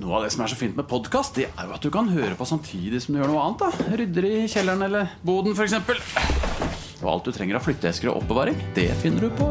Noe 0.00 0.16
av 0.16 0.22
det 0.24 0.30
som 0.32 0.40
er 0.40 0.48
så 0.48 0.56
fint 0.56 0.76
med 0.76 0.86
podkast, 0.88 1.36
det 1.36 1.50
er 1.50 1.66
jo 1.68 1.74
at 1.76 1.84
du 1.84 1.90
kan 1.92 2.06
høre 2.08 2.32
på 2.38 2.46
samtidig 2.48 3.02
som 3.04 3.12
du 3.12 3.20
gjør 3.20 3.28
noe 3.34 3.42
annet. 3.44 3.60
da 3.60 3.96
Rydder 4.00 4.26
i 4.28 4.38
kjelleren 4.48 4.86
eller 4.86 5.10
boden, 5.20 5.52
f.eks. 5.52 5.74
Og 7.02 7.10
alt 7.12 7.28
du 7.28 7.32
trenger 7.36 7.58
av 7.58 7.66
flytteesker 7.66 8.08
og 8.08 8.22
oppbevaring, 8.22 8.56
det 8.76 8.88
finner 9.02 9.26
du 9.26 9.34
på 9.36 9.50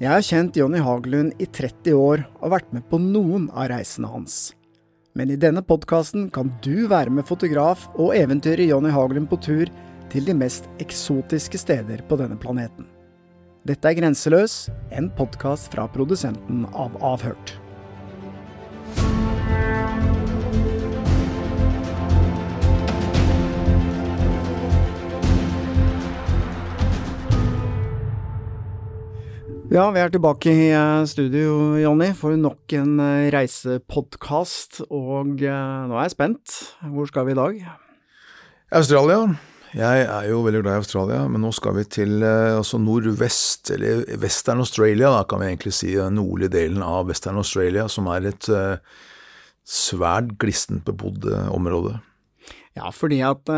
Jeg 0.00 0.08
har 0.08 0.24
kjent 0.24 0.56
Jonny 0.56 0.80
Hagelund 0.80 1.40
i 1.40 1.48
30 1.48 1.96
år 1.96 2.24
og 2.40 2.54
vært 2.54 2.70
med 2.72 2.84
på 2.88 3.00
noen 3.00 3.48
av 3.52 3.68
reisene 3.72 4.08
hans. 4.12 4.38
Men 5.16 5.32
i 5.32 5.40
denne 5.40 5.64
podkasten 5.64 6.28
kan 6.32 6.52
du 6.64 6.86
være 6.88 7.12
med 7.12 7.28
fotograf 7.28 7.88
og 7.96 8.14
eventyret 8.16 8.68
Jonny 8.68 8.92
Hagelund 8.92 9.28
på 9.32 9.40
tur 9.40 9.72
til 10.12 10.24
de 10.28 10.36
mest 10.36 10.68
eksotiske 10.80 11.60
steder 11.60 12.04
på 12.08 12.20
denne 12.20 12.40
planeten. 12.40 12.88
Dette 13.68 13.90
er 13.90 13.92
Grenseløs, 13.98 14.70
en 14.96 15.10
podkast 15.12 15.74
fra 15.74 15.82
produsenten 15.92 16.62
av 16.72 16.94
Avhørt. 17.04 17.58
Ja, 29.70 29.84
vi 29.92 30.00
er 30.00 30.08
tilbake 30.10 30.48
i 30.48 30.72
eh, 30.72 31.04
studio, 31.04 31.76
Jonny, 31.78 32.14
for 32.16 32.40
nok 32.40 32.72
en 32.80 32.96
eh, 32.96 33.28
reisepodkast. 33.36 34.86
Og 34.88 35.44
eh, 35.44 35.84
nå 35.84 36.00
er 36.00 36.08
jeg 36.08 36.16
spent. 36.16 36.58
Hvor 36.96 37.12
skal 37.12 37.28
vi 37.28 37.36
i 37.36 37.40
dag? 37.44 37.62
Australia. 38.72 39.49
Jeg 39.76 40.02
er 40.02 40.24
jo 40.26 40.40
veldig 40.42 40.64
glad 40.64 40.78
i 40.78 40.82
Australia, 40.82 41.20
men 41.30 41.44
nå 41.44 41.52
skal 41.54 41.76
vi 41.76 41.84
til 41.86 42.24
altså 42.26 42.80
nordvest, 42.82 43.70
eller 43.76 44.02
Western 44.18 44.58
Australia, 44.64 45.12
da 45.14 45.22
kan 45.30 45.42
vi 45.42 45.52
egentlig 45.52 45.74
si. 45.78 45.92
Den 45.94 46.18
nordlige 46.18 46.56
delen 46.56 46.82
av 46.82 47.06
Western 47.06 47.38
Australia, 47.38 47.86
som 47.86 48.10
er 48.10 48.32
et 48.32 48.50
svært 49.70 50.34
glissent 50.42 50.82
bebodd 50.88 51.28
område. 51.54 52.00
Ja, 52.78 52.86
fordi 52.94 53.18
at 53.26 53.50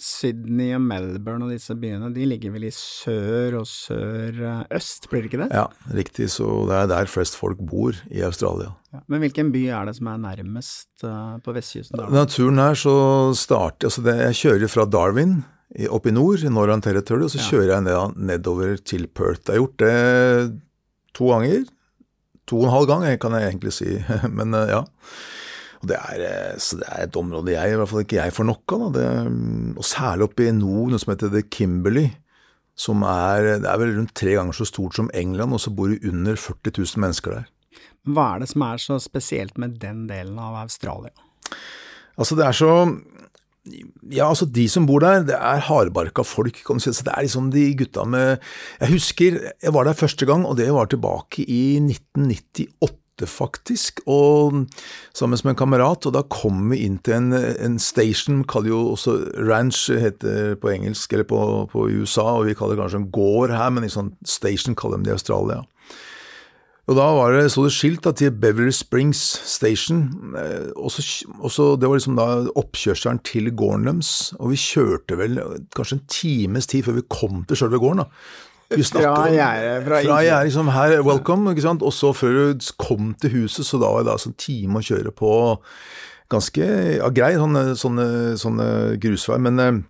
Sydney 0.00 0.72
og 0.76 0.82
Melbourne 0.86 1.46
og 1.46 1.50
disse 1.52 1.74
byene, 1.78 2.12
de 2.14 2.26
ligger 2.30 2.52
vel 2.54 2.68
i 2.68 2.72
sør 2.74 3.60
og 3.60 3.66
sør-øst, 3.66 5.08
blir 5.10 5.24
det 5.24 5.30
ikke 5.30 5.40
det? 5.42 5.48
Ja, 5.54 5.64
riktig. 5.94 6.30
Så 6.34 6.46
det 6.70 6.76
er 6.78 6.90
der 6.90 7.10
flest 7.10 7.38
folk 7.38 7.58
bor 7.66 7.98
i 8.10 8.22
Australia. 8.26 8.70
Ja, 8.94 9.02
men 9.10 9.22
hvilken 9.22 9.50
by 9.54 9.64
er 9.74 9.90
det 9.90 9.96
som 9.98 10.10
er 10.10 10.22
nærmest 10.22 11.02
på 11.02 11.54
vestkysten? 11.54 12.02
Naturen 12.14 12.62
her 12.62 12.78
så 12.78 12.94
starter 13.38 13.90
altså 13.90 14.06
det, 14.06 14.16
Jeg 14.30 14.38
kjører 14.42 14.74
fra 14.74 14.86
Darwin 14.90 15.40
opp 15.90 16.06
i 16.06 16.14
nord, 16.14 16.42
Northern 16.50 16.82
Territory, 16.82 17.26
og 17.26 17.32
så 17.32 17.42
kjører 17.44 17.76
jeg 17.76 17.86
ned, 17.86 18.16
nedover 18.30 18.80
til 18.82 19.06
Perth. 19.06 19.46
Jeg 19.46 19.54
har 19.54 19.60
gjort 19.62 19.82
det 19.82 20.56
to 21.14 21.28
ganger. 21.30 21.68
To 22.50 22.58
og 22.58 22.66
en 22.66 22.74
halv 22.74 22.88
gang, 22.90 23.04
kan 23.22 23.36
jeg 23.38 23.52
egentlig 23.52 23.74
si. 23.76 23.92
men 24.38 24.56
uh, 24.56 24.66
ja. 24.70 24.82
Det 25.80 25.96
er, 25.96 26.22
eh, 26.26 26.56
så 26.60 26.76
det 26.76 26.88
er 26.92 27.06
et 27.06 27.14
område 27.16 27.54
jeg, 27.54 27.72
i 27.72 27.76
hvert 27.80 27.88
fall 27.88 28.02
ikke 28.04 28.18
jeg 28.18 28.34
får 28.36 28.46
nok 28.50 28.72
av. 28.76 28.98
og 29.80 29.86
særlig 29.86 30.26
oppe 30.26 30.44
i 30.44 30.52
nord, 30.52 30.90
noe 30.92 31.00
som 31.00 31.14
heter 31.14 31.32
The 31.32 31.40
Kimberley. 31.48 32.10
Som 32.76 33.00
er, 33.06 33.62
det 33.62 33.68
er 33.68 33.80
vel 33.80 33.94
rundt 33.96 34.12
tre 34.16 34.34
ganger 34.36 34.56
så 34.56 34.66
stort 34.68 34.98
som 34.98 35.08
England, 35.16 35.56
og 35.56 35.62
så 35.64 35.72
bor 35.72 35.88
det 35.88 36.04
under 36.04 36.36
40 36.36 36.74
000 36.82 37.00
mennesker 37.00 37.38
der. 37.38 37.48
Hva 38.08 38.26
er 38.34 38.42
det 38.42 38.50
som 38.52 38.64
er 38.66 38.80
så 38.80 38.98
spesielt 39.00 39.56
med 39.60 39.78
den 39.80 40.04
delen 40.08 40.36
av 40.40 40.58
Australia? 40.62 41.12
Altså, 42.20 42.36
det 42.36 42.44
er 42.44 42.56
så 42.56 42.72
ja, 44.10 44.28
altså 44.28 44.46
de 44.46 44.66
som 44.70 44.86
bor 44.88 45.02
der, 45.04 45.24
det 45.28 45.36
er 45.36 45.66
hardbarka 45.66 46.24
folk. 46.26 46.62
kan 46.66 46.80
du 46.80 46.84
si. 46.84 46.92
Så 46.94 47.06
det 47.06 47.14
er 47.14 47.26
liksom 47.26 47.50
de 47.54 47.68
gutta 47.78 48.04
med 48.04 48.38
Jeg 48.80 48.92
husker 48.94 49.38
jeg 49.62 49.74
var 49.74 49.84
der 49.84 49.98
første 49.98 50.26
gang, 50.26 50.46
og 50.46 50.56
det 50.56 50.72
var 50.72 50.90
tilbake 50.90 51.44
i 51.44 51.78
1998 51.78 52.96
faktisk, 53.28 54.00
og 54.08 54.64
sammen 55.12 55.38
med 55.44 55.52
en 55.52 55.56
kamerat. 55.56 56.06
Og 56.06 56.14
da 56.14 56.22
kom 56.22 56.70
vi 56.70 56.84
inn 56.86 56.98
til 57.04 57.18
en, 57.18 57.32
en 57.34 57.78
station, 57.78 58.44
kaller 58.44 58.72
jo 58.72 58.80
også 58.94 59.18
ranch, 59.48 59.90
heter 59.92 60.56
på 60.60 60.72
engelsk, 60.72 61.12
eller 61.12 61.28
på, 61.28 61.40
på 61.72 61.88
USA, 61.90 62.38
og 62.38 62.46
vi 62.48 62.54
kaller 62.54 62.76
det 62.76 62.84
kanskje 62.84 63.02
en 63.02 63.12
gård 63.12 63.52
her, 63.52 63.70
men 63.70 63.84
en 63.84 63.92
sånn 63.92 64.14
station 64.24 64.78
kaller 64.78 65.00
de 65.00 65.10
det 65.10 65.14
i 65.14 65.18
Australia. 65.18 65.62
Og 66.90 66.96
da 66.98 67.06
var 67.14 67.36
det, 67.36 67.44
så 67.54 67.62
det 67.62 67.70
skilt 67.70 68.02
da, 68.02 68.10
til 68.18 68.32
Beverly 68.34 68.72
Springs 68.74 69.20
Station. 69.46 70.08
Eh, 70.34 70.72
og 70.74 70.90
så, 70.90 71.66
det 71.78 71.86
var 71.86 71.94
liksom 72.00 72.18
da 72.18 72.26
oppkjørselen 72.58 73.20
til 73.22 73.52
gården 73.54 73.86
deres. 73.86 74.32
Og 74.42 74.50
vi 74.50 74.58
kjørte 74.58 75.18
vel 75.20 75.38
kanskje 75.76 76.00
en 76.00 76.06
times 76.10 76.66
tid 76.70 76.88
før 76.88 76.98
vi 76.98 77.06
kom 77.06 77.44
til 77.46 77.60
sjølve 77.60 77.78
gården. 77.78 78.02
da. 78.02 78.08
Vi 78.74 78.82
fra 78.86 79.28
gjerdet. 79.30 79.86
Fra, 79.86 80.02
fra 80.02 80.18
gjerdet, 80.26 80.50
liksom 80.50 80.72
her, 80.74 80.96
welcome, 81.06 81.54
ikke 81.54 81.68
sant. 81.68 81.86
Og 81.86 81.94
så 81.94 82.10
før 82.14 82.52
du 82.58 82.66
kom 82.82 83.14
til 83.22 83.38
huset, 83.38 83.66
så 83.66 83.78
da 83.78 83.94
var 83.94 84.02
det 84.06 84.16
altså 84.16 84.32
en 84.34 84.38
time 84.42 84.82
å 84.82 84.86
kjøre 84.90 85.14
på 85.14 85.32
ganske 86.30 86.66
ja, 86.98 87.08
grei 87.14 87.32
sånne, 87.38 87.64
sånne, 87.78 88.10
sånne 88.38 88.68
grusvei. 89.02 89.38
Men 89.46 89.62
eh, 89.62 89.80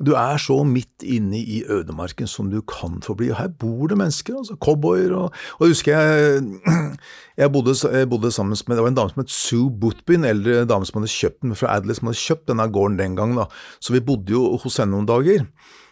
du 0.00 0.14
er 0.16 0.40
så 0.40 0.62
midt 0.64 1.04
inne 1.04 1.36
i 1.36 1.60
ødemarken 1.68 2.28
som 2.30 2.48
du 2.52 2.60
kan 2.64 3.02
få 3.04 3.14
bli. 3.18 3.28
Og 3.32 3.36
her 3.40 3.50
bor 3.60 3.90
det 3.90 3.98
mennesker, 4.00 4.38
altså 4.38 4.56
cowboyer 4.56 5.12
og 5.12 5.34
Og 5.58 5.66
jeg 5.66 5.74
husker 5.74 5.98
jeg, 5.98 6.42
jeg, 7.42 7.52
bodde, 7.52 7.74
jeg 7.92 8.08
bodde, 8.08 8.32
sammen 8.32 8.56
med 8.68 8.76
Det 8.76 8.82
var 8.82 8.88
en 8.88 8.94
dame 8.94 9.12
som 9.12 9.20
het 9.20 9.30
Sue 9.30 9.70
Bootby, 9.70 10.14
en 10.14 10.24
eldre 10.24 10.64
dame 10.64 10.86
som 10.86 11.00
hadde 11.00 11.12
kjøpt 11.12 11.42
den 11.42 11.54
fra 11.54 11.76
Adelaide, 11.76 11.98
som 12.00 12.08
hadde 12.08 12.24
kjøpt 12.24 12.48
denne 12.48 12.68
gården 12.72 12.98
den 12.98 13.16
gang. 13.16 13.36
da. 13.36 13.46
Så 13.80 13.92
vi 13.92 14.00
bodde 14.00 14.32
jo 14.32 14.56
hos 14.56 14.80
henne 14.80 14.96
noen 14.96 15.06
dager. 15.06 15.44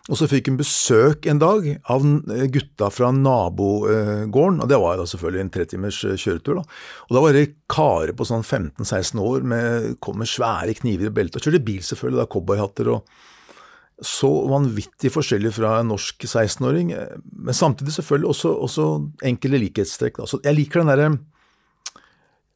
Og 0.09 0.17
så 0.17 0.25
fikk 0.25 0.49
hun 0.49 0.57
besøk 0.57 1.27
en 1.29 1.41
dag 1.41 1.67
av 1.93 2.05
gutta 2.49 2.89
fra 2.89 3.11
nabogården, 3.13 4.63
og 4.65 4.69
det 4.71 4.79
var 4.81 4.97
da 4.97 5.05
selvfølgelig 5.05 5.43
en 5.45 5.51
tretimers 5.53 5.99
eh, 6.09 6.17
kjøretur. 6.17 6.63
da. 6.63 6.79
Og 7.09 7.17
da 7.17 7.25
var 7.27 7.37
det 7.37 7.49
karer 7.69 8.15
på 8.17 8.25
sånn 8.25 8.47
15-16 8.47 9.21
år 9.21 9.45
med, 9.45 9.91
kom 10.01 10.17
med 10.23 10.31
svære 10.31 10.79
kniver 10.81 11.11
i 11.11 11.13
beltet, 11.13 11.43
og 11.43 11.45
kjørte 11.45 11.67
bil 11.67 11.83
selvfølgelig, 11.85 12.23
da, 12.23 12.31
cowboyhatter 12.33 12.89
og 12.95 13.19
så 14.05 14.29
vanvittig 14.51 15.11
forskjellig 15.11 15.51
fra 15.57 15.79
en 15.81 15.91
norsk 15.91 16.23
16-åring, 16.29 16.93
men 17.35 17.57
samtidig 17.57 17.97
selvfølgelig 17.97 18.31
også, 18.31 18.53
også 18.69 18.87
enkelte 19.27 19.61
likhetstrekk. 19.65 20.21
Altså, 20.23 20.39
jeg 20.45 20.59
liker 20.59 20.85
den 20.85 20.93
derre 20.93 21.11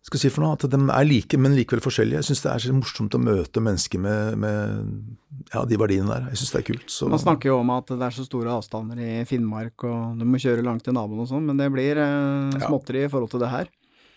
skal 0.03 0.19
si 0.19 0.31
for 0.35 0.43
noe, 0.43 0.57
at 0.57 0.65
de 0.67 0.79
er 0.83 1.05
like, 1.07 1.39
men 1.39 1.55
likevel 1.55 1.83
forskjellige. 1.85 2.19
Jeg 2.19 2.27
syns 2.27 2.41
det 2.43 2.51
er 2.51 2.63
så 2.65 2.75
morsomt 2.75 3.15
å 3.15 3.21
møte 3.23 3.63
mennesker 3.63 4.03
med, 4.03 4.39
med 4.43 5.53
ja, 5.53 5.63
de 5.69 5.79
verdiene 5.79 6.11
der. 6.11 6.25
Jeg 6.33 6.41
syns 6.41 6.55
det 6.57 6.59
er 6.59 6.67
kult. 6.73 6.89
Så. 6.91 7.07
Man 7.13 7.23
snakker 7.23 7.53
jo 7.53 7.61
om 7.61 7.71
at 7.71 7.93
det 7.93 8.09
er 8.09 8.17
så 8.17 8.27
store 8.27 8.57
avstander 8.57 8.99
i 8.99 9.13
Finnmark, 9.31 9.87
og 9.87 10.19
du 10.19 10.27
må 10.27 10.43
kjøre 10.43 10.67
langt 10.67 10.83
til 10.89 10.97
naboen 10.99 11.23
og 11.23 11.31
sånn, 11.31 11.47
men 11.47 11.61
det 11.61 11.71
blir 11.75 12.03
eh, 12.03 12.59
småtteri 12.67 13.07
i 13.07 13.13
forhold 13.13 13.31
til 13.31 13.45
det 13.45 13.53
her? 13.53 13.71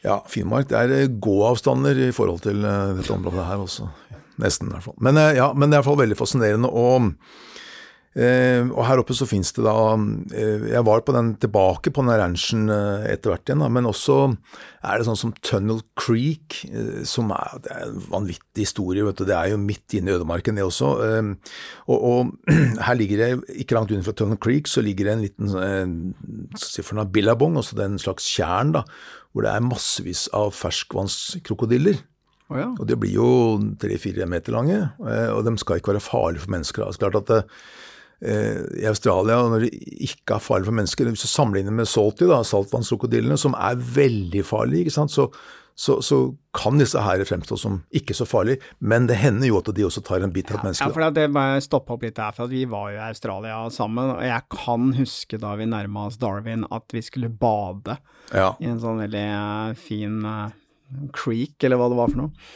Ja, 0.06 0.20
Finnmark 0.30 0.72
det 0.74 0.82
er 0.82 0.96
eh, 0.98 1.12
gåavstander 1.22 2.02
i 2.08 2.12
forhold 2.14 2.42
til 2.46 2.66
uh, 2.66 2.94
dette 2.98 3.14
området 3.14 3.46
her 3.46 3.62
også. 3.62 3.90
Nesten, 4.42 4.72
i 4.72 4.76
hvert 4.76 4.88
fall. 4.90 4.98
Men, 5.04 5.20
uh, 5.20 5.32
ja, 5.36 5.52
men 5.56 5.72
det 5.72 5.80
er 5.80 5.88
fall 5.88 6.02
veldig 6.02 6.18
fascinerende. 6.20 6.72
og 6.72 7.14
Eh, 8.16 8.64
og 8.72 8.86
her 8.88 9.02
oppe 9.02 9.12
så 9.12 9.26
finnes 9.28 9.50
det 9.52 9.66
da 9.66 9.74
eh, 10.32 10.70
Jeg 10.72 10.86
var 10.88 11.02
på 11.04 11.12
den, 11.12 11.34
tilbake 11.36 11.92
på 11.92 12.00
den 12.06 12.16
ranchen 12.16 12.70
eh, 12.72 13.10
etter 13.12 13.34
hvert 13.34 13.50
igjen, 13.50 13.60
da, 13.60 13.68
men 13.68 13.90
også 13.90 14.16
er 14.88 15.02
det 15.02 15.08
sånn 15.10 15.20
som 15.20 15.34
Tunnel 15.44 15.82
Creek, 16.00 16.62
eh, 16.70 17.04
som 17.04 17.34
er, 17.36 17.58
det 17.66 17.74
er 17.76 17.90
en 17.90 18.00
vanvittig 18.14 18.70
historie. 18.70 19.04
vet 19.04 19.20
du, 19.20 19.26
Det 19.28 19.36
er 19.36 19.52
jo 19.52 19.60
midt 19.60 19.98
inne 20.00 20.14
i 20.14 20.16
ødemarken, 20.16 20.56
det 20.56 20.64
også. 20.64 20.94
Eh, 21.04 21.60
og, 21.92 22.08
og, 22.08 22.32
her 22.88 22.96
ligger 22.96 23.20
det, 23.20 23.30
ikke 23.66 23.76
langt 23.76 23.92
unna 23.92 24.08
fra 24.08 24.16
Tunnel 24.16 24.40
Creek, 24.40 24.72
så 24.72 24.86
ligger 24.86 25.10
det 25.10 25.18
en 25.18 25.28
liten 25.28 25.52
eh, 25.60 26.58
si 26.62 26.88
for 26.88 27.04
billabong, 27.04 27.60
altså 27.60 27.76
det 27.76 27.84
er 27.84 27.96
en 27.98 28.06
slags 28.08 28.32
tjern, 28.32 28.72
da, 28.80 28.88
hvor 29.36 29.44
det 29.44 29.52
er 29.52 29.72
massevis 29.74 30.30
av 30.32 30.56
ferskvannskrokodiller. 30.56 32.00
Oh 32.54 32.60
ja. 32.60 32.68
Og 32.78 32.86
de 32.86 32.98
blir 33.00 33.16
jo 33.16 33.30
tre-fire 33.82 34.28
meter 34.30 34.54
lange, 34.54 34.78
og 35.02 35.40
de 35.48 35.56
skal 35.58 35.80
ikke 35.80 35.96
være 35.96 36.04
farlige 36.06 36.44
for 36.44 36.54
mennesker. 36.54 36.86
Det 36.86 37.00
er 37.00 37.02
klart 37.02 37.18
at 37.24 37.32
det, 37.32 37.40
Eh, 38.22 38.62
i 38.80 38.88
Australia, 38.88 39.42
når 39.44 39.66
det 39.66 39.74
ikke 40.08 40.38
er 40.38 40.44
farlig 40.44 40.70
for 40.70 40.78
mennesker 40.78 41.10
Hvis 41.12 41.26
du 41.26 41.28
sammenligner 41.28 41.74
med 41.76 41.90
salty, 41.90 42.24
da, 42.30 42.40
saltvannskrokodillene, 42.48 43.36
som 43.38 43.58
er 43.60 43.76
veldig 43.76 44.44
farlige, 44.48 44.94
så, 44.96 45.28
så, 45.76 45.98
så, 46.00 46.20
kan 46.56 46.80
disse 46.80 47.02
her 47.04 47.20
fremstå 47.28 47.58
som 47.60 47.82
ikke 47.92 48.16
så 48.16 48.24
farlige, 48.24 48.64
men 48.80 49.10
det 49.10 49.18
hender 49.20 49.50
jo 49.50 49.60
at 49.60 49.74
de 49.76 49.84
også 49.84 50.02
tar 50.08 50.24
en 50.24 50.32
bit 50.32 50.48
av 50.54 50.62
et 50.62 50.64
menneske. 50.70 50.88
Ja, 50.88 50.96
for 50.96 51.18
det 51.18 51.26
må 51.36 51.44
jeg 51.44 51.66
stoppe 51.68 51.98
opp 51.98 52.06
litt 52.08 52.16
der, 52.16 52.32
for 52.38 52.48
vi 52.48 52.64
var 52.72 52.94
jo 52.94 53.02
i 53.02 53.08
Australia 53.10 53.58
sammen, 53.76 54.14
og 54.16 54.24
jeg 54.24 54.48
kan 54.56 54.94
huske 54.96 55.42
da 55.42 55.52
vi 55.60 55.68
nærma 55.68 56.08
oss 56.08 56.16
Darwin 56.22 56.64
at 56.72 56.96
vi 56.96 57.04
skulle 57.04 57.28
bade 57.28 57.98
ja. 58.32 58.54
i 58.64 58.72
en 58.72 58.80
sånn 58.80 59.04
veldig 59.04 59.26
uh, 59.36 59.76
fin 59.76 60.24
creek, 61.16 61.58
eller 61.64 61.80
hva 61.80 61.92
det 61.92 62.00
var 62.00 62.12
for 62.12 62.24
noe. 62.24 62.50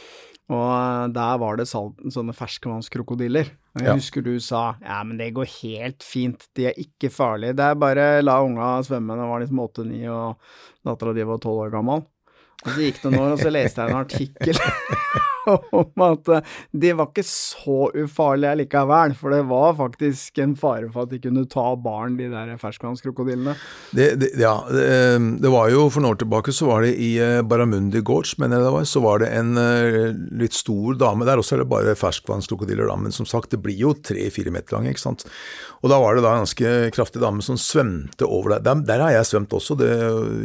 Og 0.50 0.66
eh, 0.66 1.08
der 1.14 1.40
var 1.42 1.58
det 1.60 1.68
salt, 1.70 1.98
sånne 2.10 2.34
ferskvannskrokodiller. 2.36 3.52
Og 3.76 3.82
jeg 3.84 3.90
ja. 3.90 3.96
husker 3.96 4.24
du 4.26 4.32
sa 4.42 4.62
ja, 4.82 4.98
men 5.06 5.20
det 5.20 5.30
går 5.36 5.46
helt 5.60 6.02
fint, 6.02 6.48
de 6.58 6.66
er 6.72 6.80
ikke 6.80 7.12
farlige, 7.14 7.54
det 7.54 7.68
er 7.68 7.76
bare 7.78 8.06
la 8.24 8.40
unga 8.42 8.72
svømme. 8.86 9.18
Det 9.18 9.28
var 9.30 9.44
liksom 9.44 9.62
åtte-ni, 9.66 10.00
og 10.10 10.86
dattera 10.86 11.14
di 11.14 11.28
var 11.28 11.42
tolv 11.42 11.66
år 11.66 11.76
gammel. 11.76 12.02
Og 12.60 12.72
så 12.74 12.80
gikk 12.82 12.98
det 13.00 13.12
noen 13.14 13.22
år, 13.28 13.36
og 13.36 13.44
så 13.44 13.52
leste 13.54 13.84
jeg 13.84 13.94
en 13.94 14.02
artikkel 14.02 14.58
om 15.80 16.04
at 16.04 16.28
eh, 16.28 16.56
de 16.72 16.92
var 16.96 17.10
ikke 17.10 17.24
så 17.26 17.90
ufarlige 17.94 18.56
likevel, 18.62 19.14
for 19.18 19.34
det 19.34 19.42
var 19.50 19.76
faktisk 19.78 20.40
en 20.42 20.54
fare 20.58 20.88
for 20.92 21.06
at 21.06 21.14
de 21.14 21.20
kunne 21.22 21.46
ta 21.50 21.66
barn, 21.80 22.18
de 22.18 22.28
der 22.32 22.52
ferskvannskrokodillene. 22.60 23.56
Det, 23.96 24.12
det, 24.20 24.32
ja, 24.40 24.54
det, 24.70 24.86
eh, 24.86 25.18
det, 25.40 25.52
var 25.52 25.70
jo 25.72 25.88
for 25.92 26.04
noen 26.04 26.14
år 26.14 26.20
tilbake 26.22 26.54
så 26.54 26.70
var 26.70 26.86
det 26.86 26.94
i 27.00 27.12
eh, 27.22 27.40
Baramundi 27.46 28.02
Gorge, 28.06 28.36
mener 28.42 28.60
jeg 28.60 28.68
det 28.68 28.74
var, 28.76 28.88
så 28.90 29.04
var 29.04 29.24
det 29.24 29.32
en 29.36 29.52
litt 30.40 30.56
stor 30.56 30.98
dame 31.00 31.26
der, 31.28 31.40
også 31.40 31.56
er 31.56 31.64
det 31.64 31.70
bare 31.70 31.96
ferskvannskrokodiller 31.98 32.88
da, 32.90 32.96
men 33.00 33.14
som 33.14 33.28
sagt, 33.28 33.52
det 33.54 33.62
blir 33.64 33.78
jo 33.78 33.94
tre-fire 33.96 34.52
meter 34.54 34.76
lange, 34.76 34.94
ikke 34.94 35.02
sant. 35.02 35.26
Og 35.80 35.88
da 35.92 35.96
var 36.00 36.16
det 36.16 36.24
da 36.24 36.34
en 36.34 36.44
ganske 36.44 36.72
kraftig 36.94 37.22
dame 37.22 37.44
som 37.44 37.56
svømte 37.60 38.26
over 38.28 38.56
der. 38.56 38.64
Der, 38.66 38.82
der 38.88 39.04
har 39.04 39.14
jeg 39.14 39.28
svømt 39.30 39.54
også, 39.56 39.76
det 39.80 39.90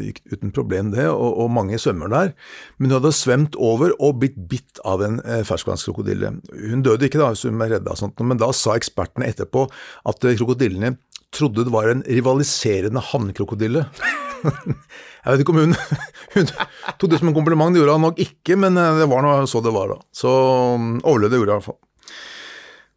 gikk 0.05 0.21
uten 0.31 0.53
problem 0.55 0.93
det, 0.93 1.07
og, 1.11 1.41
og 1.43 1.51
mange 1.51 1.79
svømmer 1.81 2.11
der. 2.11 2.31
Men 2.77 2.89
hun 2.89 2.97
hadde 2.99 3.15
svømt 3.15 3.57
over 3.59 3.91
og 3.99 4.21
blitt 4.21 4.37
bitt 4.49 4.79
av 4.85 5.03
en 5.05 5.19
eh, 5.25 5.43
ferskvannskrokodille. 5.47 6.31
Hun 6.69 6.85
døde 6.85 7.07
ikke 7.07 7.21
da, 7.21 7.31
hvis 7.33 7.45
hun 7.47 7.57
ble 7.59 7.71
redda, 7.73 7.95
men 8.21 8.41
da 8.41 8.51
sa 8.55 8.77
ekspertene 8.77 9.27
etterpå 9.31 9.65
at 10.11 10.27
eh, 10.27 10.37
krokodillene 10.39 10.95
trodde 11.35 11.65
det 11.67 11.73
var 11.73 11.89
en 11.91 12.03
rivaliserende 12.07 13.03
hannkrokodille. 13.11 13.87
Jeg 15.25 15.33
vet 15.33 15.41
ikke 15.41 15.55
om 15.55 15.61
hun, 15.63 15.75
hun 16.35 16.51
tok 16.51 17.09
det 17.11 17.19
som 17.21 17.31
en 17.31 17.37
kompliment, 17.37 17.73
det 17.73 17.81
gjorde 17.81 17.97
han 17.97 18.05
nok 18.05 18.21
ikke, 18.21 18.59
men 18.61 18.77
eh, 18.77 19.01
det 19.01 19.09
var 19.11 19.25
noe 19.25 19.49
så 19.49 19.63
det 19.65 19.73
var 19.75 19.95
da. 19.95 19.99
Så 20.13 20.31
mm, 20.79 20.99
overlevde 21.01 21.41
gjorde 21.41 21.51
hun 21.51 21.55
i 21.55 21.59
hvert 21.59 21.69
fall. 21.71 21.81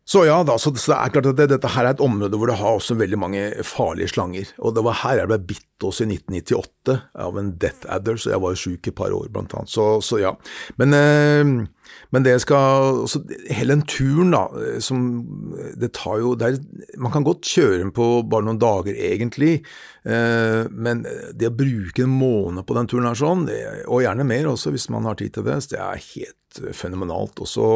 Så 0.08 0.22
ja 0.24 0.38
da, 0.46 0.54
så 0.56 0.70
det 0.72 0.80
er 0.88 1.10
klart 1.12 1.26
at 1.28 1.36
det, 1.36 1.50
dette 1.50 1.68
her 1.74 1.84
er 1.84 1.92
et 1.92 2.00
område 2.00 2.38
hvor 2.40 2.48
det 2.48 2.56
har 2.56 2.78
også 2.78 2.94
veldig 2.96 3.18
mange 3.20 3.42
farlige 3.66 4.14
slanger. 4.14 4.54
Og 4.64 4.72
det 4.72 4.84
var 4.86 5.02
her 5.02 5.18
jeg 5.20 5.28
ble 5.28 5.36
bitt 5.50 5.84
også 5.84 6.06
i 6.06 6.14
1998 6.16 6.94
av 7.26 7.36
en 7.36 7.50
death 7.60 7.84
adder, 7.92 8.16
så 8.16 8.32
jeg 8.32 8.40
var 8.40 8.54
jo 8.54 8.60
sjuk 8.62 8.88
et 8.88 8.96
par 8.96 9.12
år 9.12 9.28
blant 9.34 9.52
annet. 9.52 9.68
Så, 9.68 9.84
så 10.04 10.20
ja. 10.22 10.32
Men, 10.80 10.96
eh, 10.96 11.52
men, 12.08 12.24
det 12.24 12.38
skal 12.40 13.04
så 13.08 13.20
Hele 13.52 13.76
den 13.76 13.84
turen, 13.88 14.32
da, 14.32 14.42
som 14.84 15.04
Det 15.76 15.92
tar 15.96 16.18
jo 16.20 16.34
det 16.40 16.50
er, 16.50 16.58
Man 17.00 17.12
kan 17.12 17.24
godt 17.24 17.44
kjøre 17.48 17.78
den 17.82 17.92
på 17.96 18.08
bare 18.24 18.48
noen 18.48 18.60
dager, 18.64 18.96
egentlig. 18.96 19.60
Eh, 20.08 20.64
men 20.72 21.04
det 21.36 21.52
å 21.52 21.56
bruke 21.60 22.08
en 22.08 22.16
måned 22.16 22.64
på 22.64 22.80
den 22.80 22.88
turen 22.88 23.12
her 23.12 23.20
sånn, 23.26 23.44
det, 23.52 23.60
og 23.84 24.06
gjerne 24.06 24.24
mer 24.28 24.54
også 24.56 24.72
hvis 24.72 24.88
man 24.94 25.04
har 25.08 25.20
tid 25.20 25.36
til 25.36 25.44
det, 25.52 25.60
det 25.68 25.84
er 25.84 26.04
helt 26.14 26.64
fenomenalt. 26.80 27.44
Og 27.44 27.56
så 27.58 27.70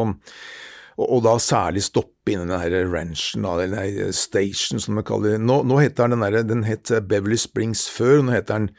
og, 0.97 1.05
og, 1.07 1.21
da 1.25 1.37
særlig 1.41 1.83
stoppe 1.85 2.33
innen 2.33 2.51
den 2.51 2.61
her 2.61 2.89
ranchen, 2.91 3.45
eller 3.49 4.11
station 4.13 4.81
som 4.81 4.99
vi 4.99 5.05
kaller 5.07 5.35
det. 5.35 5.45
Nå, 5.45 5.61
nå 5.67 5.79
heter 5.81 6.11
den 6.11 6.25
der, 6.25 6.43
den 6.45 6.65
het 6.67 6.91
Beverly 7.09 7.39
Springs 7.39 7.87
før, 7.91 8.19
og 8.19 8.27
nå 8.27 8.35
heter 8.37 8.61
den 8.61 8.69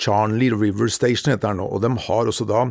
Charnley 0.00 0.50
River 0.52 0.88
Station, 0.92 1.32
heter 1.32 1.52
den 1.52 1.62
nå. 1.62 1.68
Og 1.68 1.82
de 1.84 1.92
har 2.06 2.28
også 2.28 2.48
da 2.48 2.66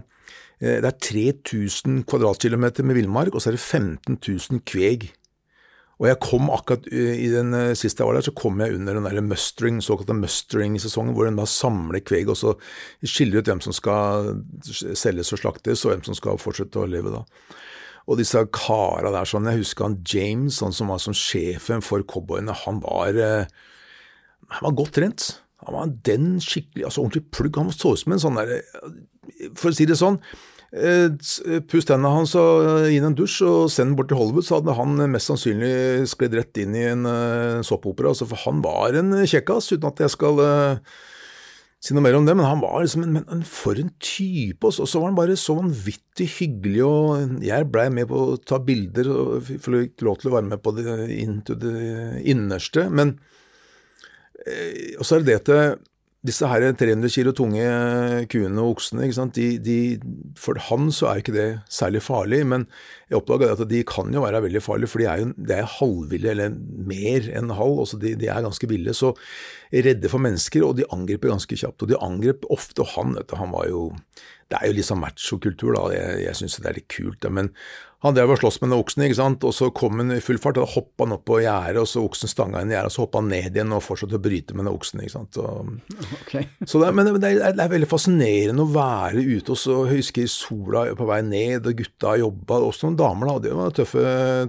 eh, 0.62 0.82
Det 0.84 0.92
er 0.92 1.00
3000 1.42 2.04
kvadratkilometer 2.10 2.86
med 2.86 3.00
villmark, 3.00 3.34
og 3.34 3.42
så 3.42 3.52
er 3.52 3.58
det 3.58 3.66
15 3.66 4.20
000 4.20 4.64
kveg. 4.70 5.10
Og 6.02 6.08
jeg 6.10 6.18
kom 6.24 6.50
akkurat 6.50 6.88
eh, 6.90 7.18
i 7.28 7.30
den 7.30 7.54
eh, 7.54 7.74
siste 7.78 8.02
jeg 8.02 8.10
var 8.10 8.18
der, 8.18 8.26
så 8.26 8.36
kom 8.38 8.62
jeg 8.62 8.78
under 8.78 8.98
den 8.98 9.06
der 9.06 9.22
mustering, 9.22 9.82
såkalte 9.86 10.18
mustering-sesongen, 10.18 11.14
hvor 11.18 11.30
en 11.30 11.38
da 11.38 11.46
samler 11.46 12.02
kveg 12.02 12.32
og 12.34 12.40
så 12.40 12.56
skiller 13.06 13.42
ut 13.42 13.52
hvem 13.52 13.62
som 13.62 13.76
skal 13.76 14.32
selges 14.66 15.34
og 15.36 15.44
slaktes, 15.44 15.86
og 15.86 15.94
hvem 15.94 16.08
som 16.10 16.18
skal 16.18 16.42
fortsette 16.42 16.82
å 16.82 16.90
leve 16.90 17.14
da. 17.14 17.22
Og 18.10 18.20
disse 18.20 18.42
kara 18.56 19.12
der 19.14 19.30
sånn, 19.30 19.50
Jeg 19.50 19.62
husker 19.62 19.88
han 19.88 20.00
James, 20.08 20.60
han 20.64 20.74
som 20.74 20.92
var 20.92 21.02
som 21.04 21.16
sjefen 21.16 21.84
for 21.86 22.04
cowboyene, 22.04 22.56
han 22.66 22.82
var 22.82 23.18
eh, 23.18 23.46
Han 24.52 24.68
var 24.68 24.78
godt 24.80 24.96
trent. 24.98 25.28
Han 25.66 25.76
var 25.78 25.92
den 26.08 26.40
skikkelig, 26.42 26.88
altså 26.88 27.04
ordentlig 27.04 27.30
plugg. 27.32 27.60
Han 27.60 27.70
så 27.72 27.94
ut 27.94 28.02
som 28.02 28.16
en 28.16 28.24
sånn 28.24 28.40
derre 28.40 28.64
For 29.56 29.70
å 29.70 29.76
si 29.78 29.86
det 29.88 30.00
sånn, 30.00 30.18
eh, 30.74 31.14
Puss 31.70 31.88
tennene 31.88 32.12
hans 32.12 32.34
og 32.40 32.90
gi 32.90 32.98
en 33.00 33.16
dusj 33.16 33.38
og 33.48 33.70
send 33.72 33.92
den 33.94 34.00
bort 34.00 34.10
til 34.12 34.20
Hollywood, 34.20 34.48
så 34.48 34.60
hadde 34.60 34.76
han 34.76 34.98
mest 35.14 35.30
sannsynlig 35.30 36.10
sklidd 36.10 36.36
rett 36.40 36.62
inn 36.64 36.76
i 36.76 36.88
en 36.90 37.06
såpeopera. 37.64 38.12
Altså, 38.12 38.28
for 38.28 38.44
han 38.48 38.66
var 38.66 38.98
en 38.98 39.14
kjekkas, 39.22 39.72
uten 39.76 39.92
at 39.92 40.04
jeg 40.04 40.16
skal 40.18 40.42
uh, 40.42 41.00
si 41.82 41.96
noe 41.98 42.06
mer 42.06 42.14
om 42.14 42.28
det, 42.28 42.36
men 42.38 42.46
han 42.46 42.62
var 42.62 42.84
liksom 42.84 43.08
en, 43.08 43.22
en 43.34 43.44
for 43.48 43.80
en 43.82 43.90
type, 44.04 44.62
og 44.68 44.74
så, 44.78 45.00
var 45.02 45.10
han 45.10 45.18
bare 45.18 45.38
så 45.40 45.58
vanvittig 45.58 46.28
hyggelig, 46.36 46.84
og 46.86 47.46
jeg 47.46 47.70
blei 47.74 47.88
med 47.94 48.10
på 48.12 48.20
å 48.22 48.38
ta 48.38 48.62
bilder 48.62 49.10
og 49.16 49.48
fikk 49.50 50.06
lov 50.06 50.22
til 50.22 50.30
å 50.30 50.36
være 50.38 50.52
med 50.52 50.62
på 50.62 50.76
det 50.78 50.98
inn 51.18 51.40
til 51.48 51.58
det 51.64 52.22
innerste, 52.30 52.86
men 52.94 53.16
eh, 54.46 54.94
og 55.00 55.08
så 55.08 55.18
er 55.18 55.26
det 55.26 55.32
det 55.32 55.40
til 55.50 55.88
disse 56.30 56.46
her 56.46 56.68
300 56.78 57.10
kilo 57.10 57.34
tunge 57.34 57.66
kuene 58.30 58.62
og 58.62 58.76
oksene, 58.76 59.10
de, 59.34 59.48
de, 59.58 59.78
for 60.38 60.62
han 60.70 60.92
så 60.94 61.10
er 61.10 61.24
ikke 61.24 61.34
det 61.34 61.50
særlig 61.66 62.04
farlig, 62.06 62.44
men 62.46 62.68
jeg 63.12 63.20
oppdaga 63.20 63.52
at 63.52 63.64
de 63.68 63.82
kan 63.88 64.12
jo 64.14 64.24
være 64.24 64.42
veldig 64.46 64.64
farlige, 64.64 64.92
for 64.92 65.04
de 65.04 65.08
er 65.12 65.22
jo 65.22 65.30
de 65.36 65.56
er 65.58 65.70
halvville, 65.78 66.32
eller 66.32 66.56
mer 66.92 67.28
enn 67.36 67.52
halv. 67.58 67.84
altså 67.84 68.00
de, 68.00 68.16
de, 68.16 68.30
er 68.32 68.46
ganske 68.46 68.70
ville. 68.72 68.96
Så 68.96 69.12
redde 69.72 70.12
for 70.12 70.24
mennesker, 70.24 70.64
og 70.64 70.78
de 70.80 70.88
angriper 70.96 71.34
ganske 71.34 71.60
kjapt. 71.60 71.84
Og 71.84 71.92
de 71.92 72.00
angrep 72.00 72.48
ofte, 72.50 72.86
og 72.86 72.94
han, 72.96 73.16
vet 73.20 73.28
du, 73.28 73.38
han 73.42 73.52
var 73.52 73.68
jo 73.72 73.90
Det 74.52 74.60
er 74.60 74.68
jo 74.68 74.76
litt 74.76 74.88
sånn 74.88 75.00
machokultur, 75.00 75.78
da. 75.78 75.86
Jeg, 75.96 76.24
jeg 76.26 76.40
syns 76.40 76.60
det 76.60 76.68
er 76.68 76.80
litt 76.82 76.92
kult, 76.92 77.28
men 77.32 77.54
han 78.02 78.16
drev 78.18 78.32
og 78.34 78.40
sloss 78.42 78.58
med 78.64 78.72
den 78.72 78.80
oksen, 78.82 79.04
ikke 79.06 79.18
sant, 79.20 79.44
og 79.46 79.54
så 79.54 79.68
kom 79.78 80.00
han 80.02 80.16
i 80.16 80.24
full 80.26 80.40
fart, 80.42 80.58
og 80.58 80.66
da 80.66 80.74
hoppa 80.74 81.06
han 81.06 81.14
opp 81.14 81.24
på 81.30 81.38
gjerdet, 81.44 81.84
og 81.84 81.90
så 81.90 82.02
oksen 82.02 82.32
stanga 82.32 82.64
inn 82.64 82.72
i 82.72 82.74
gjerdet, 82.74 82.90
og 82.90 82.96
så 82.96 83.04
hoppa 83.04 83.22
han 83.22 83.30
ned 83.30 83.58
igjen 83.60 83.76
og 83.78 83.84
fortsatte 83.86 84.18
å 84.18 84.24
bryte 84.26 84.56
med 84.58 84.66
den 84.66 84.72
oksen, 84.74 85.04
ikke 85.04 85.14
sant. 85.14 85.38
Og, 85.38 86.00
okay. 86.24 86.48
så 86.66 86.82
det, 86.82 86.90
men 86.98 87.12
det 87.12 87.30
er, 87.30 87.54
det 87.54 87.62
er, 87.62 87.74
veldig 87.76 87.90
fascinerende 87.92 88.66
å 88.66 88.72
være 88.74 89.22
ute, 89.22 89.54
og 89.54 89.62
så 89.62 89.78
husker 89.92 90.26
jeg 90.26 90.34
sola 90.34 90.88
på 90.98 91.10
vei 91.12 91.20
ned, 91.28 91.70
og 91.70 91.78
gutta 91.78 92.16
jobba, 92.24 92.58
også 92.72 92.90
noen 92.90 92.98
damer, 93.02 93.32
da, 93.32 93.36
det 93.44 93.56
var 93.58 93.74
tøffe, 93.76 94.04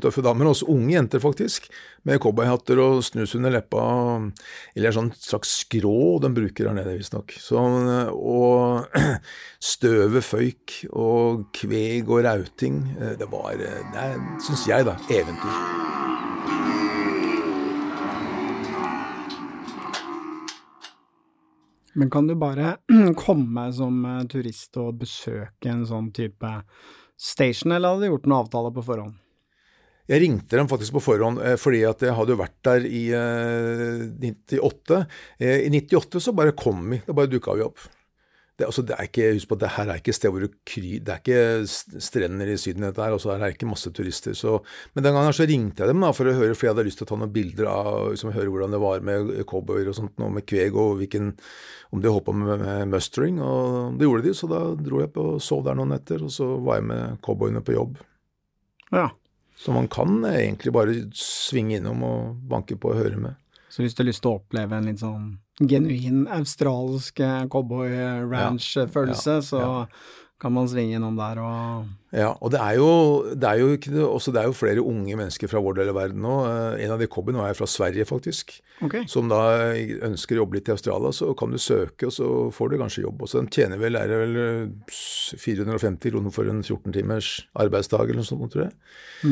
tøffe 0.04 0.24
damer, 0.24 0.50
også 0.52 0.68
unge 0.72 0.94
jenter, 0.94 1.22
faktisk 1.22 1.70
med 2.08 2.20
cowboyhatter 2.22 2.80
og 2.82 3.02
snus 3.06 3.34
under 3.38 3.54
leppa, 3.54 3.84
eller 4.76 4.90
en 4.90 4.98
sånn 4.98 5.12
slags 5.16 5.54
skrå 5.62 6.18
de 6.22 6.32
bruker 6.34 6.68
her 6.68 6.76
nede, 6.76 6.96
visstnok. 6.98 7.34
Og 7.56 8.98
støvet 9.72 10.26
føyk, 10.26 10.78
og 10.92 11.46
kveg 11.56 12.10
og 12.10 12.24
rauting. 12.26 12.82
Eh, 12.98 13.14
det 13.20 13.30
var, 13.32 13.56
eh, 13.56 13.82
det 13.94 14.08
syns 14.44 14.66
jeg, 14.68 14.88
da, 14.88 14.98
eventyr. 15.12 15.90
Men 21.94 22.10
kan 22.10 22.26
du 22.26 22.34
bare 22.34 22.76
komme 23.16 23.68
som 23.72 24.04
eh, 24.08 24.24
turist 24.32 24.76
og 24.80 25.02
besøke 25.02 25.72
en 25.72 25.84
sånn 25.88 26.10
type 26.16 26.52
station, 27.20 27.72
eller 27.72 27.94
hadde 27.94 28.06
de 28.06 28.12
gjort 28.12 28.28
noen 28.28 28.44
avtale 28.44 28.72
på 28.74 28.84
forhånd? 28.86 29.18
Jeg 30.10 30.18
ringte 30.24 30.58
dem 30.58 30.68
faktisk 30.68 30.96
på 30.96 31.04
forhånd, 31.04 31.40
eh, 31.40 31.56
fordi 31.60 31.84
at 31.86 32.02
jeg 32.02 32.14
hadde 32.16 32.34
jo 32.34 32.40
vært 32.40 32.58
der 32.66 32.86
i 32.86 33.02
98. 34.18 34.98
Eh, 35.38 35.46
eh, 35.46 35.66
I 35.68 35.70
98 35.70 36.20
så 36.20 36.34
bare 36.34 36.56
kom 36.58 36.82
vi, 36.90 36.98
da 37.06 37.14
bare 37.16 37.30
dukka 37.30 37.54
vi 37.56 37.66
opp. 37.68 37.84
Det, 38.58 38.66
altså, 38.68 38.82
det 38.84 38.94
er 38.98 39.08
ikke, 39.08 39.30
husk 39.32 39.48
på, 39.48 39.56
at 39.56 39.62
det 39.62 39.70
her 39.74 39.90
er 39.90 40.00
ikke 40.00 40.12
sted 40.12 40.32
hvor 40.32 40.42
du 40.44 40.56
kry, 40.68 40.98
det 41.00 41.12
er 41.14 41.20
ikke 41.22 42.00
strender 42.04 42.50
i 42.52 42.56
Syden, 42.60 42.84
dette 42.84 43.00
her, 43.00 43.14
og 43.16 43.22
så 43.22 43.30
er 43.32 43.40
det 43.40 43.54
ikke 43.54 43.68
masse 43.70 43.88
turister. 43.96 44.36
Så, 44.36 44.58
men 44.92 45.06
den 45.06 45.16
gangen 45.16 45.36
så 45.36 45.46
ringte 45.48 45.82
jeg 45.82 45.88
dem 45.88 46.04
da, 46.04 46.10
for 46.16 46.28
å 46.28 46.34
høre, 46.36 46.56
for 46.58 46.68
jeg 46.68 46.74
hadde 46.74 46.84
lyst 46.90 47.00
til 47.00 47.08
å 47.08 47.10
ta 47.14 47.18
noen 47.22 47.32
bilder 47.32 47.70
av 47.72 48.10
liksom, 48.12 48.34
høre 48.36 48.52
hvordan 48.52 48.76
det 48.76 48.82
var 48.82 49.06
med 49.08 49.32
cowboyer 49.48 49.88
og 49.88 49.96
sånt, 49.96 50.14
noe 50.20 50.36
med 50.36 50.44
kveg, 50.48 50.76
og 50.76 51.00
hvilken, 51.00 51.32
om 51.96 52.04
de 52.04 52.12
holdt 52.12 52.28
på 52.28 52.36
med, 52.36 52.52
med 52.60 52.92
mustering. 52.92 53.40
Og 53.40 53.96
det 53.96 54.08
gjorde 54.08 54.26
de, 54.28 54.34
så 54.36 54.50
da 54.52 54.62
dro 54.76 55.00
jeg 55.00 55.14
på 55.16 55.26
og 55.32 55.42
sov 55.44 55.64
der 55.64 55.78
noen 55.78 55.96
netter, 55.96 56.22
og 56.28 56.34
så 56.36 56.52
var 56.60 56.82
jeg 56.82 56.90
med 56.92 57.20
cowboyene 57.24 57.64
på 57.64 57.78
jobb. 57.78 57.96
Ja. 58.92 59.08
Så 59.56 59.72
man 59.72 59.88
kan 59.88 60.24
egentlig 60.28 60.72
bare 60.74 60.94
svinge 61.16 61.78
innom 61.78 62.04
og 62.04 62.36
banke 62.50 62.76
på 62.76 62.92
og 62.92 63.00
høre 63.00 63.16
med. 63.16 63.40
Så 63.72 63.80
hvis 63.80 63.96
du 63.96 64.02
har 64.02 64.10
lyst 64.10 64.20
til 64.24 64.32
å 64.32 64.40
oppleve 64.40 64.76
en 64.76 64.88
litt 64.90 65.00
sånn 65.00 65.32
genuin 65.60 66.26
australsk 66.32 67.20
cowboy-ranch-følelse, 67.52 69.30
ja, 69.30 69.36
ja, 69.36 69.42
så 69.42 69.86
kan 70.40 70.52
man 70.52 70.68
svinge 70.68 70.96
innom 70.96 71.16
der 71.16 71.40
og 71.42 71.84
Ja, 72.12 72.34
og 72.44 72.50
det 72.52 72.60
er 72.60 72.76
jo, 72.76 72.88
det 73.32 73.48
er 73.48 73.60
jo, 73.62 73.68
også, 74.04 74.34
det 74.36 74.42
er 74.42 74.50
jo 74.50 74.56
flere 74.56 74.84
unge 74.84 75.16
mennesker 75.16 75.48
fra 75.48 75.62
vår 75.64 75.78
del 75.78 75.92
av 75.94 75.96
verden 75.96 76.20
nå. 76.20 76.34
Eh, 76.44 76.82
en 76.84 76.92
av 76.92 77.00
de 77.00 77.08
cowboyene 77.08 77.46
er 77.48 77.56
fra 77.56 77.68
Sverige, 77.70 78.04
faktisk. 78.04 78.58
Okay. 78.84 79.06
Som 79.08 79.30
da 79.30 79.72
ønsker 80.04 80.36
å 80.36 80.42
jobbe 80.42 80.58
litt 80.58 80.68
i 80.68 80.74
Australia. 80.74 81.12
Så 81.16 81.30
kan 81.38 81.54
du 81.54 81.60
søke, 81.62 82.10
og 82.10 82.12
så 82.12 82.28
får 82.52 82.72
du 82.72 82.76
kanskje 82.82 83.06
jobb. 83.06 83.24
Og 83.24 83.32
så 83.32 83.40
tjener 83.48 83.80
vel, 83.80 83.96
er 83.96 84.12
det 84.12 84.18
vel 84.26 84.36
450 84.92 85.88
eh, 85.88 86.12
kroner 86.12 86.34
for 86.34 86.52
en 86.52 86.60
14 86.60 86.92
timers 86.98 87.30
arbeidsdag 87.64 88.12
eller 88.12 88.20
noe 88.20 88.28
sånt, 88.28 88.44
tror 88.52 88.66
jeg. 88.66 88.76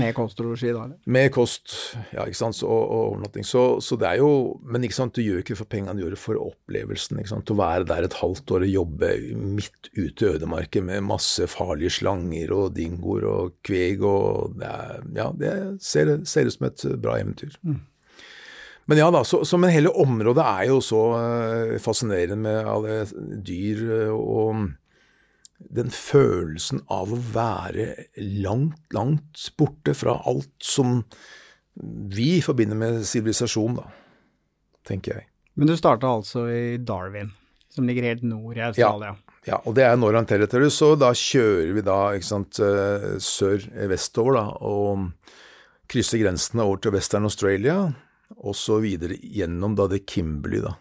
Med 0.01 0.15
kost 0.17 0.41
og 0.41 0.49
losji, 0.53 0.73
da? 0.73 0.87
eller? 0.87 0.97
Med 1.05 1.29
kost, 1.35 1.77
ja, 2.15 2.25
ikke 2.25 2.41
sant, 2.41 2.63
og, 2.65 2.81
og 2.81 3.05
overnatting. 3.11 3.45
Så, 3.45 3.67
så, 3.85 4.01
det 4.01 4.09
er 4.09 4.23
jo 4.23 4.31
Men 4.71 4.87
ikke 4.87 4.97
sant, 4.97 5.19
du 5.19 5.25
gjør 5.25 5.43
ikke 5.43 5.59
for 5.59 5.69
pengene, 5.69 5.99
du 5.99 6.07
gjør 6.07 6.17
det 6.17 6.23
for 6.23 6.41
opplevelsen. 6.41 7.21
ikke 7.21 7.35
sant, 7.35 7.53
Å 7.53 7.61
være 7.61 7.89
der 7.91 8.09
et 8.09 8.19
halvt 8.23 8.57
år 8.57 8.65
og 8.65 8.75
jobbe 8.79 9.13
midt 9.37 9.93
ute 9.99 10.25
i 10.25 10.33
ødemarken 10.33 10.89
med 10.89 11.05
masse 11.11 11.45
farlige 11.51 11.99
slanger 12.01 12.55
og 12.57 12.70
dingoer 12.77 13.27
og 13.29 13.55
kveg 13.67 14.03
og 14.07 14.61
Ja, 14.61 15.31
det 15.37 15.55
ser, 15.85 16.17
ut 16.19 16.29
som 16.29 16.69
et 16.69 16.85
bra 17.01 17.19
eventyr. 17.21 17.57
Mm. 17.63 17.81
Men 18.91 18.99
ja 18.99 19.07
da, 19.15 19.23
så, 19.25 19.45
så, 19.47 19.59
men 19.61 19.71
hele 19.71 19.93
området 20.03 20.43
er 20.43 20.69
jo 20.73 20.81
så 20.83 21.01
uh, 21.15 21.75
fascinerende 21.83 22.41
med 22.43 22.67
alle 22.67 23.05
dyr 23.47 23.83
uh, 23.87 24.15
og 24.17 24.71
den 25.61 25.93
følelsen 25.95 26.81
av 26.91 27.13
å 27.13 27.21
være 27.35 27.93
langt, 28.17 28.81
langt 28.97 29.45
borte 29.61 29.95
fra 29.95 30.17
alt 30.27 30.51
som 30.65 31.03
vi 32.11 32.41
forbinder 32.43 32.79
med 32.81 33.03
sivilisasjon, 33.07 33.77
da, 33.79 33.87
tenker 34.89 35.21
jeg. 35.21 35.29
Men 35.55 35.71
du 35.71 35.77
starta 35.79 36.11
altså 36.11 36.47
i 36.51 36.79
Darwin, 36.83 37.31
som 37.71 37.87
ligger 37.87 38.09
helt 38.09 38.25
nord 38.27 38.57
i 38.57 38.65
Australia? 38.65 39.15
Ja. 39.15 39.30
Ja, 39.49 39.57
og 39.65 39.73
det 39.79 39.87
er 39.87 39.97
Northern 39.97 40.29
Territory, 40.29 40.69
så 40.73 40.93
da 41.01 41.15
kjører 41.17 41.73
vi 41.73 41.85
da 41.85 41.97
ikke 42.17 42.29
sant, 42.29 42.61
eh, 42.61 43.15
sør-vestover 43.25 44.37
da, 44.37 44.45
og 44.69 45.09
krysser 45.91 46.21
grensene 46.21 46.67
over 46.67 46.83
til 46.85 46.95
Western 46.95 47.25
Australia, 47.29 47.79
og 48.37 48.55
så 48.55 48.79
videre 48.85 49.17
gjennom 49.17 49.75
da 49.79 49.89
det 49.91 50.05
Kimberley, 50.07 50.61
da. 50.63 50.77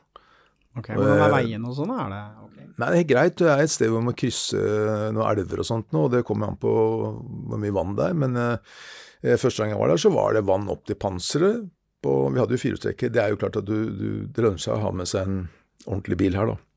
Ok, 0.78 0.92
Hvordan 0.94 1.24
er 1.24 1.34
veien 1.34 1.66
og 1.66 1.74
sånn? 1.80 1.96
er 1.96 2.12
det 2.14 2.22
okay? 2.46 2.68
Nei, 2.80 2.90
det 2.94 3.00
er 3.00 3.08
greit. 3.10 3.40
Det 3.40 3.50
er 3.50 3.64
et 3.64 3.74
sted 3.74 3.90
hvor 3.90 4.04
man 4.04 4.12
må 4.12 4.20
krysse 4.20 4.60
noen 5.16 5.26
elver 5.26 5.64
og 5.64 5.68
sånt 5.68 5.96
nå, 5.96 6.06
og 6.06 6.14
det 6.14 6.22
kommer 6.28 6.52
an 6.52 6.60
på 6.62 6.70
hvor 6.72 7.60
mye 7.60 7.76
vann 7.76 7.98
det 7.98 8.06
er. 8.12 8.16
Men 8.22 8.38
eh, 8.40 9.36
første 9.36 9.64
gang 9.64 9.74
jeg 9.74 9.82
var 9.82 9.92
der, 9.92 10.04
så 10.04 10.14
var 10.14 10.38
det 10.38 10.46
vann 10.48 10.70
opp 10.72 10.86
til 10.88 11.00
panseret. 11.00 11.66
På, 12.00 12.30
vi 12.32 12.40
hadde 12.40 12.56
jo 12.56 12.62
firehjulstrekker. 12.62 13.12
Det 13.12 13.20
er 13.24 13.34
jo 13.34 13.40
klart 13.42 13.58
at 13.60 13.68
du, 13.68 13.90
du, 13.92 14.10
det 14.32 14.46
lønner 14.46 14.62
seg 14.62 14.78
å 14.78 14.84
ha 14.86 14.94
med 14.96 15.10
seg 15.10 15.26
en 15.28 15.42
ordentlig 15.90 16.20
bil 16.22 16.38
her, 16.40 16.54
da. 16.54 16.69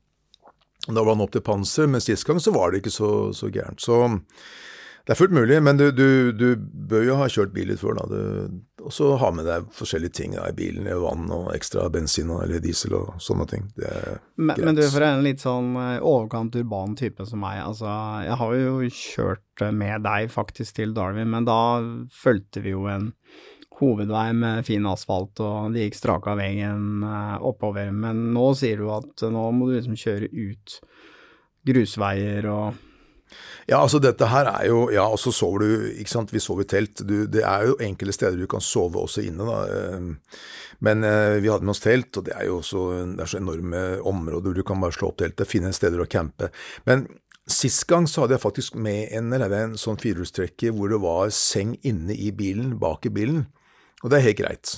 Da 0.87 0.99
var 0.99 1.15
han 1.15 1.23
opp 1.23 1.31
til 1.35 1.45
panser, 1.45 1.87
men 1.87 2.03
sist 2.03 2.27
gang 2.27 2.41
så 2.43 2.51
var 2.55 2.71
det 2.71 2.83
ikke 2.83 2.91
så, 2.91 3.09
så 3.35 3.49
gærent. 3.53 3.83
Så 3.83 4.01
det 5.03 5.11
er 5.11 5.19
fullt 5.19 5.33
mulig, 5.35 5.57
men 5.59 5.75
du, 5.79 5.89
du, 5.91 6.31
du, 6.31 6.55
bør 6.87 7.01
jo 7.03 7.15
ha 7.19 7.25
kjørt 7.27 7.51
bil 7.51 7.67
litt 7.73 7.81
før, 7.81 7.97
da. 7.99 8.19
Og 8.83 8.91
så 8.95 9.09
ha 9.19 9.31
med 9.35 9.43
deg 9.47 9.65
forskjellige 9.75 10.15
ting 10.15 10.35
da, 10.37 10.45
i 10.47 10.55
bilen. 10.55 10.87
Vann 11.03 11.27
og 11.31 11.49
ekstra 11.51 11.89
bensin 11.91 12.31
eller 12.31 12.63
diesel 12.63 12.95
og 12.95 13.17
sånne 13.23 13.47
ting. 13.51 13.65
Det 13.75 13.89
er 13.89 14.21
men, 14.39 14.53
greit. 14.55 14.63
Men 14.63 14.79
du, 14.79 14.83
for 14.87 15.03
en 15.07 15.25
litt 15.25 15.43
sånn 15.43 15.73
eh, 15.75 15.97
overkant 15.99 16.55
urban 16.59 16.95
type 16.99 17.27
som 17.27 17.43
meg, 17.43 17.59
altså 17.65 17.91
jeg 18.23 18.39
har 18.39 18.55
jo 18.61 18.93
kjørt 18.95 19.65
med 19.75 20.07
deg 20.07 20.31
faktisk 20.31 20.79
til 20.79 20.95
Darwin, 20.95 21.31
men 21.35 21.51
da 21.51 21.59
fulgte 22.23 22.63
vi 22.63 22.71
jo 22.71 22.87
en 22.91 23.11
hovedvei 23.79 24.29
med 24.37 24.65
fin 24.67 24.85
asfalt, 24.89 25.39
og 25.43 25.73
det 25.73 25.87
gikk 25.87 25.99
strak 25.99 26.29
av 26.31 26.39
veien 26.41 27.03
eh, 27.07 27.35
oppover. 27.41 27.91
Men 27.91 28.29
nå 28.35 28.51
sier 28.57 28.81
du 28.81 28.89
at 28.93 29.25
nå 29.33 29.45
må 29.55 29.69
du 29.69 29.77
liksom 29.77 29.99
kjøre 29.99 30.31
ut 30.31 30.79
grusveier 31.67 32.49
og 32.51 32.81
ja, 33.65 33.79
altså 33.79 33.97
dette 34.03 34.27
her 34.29 34.45
er 34.45 34.67
jo 34.67 34.83
Ja, 34.93 35.07
og 35.09 35.17
så 35.17 35.31
sover 35.33 35.63
du 35.63 35.85
Ikke 35.97 36.11
sant, 36.11 36.33
vi 36.35 36.41
sover 36.43 36.65
i 36.65 36.69
telt. 36.69 37.01
Du, 37.07 37.23
det 37.31 37.41
er 37.47 37.69
jo 37.69 37.77
enkelte 37.81 38.13
steder 38.13 38.37
du 38.37 38.45
kan 38.51 38.61
sove 38.61 38.99
også 38.99 39.23
inne, 39.25 39.47
da. 39.47 39.63
Ehm, 39.73 40.11
men 40.83 41.05
eh, 41.07 41.39
vi 41.41 41.49
hadde 41.49 41.65
med 41.65 41.73
oss 41.73 41.81
telt, 41.81 42.11
og 42.19 42.27
det 42.27 42.35
er 42.35 42.49
jo 42.49 42.59
også 42.59 42.83
det 43.15 43.23
er 43.23 43.31
så 43.31 43.39
enorme 43.39 43.83
områder 44.03 44.51
hvor 44.51 44.59
du 44.59 44.67
kan 44.67 44.83
bare 44.83 44.93
slå 44.93 45.09
opp 45.09 45.21
teltet, 45.23 45.49
finne 45.49 45.71
steder 45.73 46.03
å 46.03 46.09
campe. 46.11 46.51
Men 46.89 47.07
Sist 47.43 47.83
gang 47.89 48.05
så 48.07 48.21
hadde 48.23 48.37
jeg 48.37 48.43
faktisk 48.45 48.75
med 48.79 49.09
en, 49.11 49.33
eller 49.35 49.51
en 49.57 49.73
sånn 49.75 49.97
firehjulstrekker 49.99 50.71
hvor 50.71 50.93
det 50.93 51.01
var 51.03 51.31
seng 51.35 51.73
inne 51.83 52.15
i 52.15 52.29
bilen, 52.31 52.77
bak 52.79 53.03
i 53.09 53.11
bilen. 53.11 53.41
Og 54.03 54.11
det 54.11 54.19
er 54.19 54.27
helt 54.27 54.41
greit. 54.41 54.75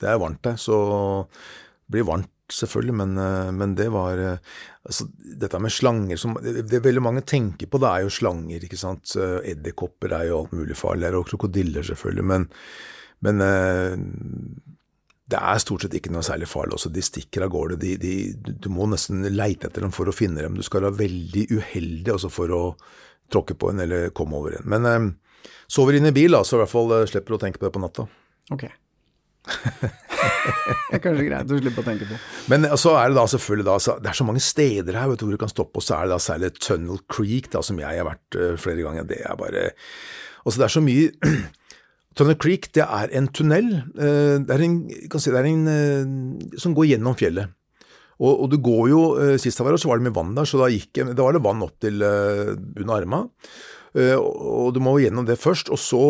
Det 0.00 0.08
er 0.10 0.20
varmt 0.20 0.42
der, 0.44 0.58
så 0.60 0.78
det 1.26 1.96
blir 1.96 2.08
varmt 2.08 2.30
selvfølgelig, 2.52 2.94
men, 2.94 3.18
eh, 3.18 3.52
men 3.52 3.74
det 3.74 3.88
var 3.94 4.18
eh, 4.18 4.38
altså, 4.86 5.06
Dette 5.40 5.58
med 5.58 5.72
slanger 5.72 6.16
som 6.20 6.36
det, 6.42 6.68
det, 6.70 6.82
veldig 6.84 7.02
mange 7.02 7.24
tenker 7.26 7.66
på, 7.66 7.80
det 7.82 7.90
er 7.90 8.04
jo 8.04 8.12
slanger, 8.12 8.62
ikke 8.62 8.78
sant. 8.78 9.16
Edderkopper 9.16 10.14
er 10.14 10.28
jo 10.30 10.40
alt 10.42 10.54
mulig 10.54 10.76
farlig, 10.78 11.12
og 11.14 11.26
krokodiller 11.30 11.86
selvfølgelig, 11.86 12.24
men, 12.24 12.48
men 13.26 13.44
eh, 13.44 13.96
det 15.26 15.40
er 15.42 15.62
stort 15.62 15.82
sett 15.82 15.96
ikke 15.98 16.12
noe 16.14 16.22
særlig 16.22 16.46
farlig. 16.46 16.76
Også. 16.76 16.92
De 16.94 17.02
stikker 17.02 17.42
av 17.42 17.50
gårde. 17.50 17.80
De, 17.82 17.96
de, 17.98 18.12
du 18.36 18.68
må 18.70 18.86
nesten 18.86 19.26
leite 19.34 19.66
etter 19.66 19.82
dem 19.82 19.94
for 19.94 20.06
å 20.06 20.14
finne 20.14 20.44
dem. 20.44 20.54
Du 20.54 20.62
skal 20.62 20.84
være 20.86 21.00
veldig 21.00 21.48
uheldig 21.50 22.12
også 22.14 22.30
for 22.30 22.54
å 22.54 22.60
tråkke 23.34 23.56
på 23.58 23.72
en 23.72 23.82
eller 23.82 24.12
komme 24.14 24.38
over 24.38 24.54
en. 24.54 24.68
Men 24.70 24.86
eh, 24.86 25.48
sover 25.66 25.98
inn 25.98 26.06
i 26.06 26.14
bil, 26.14 26.38
da, 26.38 26.44
så 26.46 26.60
i 26.60 26.62
hvert 26.62 26.70
fall 26.70 26.94
slipper 27.10 27.34
du 27.34 27.40
å 27.40 27.42
tenke 27.42 27.58
på 27.58 27.66
det 27.66 27.74
på 27.74 27.82
natta. 27.82 28.06
Ok. 28.54 28.66
det 30.90 30.96
er 30.96 31.02
kanskje 31.02 31.26
greit 31.28 31.50
å 31.50 31.58
slippe 31.60 31.82
å 31.82 31.86
tenke 31.86 32.08
på. 32.08 32.18
Men 32.50 32.66
så 32.80 32.96
er 32.98 33.10
det 33.10 33.18
da 33.18 33.26
selvfølgelig 33.30 33.66
da, 33.68 33.76
Det 34.02 34.10
er 34.10 34.18
så 34.18 34.26
mange 34.26 34.42
steder 34.42 34.98
her 34.98 35.10
vet 35.10 35.20
du, 35.20 35.26
hvor 35.26 35.36
du 35.36 35.42
kan 35.42 35.52
stoppe, 35.52 35.80
og 35.80 35.86
så 35.86 35.98
er 35.98 36.08
det 36.08 36.16
da 36.16 36.22
særlig 36.22 36.52
Tunnel 36.58 37.02
Creek, 37.10 37.50
da, 37.52 37.62
som 37.66 37.78
jeg 37.82 38.00
har 38.00 38.08
vært 38.08 38.38
uh, 38.38 38.54
flere 38.60 38.86
ganger. 38.86 39.06
Det 39.10 39.20
er 39.22 39.38
bare 39.38 39.68
Altså, 40.46 40.60
det 40.60 40.66
er 40.68 40.74
så 40.76 40.82
mye 40.84 41.36
Tunnel 42.16 42.38
Creek, 42.40 42.70
det 42.74 42.86
er 42.86 43.12
en 43.18 43.30
tunnel. 43.34 43.70
Uh, 43.98 44.42
det 44.42 44.56
er 44.56 44.66
en, 44.66 44.80
si, 44.90 45.30
det 45.30 45.40
er 45.42 45.50
en 45.50 46.50
som 46.58 46.74
går 46.76 46.92
gjennom 46.94 47.18
fjellet. 47.18 47.54
Og, 48.16 48.30
og, 48.32 48.46
du 48.48 48.56
går 48.64 48.84
jo 48.88 49.00
Sist 49.36 49.58
jeg 49.60 49.66
var 49.66 49.74
her, 49.74 49.80
så 49.82 49.90
var 49.90 49.98
det 50.00 50.06
mye 50.06 50.16
vann 50.16 50.30
der, 50.38 50.46
så 50.48 50.56
da, 50.56 50.70
gikk, 50.72 51.02
da 51.12 51.20
var 51.20 51.36
det 51.36 51.42
vann 51.44 51.64
opp 51.66 51.74
til 51.84 52.00
under 52.00 52.94
armene. 52.94 53.26
Eh, 53.96 54.16
og 54.16 54.74
du 54.76 54.80
må 54.84 54.98
gjennom 55.00 55.26
det 55.28 55.38
først, 55.40 55.70
og 55.72 55.80
så 55.80 56.02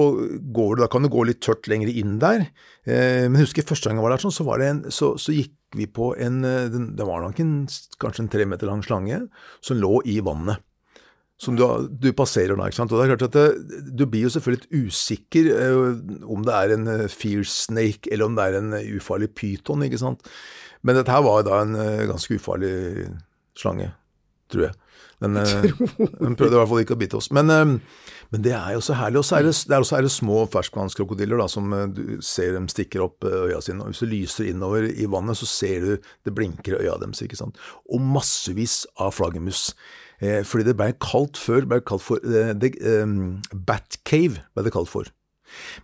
går 0.54 0.76
du, 0.76 0.82
da 0.82 0.90
kan 0.90 1.06
du 1.06 1.10
gå 1.12 1.26
litt 1.28 1.42
tørt 1.44 1.68
lenger 1.70 1.92
inn 1.92 2.18
der. 2.22 2.48
Men 2.86 3.32
men 3.34 3.42
jeg 3.42 3.66
første 3.66 3.88
gang 3.88 3.98
jeg 3.98 4.04
var 4.04 4.12
der, 4.14 4.22
sånn, 4.22 4.34
så, 4.34 4.46
var 4.46 4.62
en, 4.62 4.84
så, 4.94 5.14
så, 5.18 5.34
gikk 5.34 5.54
vi 5.74 5.88
på 5.90 6.12
en 6.22 6.44
eh, 6.46 6.70
Det 6.70 7.06
var 7.06 7.24
nok 7.24 7.40
en, 7.42 7.52
kanskje 7.98 8.22
en 8.24 8.30
tre 8.30 8.46
meter 8.46 8.70
lang 8.70 8.82
slange 8.86 9.24
som 9.64 9.78
lå 9.78 10.00
i 10.06 10.20
vannet. 10.22 10.62
Som 11.42 11.58
du, 11.58 11.64
du 11.90 12.12
passerer 12.16 12.56
da. 12.56 12.68
ikke 12.68 12.78
sant? 12.78 12.94
Og 12.94 13.00
det 13.00 13.04
er 13.04 13.10
klart 13.12 13.26
at 13.26 13.34
det, 13.36 13.80
Du 13.98 14.06
blir 14.08 14.24
jo 14.24 14.30
selvfølgelig 14.32 14.62
litt 14.62 14.86
usikker 14.86 15.50
om 16.24 16.46
det 16.46 16.54
er 16.54 16.72
en 16.72 16.86
fierce 17.12 17.66
snake 17.66 18.08
eller 18.08 18.30
om 18.30 18.38
det 18.38 18.46
er 18.46 18.56
en 18.62 18.78
ufarlig 18.96 19.28
pyton. 19.36 19.84
ikke 19.84 20.00
sant? 20.00 20.24
Men 20.80 20.96
dette 20.96 21.12
her 21.12 21.26
var 21.26 21.44
da 21.44 21.60
en 21.60 21.76
ganske 22.08 22.38
ufarlig 22.38 22.72
slange, 23.58 23.90
tror 24.48 24.70
jeg. 24.70 24.78
Den, 25.22 25.38
eh, 25.40 25.66
den 26.22 26.36
prøvde 26.36 26.54
i 26.54 26.60
hvert 26.60 26.70
fall 26.70 26.82
ikke 26.84 26.96
å 26.96 27.00
bite 27.00 27.18
oss. 27.18 27.30
Men, 27.34 27.50
eh, 27.50 27.64
men 28.32 28.42
det 28.44 28.54
er 28.56 28.74
jo 28.76 28.84
så 28.84 28.96
herlig. 28.98 29.22
Og 29.22 29.28
så 29.28 29.38
er 29.38 29.46
det, 29.48 29.54
det, 29.68 29.76
er 29.76 29.84
også 29.84 30.12
små 30.12 30.42
ferskvannskrokodiller 30.52 31.40
da, 31.40 31.48
som 31.50 31.72
eh, 31.72 31.86
du 31.92 32.02
ser 32.24 32.56
dem 32.56 32.70
stikker 32.72 33.04
opp 33.06 33.26
øya 33.26 33.60
sine. 33.64 33.84
Og 33.84 33.94
hvis 33.94 34.04
du 34.04 34.10
lyser 34.10 34.50
innover 34.50 34.88
i 34.90 35.08
vannet, 35.10 35.38
så 35.40 35.48
ser 35.48 35.86
du 35.86 36.08
det 36.26 36.34
blinker 36.36 36.76
i 36.76 36.86
øya 36.86 36.98
deres. 37.02 37.22
ikke 37.24 37.38
sant? 37.38 37.60
Og 37.88 38.02
massevis 38.02 38.84
av 39.00 39.14
flaggermus. 39.16 39.70
Eh, 40.20 40.42
fordi 40.48 40.70
det 40.70 40.76
ble 40.78 40.94
kalt 41.02 41.36
før 41.36 41.66
ble 41.68 41.82
kalt 41.84 42.04
for 42.04 42.22
eh, 42.24 42.54
the, 42.56 42.72
um, 43.02 43.36
Bat 43.52 43.98
ble 44.08 44.64
det 44.64 44.72
kalt 44.72 44.88
for. 44.88 45.10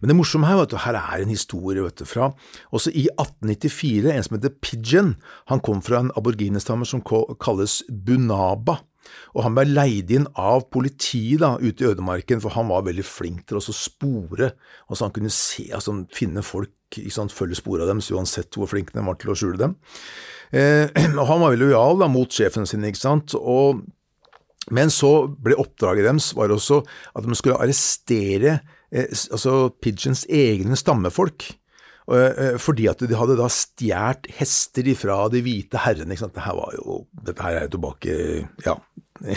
Men 0.00 0.10
det 0.10 0.16
morsomme 0.18 0.48
her, 0.48 0.58
vet 0.58 0.72
du, 0.72 0.78
her 0.82 0.96
er 0.98 1.22
en 1.22 1.30
historie 1.30 1.84
vet 1.84 2.00
du, 2.00 2.06
fra 2.08 2.32
Også 2.74 2.90
i 2.90 3.06
1894, 3.12 4.10
en 4.10 4.24
som 4.26 4.36
heter 4.36 4.56
Pigeon, 4.64 5.12
han 5.52 5.62
kom 5.62 5.82
fra 5.84 6.00
en 6.02 6.10
aborginestamme 6.18 6.88
som 6.88 7.04
kalles 7.04 7.82
Bunaba. 7.88 8.80
Og 9.34 9.44
han 9.46 9.56
ble 9.56 9.64
leid 9.70 10.12
inn 10.14 10.26
av 10.38 10.66
politiet 10.72 11.42
da, 11.42 11.54
ute 11.60 11.84
i 11.84 11.88
ødemarken, 11.92 12.42
for 12.42 12.54
han 12.56 12.68
var 12.70 12.84
veldig 12.86 13.04
flink 13.06 13.46
til 13.48 13.60
å 13.60 13.64
spore. 13.64 14.52
Altså 14.88 15.08
han 15.08 15.14
kunne 15.16 15.32
se, 15.32 15.68
altså 15.74 15.96
finne 16.14 16.44
folk, 16.46 16.74
sant, 17.12 17.32
følge 17.32 17.58
sporet 17.60 17.86
av 17.86 17.92
dem, 17.94 18.04
uansett 18.12 18.58
hvor 18.58 18.70
flink 18.70 18.92
de 18.92 19.04
var 19.06 19.18
til 19.20 19.32
å 19.32 19.38
skjule 19.38 19.60
dem. 19.60 19.78
Eh, 20.52 20.86
og 21.20 21.26
han 21.28 21.42
var 21.42 21.54
veldig 21.54 21.70
lojal 21.70 22.04
da, 22.04 22.10
mot 22.12 22.32
sjefen 22.32 22.68
sin, 22.68 22.84
ikke 22.88 23.00
sant. 23.00 23.36
Og, 23.38 23.82
men 24.74 24.92
så 24.92 25.12
ble 25.32 25.58
oppdraget 25.58 26.06
deres 26.06 26.32
var 26.38 26.52
også 26.54 26.82
at 27.16 27.26
de 27.26 27.38
skulle 27.38 27.58
arrestere 27.58 28.60
eh, 28.92 29.08
altså 29.08 29.72
Pigeons 29.82 30.26
egne 30.30 30.78
stammefolk. 30.78 31.48
Eh, 32.10 32.56
fordi 32.58 32.88
at 32.90 33.02
de 33.06 33.18
hadde 33.18 33.38
da 33.38 33.48
stjålet 33.52 34.26
hester 34.38 34.88
ifra 34.90 35.24
de 35.32 35.42
hvite 35.44 35.82
herrene. 35.84 36.14
Ikke 36.14 36.26
sant? 36.26 36.34
Dette, 36.34 36.56
var 36.58 36.74
jo, 36.78 37.02
dette 37.28 37.44
her 37.44 37.58
er 37.60 37.68
jo 37.68 37.76
tilbake 37.76 38.16
ja, 38.66 38.74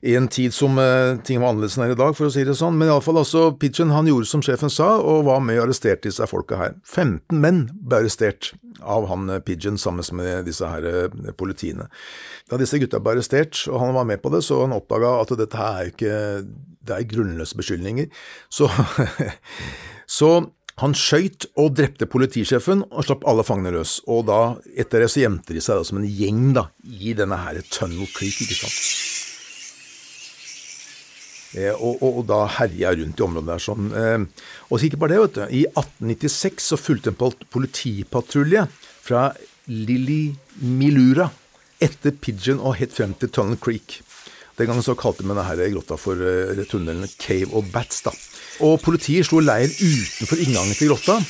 i 0.00 0.14
en 0.16 0.30
tid 0.32 0.54
som 0.56 0.78
uh, 0.80 1.18
ting 1.26 1.42
var 1.42 1.52
annerledes 1.52 1.76
enn 1.76 1.84
her 1.84 1.92
i 1.92 1.98
dag, 2.00 2.14
for 2.16 2.30
å 2.30 2.32
si 2.32 2.46
det 2.48 2.56
sånn. 2.56 2.78
Men 2.80 2.88
iallfall, 2.88 3.20
altså, 3.20 3.50
Pigeon 3.60 3.92
han 3.92 4.08
gjorde 4.08 4.30
som 4.30 4.44
sjefen 4.44 4.72
sa, 4.72 4.94
og 5.04 5.26
var 5.28 5.42
med 5.44 5.60
og 5.60 5.66
arresterte 5.66 6.08
disse 6.08 6.28
folka 6.30 6.56
her. 6.60 6.78
15 6.88 7.36
menn 7.36 7.66
ble 7.76 8.00
arrestert 8.00 8.54
av 8.80 9.10
han 9.10 9.26
Pidgen 9.28 9.44
Pigeon 9.44 9.78
sammen 9.78 10.06
med 10.16 10.48
disse 10.48 10.64
her 10.64 11.12
politiene. 11.36 11.90
Da 12.48 12.56
disse 12.56 12.80
gutta 12.80 13.02
ble 13.02 13.18
arrestert, 13.18 13.66
og 13.68 13.76
han 13.82 13.92
var 13.92 14.08
med 14.08 14.22
på 14.24 14.32
det, 14.32 14.40
så 14.46 14.62
han 14.62 14.72
oppdaga 14.72 15.18
at 15.20 15.36
dette 15.36 15.60
her 15.60 15.76
er 15.76 15.90
jo 15.90 15.94
ikke 15.94 16.16
Det 16.80 16.96
er 16.96 17.10
grunnløse 17.10 17.58
beskyldninger. 17.60 18.06
Så, 18.48 18.70
så 20.18 20.30
han 20.80 20.94
skøyt 20.96 21.46
og 21.60 21.74
drepte 21.76 22.08
politisjefen 22.08 22.86
og 22.88 23.04
slapp 23.04 23.26
alle 23.28 23.44
fangene 23.44 23.74
løs. 23.74 23.98
Og 24.08 24.24
da, 24.30 24.40
etter 24.72 25.04
det 25.04 25.10
så 25.12 25.24
gjemte 25.24 25.56
de 25.56 25.62
seg 25.64 25.80
da 25.80 25.86
som 25.86 26.00
en 26.00 26.08
gjeng 26.08 26.54
da, 26.56 26.70
i 26.84 27.12
denne 27.16 27.36
her 27.42 27.60
Tunnel 27.68 28.08
Creek, 28.14 28.40
ikke 28.46 28.58
sant. 28.62 28.78
Eh, 31.58 31.74
og, 31.74 31.98
og, 31.98 32.20
og, 32.20 32.24
da 32.30 32.44
herja 32.60 32.92
rundt 32.94 33.20
i 33.20 33.26
området 33.26 33.50
der 33.50 33.64
sånn. 33.64 33.90
Eh, 33.90 34.46
og 34.70 34.86
ikke 34.86 35.00
bare 35.02 35.16
det, 35.16 35.22
vet 35.24 35.36
du. 35.36 35.42
I 35.60 35.64
1896 35.72 36.70
så 36.70 36.78
fulgte 36.80 37.12
en 37.12 37.18
politipatrulje 37.50 38.66
fra 39.02 39.30
Lili 39.70 40.30
Milura 40.62 41.28
etter 41.82 42.14
Pigeon 42.14 42.60
og 42.60 42.78
helt 42.78 42.94
frem 42.94 43.16
til 43.18 43.32
Tunnel 43.34 43.58
Creek. 43.60 44.00
Den 44.60 44.68
gangen 44.68 44.84
så 44.84 44.96
kalte 44.98 45.24
vi 45.24 45.32
denne 45.32 45.70
grotta 45.72 45.96
for 45.96 46.20
uh, 46.20 46.64
tunnelen 46.68 47.08
Cave 47.16 47.48
of 47.56 47.70
Bats. 47.72 48.02
da. 48.04 48.12
Og 48.66 48.80
politiet 48.84 49.28
slo 49.28 49.40
leir 49.44 49.70
utenfor 49.70 50.42
inngangen 50.42 50.76
til 50.76 50.92
grotta. 50.92 51.20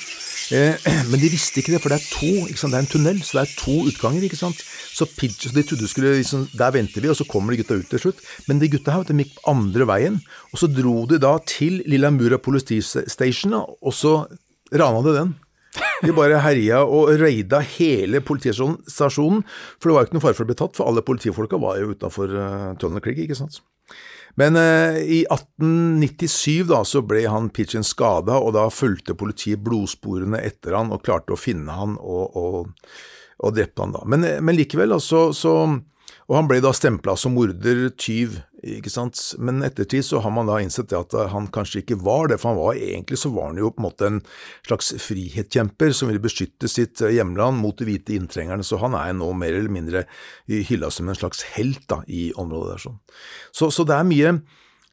Eh, 0.51 0.75
men 1.11 1.21
de 1.23 1.31
visste 1.31 1.63
ikke 1.63 1.75
det, 1.77 1.81
for 1.83 1.93
det 1.93 2.01
er 2.01 2.09
to, 2.11 2.31
det 2.51 2.75
er 2.75 2.83
en 2.83 2.91
tunnel, 2.91 3.21
så 3.23 3.39
det 3.39 3.45
er 3.45 3.53
to 3.61 3.77
utganger. 3.91 4.25
ikke 4.27 4.39
sant? 4.41 4.63
Så, 4.91 5.07
pitch, 5.07 5.47
så 5.47 5.55
de 5.55 5.65
trodde 5.67 5.91
skulle, 5.91 6.17
liksom, 6.19 6.49
Der 6.59 6.75
venter 6.75 7.05
vi, 7.05 7.11
og 7.13 7.19
så 7.19 7.27
kommer 7.29 7.55
de 7.55 7.61
gutta 7.63 7.79
ut 7.79 7.91
til 7.93 8.03
slutt. 8.03 8.25
Men 8.49 8.63
de 8.63 8.71
gutta 8.73 8.97
her 8.97 9.07
de 9.07 9.19
gikk 9.23 9.39
andre 9.51 9.87
veien, 9.89 10.19
og 10.51 10.63
så 10.63 10.71
dro 10.71 11.05
de 11.11 11.21
da 11.23 11.37
til 11.47 11.81
Lilla 11.87 12.11
Mura 12.15 12.41
politistasjon, 12.43 13.55
og 13.55 13.95
så 13.95 14.25
rana 14.75 15.05
de 15.07 15.17
den. 15.21 15.33
De 16.03 16.15
bare 16.17 16.41
herja 16.43 16.81
og 16.83 17.13
raida 17.21 17.61
hele 17.77 18.23
politistasjonen, 18.27 19.45
for 19.79 19.87
det 19.87 19.95
var 19.95 20.03
jo 20.03 20.09
ikke 20.09 20.17
noe 20.17 20.25
fare 20.25 20.39
for 20.39 20.47
å 20.47 20.51
bli 20.51 20.59
tatt, 20.59 20.75
for 20.79 20.91
alle 20.91 21.05
politifolka 21.07 21.61
var 21.63 21.79
jo 21.79 21.93
utafor 21.95 22.33
uh, 22.35 22.71
Tunnel 22.81 23.05
Creek, 23.05 23.23
ikke 23.23 23.39
sant. 23.39 23.61
Men 24.39 24.57
eh, 24.57 24.99
i 25.03 25.21
1897 25.27 26.69
da, 26.71 26.83
så 26.87 27.03
ble 27.07 27.25
han 27.31 27.51
Pitchen 27.55 27.87
skada, 27.87 28.39
og 28.39 28.55
da 28.57 28.69
fulgte 28.73 29.17
politiet 29.19 29.63
blodsporene 29.65 30.41
etter 30.45 30.77
han 30.79 30.93
og 30.95 31.03
klarte 31.07 31.35
å 31.35 31.41
finne 31.41 31.75
han 31.75 31.97
og, 31.99 32.37
og, 32.39 32.91
og 33.41 33.57
drepte 33.57 33.87
han 33.87 33.97
da. 33.97 34.05
Men, 34.07 34.29
men 34.45 34.59
likevel, 34.59 34.95
altså, 34.99 35.31
så 35.37 35.57
Og 36.31 36.37
han 36.37 36.47
ble 36.47 36.61
da 36.63 36.71
stempla 36.71 37.17
som 37.19 37.35
morder, 37.35 37.89
tyv, 37.99 38.37
ikke 38.63 38.93
sant. 38.93 39.19
Men 39.41 39.63
ettertid 39.65 40.05
så 40.05 40.21
har 40.25 40.33
man 40.35 40.49
da 40.51 40.59
innsett 40.61 40.91
det 40.93 40.99
at 40.99 41.17
han 41.33 41.49
kanskje 41.53 41.83
ikke 41.83 42.01
var 42.05 42.31
det, 42.31 42.41
for 42.41 42.53
han 42.53 42.61
var 42.61 42.81
egentlig 42.81 43.21
så 43.21 43.33
var 43.35 43.51
han 43.51 43.61
jo 43.61 43.73
på 43.73 43.83
en 43.83 43.87
måte 43.89 44.09
en 44.09 44.23
slags 44.67 44.93
frihetskjemper 45.01 45.95
som 45.97 46.11
ville 46.11 46.23
beskytte 46.23 46.69
sitt 46.71 47.01
hjemland 47.01 47.61
mot 47.61 47.77
de 47.79 47.89
hvite 47.89 48.17
inntrengerne, 48.17 48.67
så 48.67 48.81
han 48.83 48.97
er 48.99 49.15
nå 49.17 49.33
mer 49.37 49.57
eller 49.57 49.73
mindre 49.73 50.05
hylla 50.49 50.91
som 50.93 51.09
en 51.09 51.19
slags 51.19 51.45
helt 51.57 51.87
da, 51.91 52.03
i 52.09 52.31
området 52.37 52.75
der. 52.75 52.85
sånn. 52.89 52.99
Så, 53.53 53.71
så 53.75 53.87
det 53.89 53.97
er 53.97 54.11
mye 54.11 54.35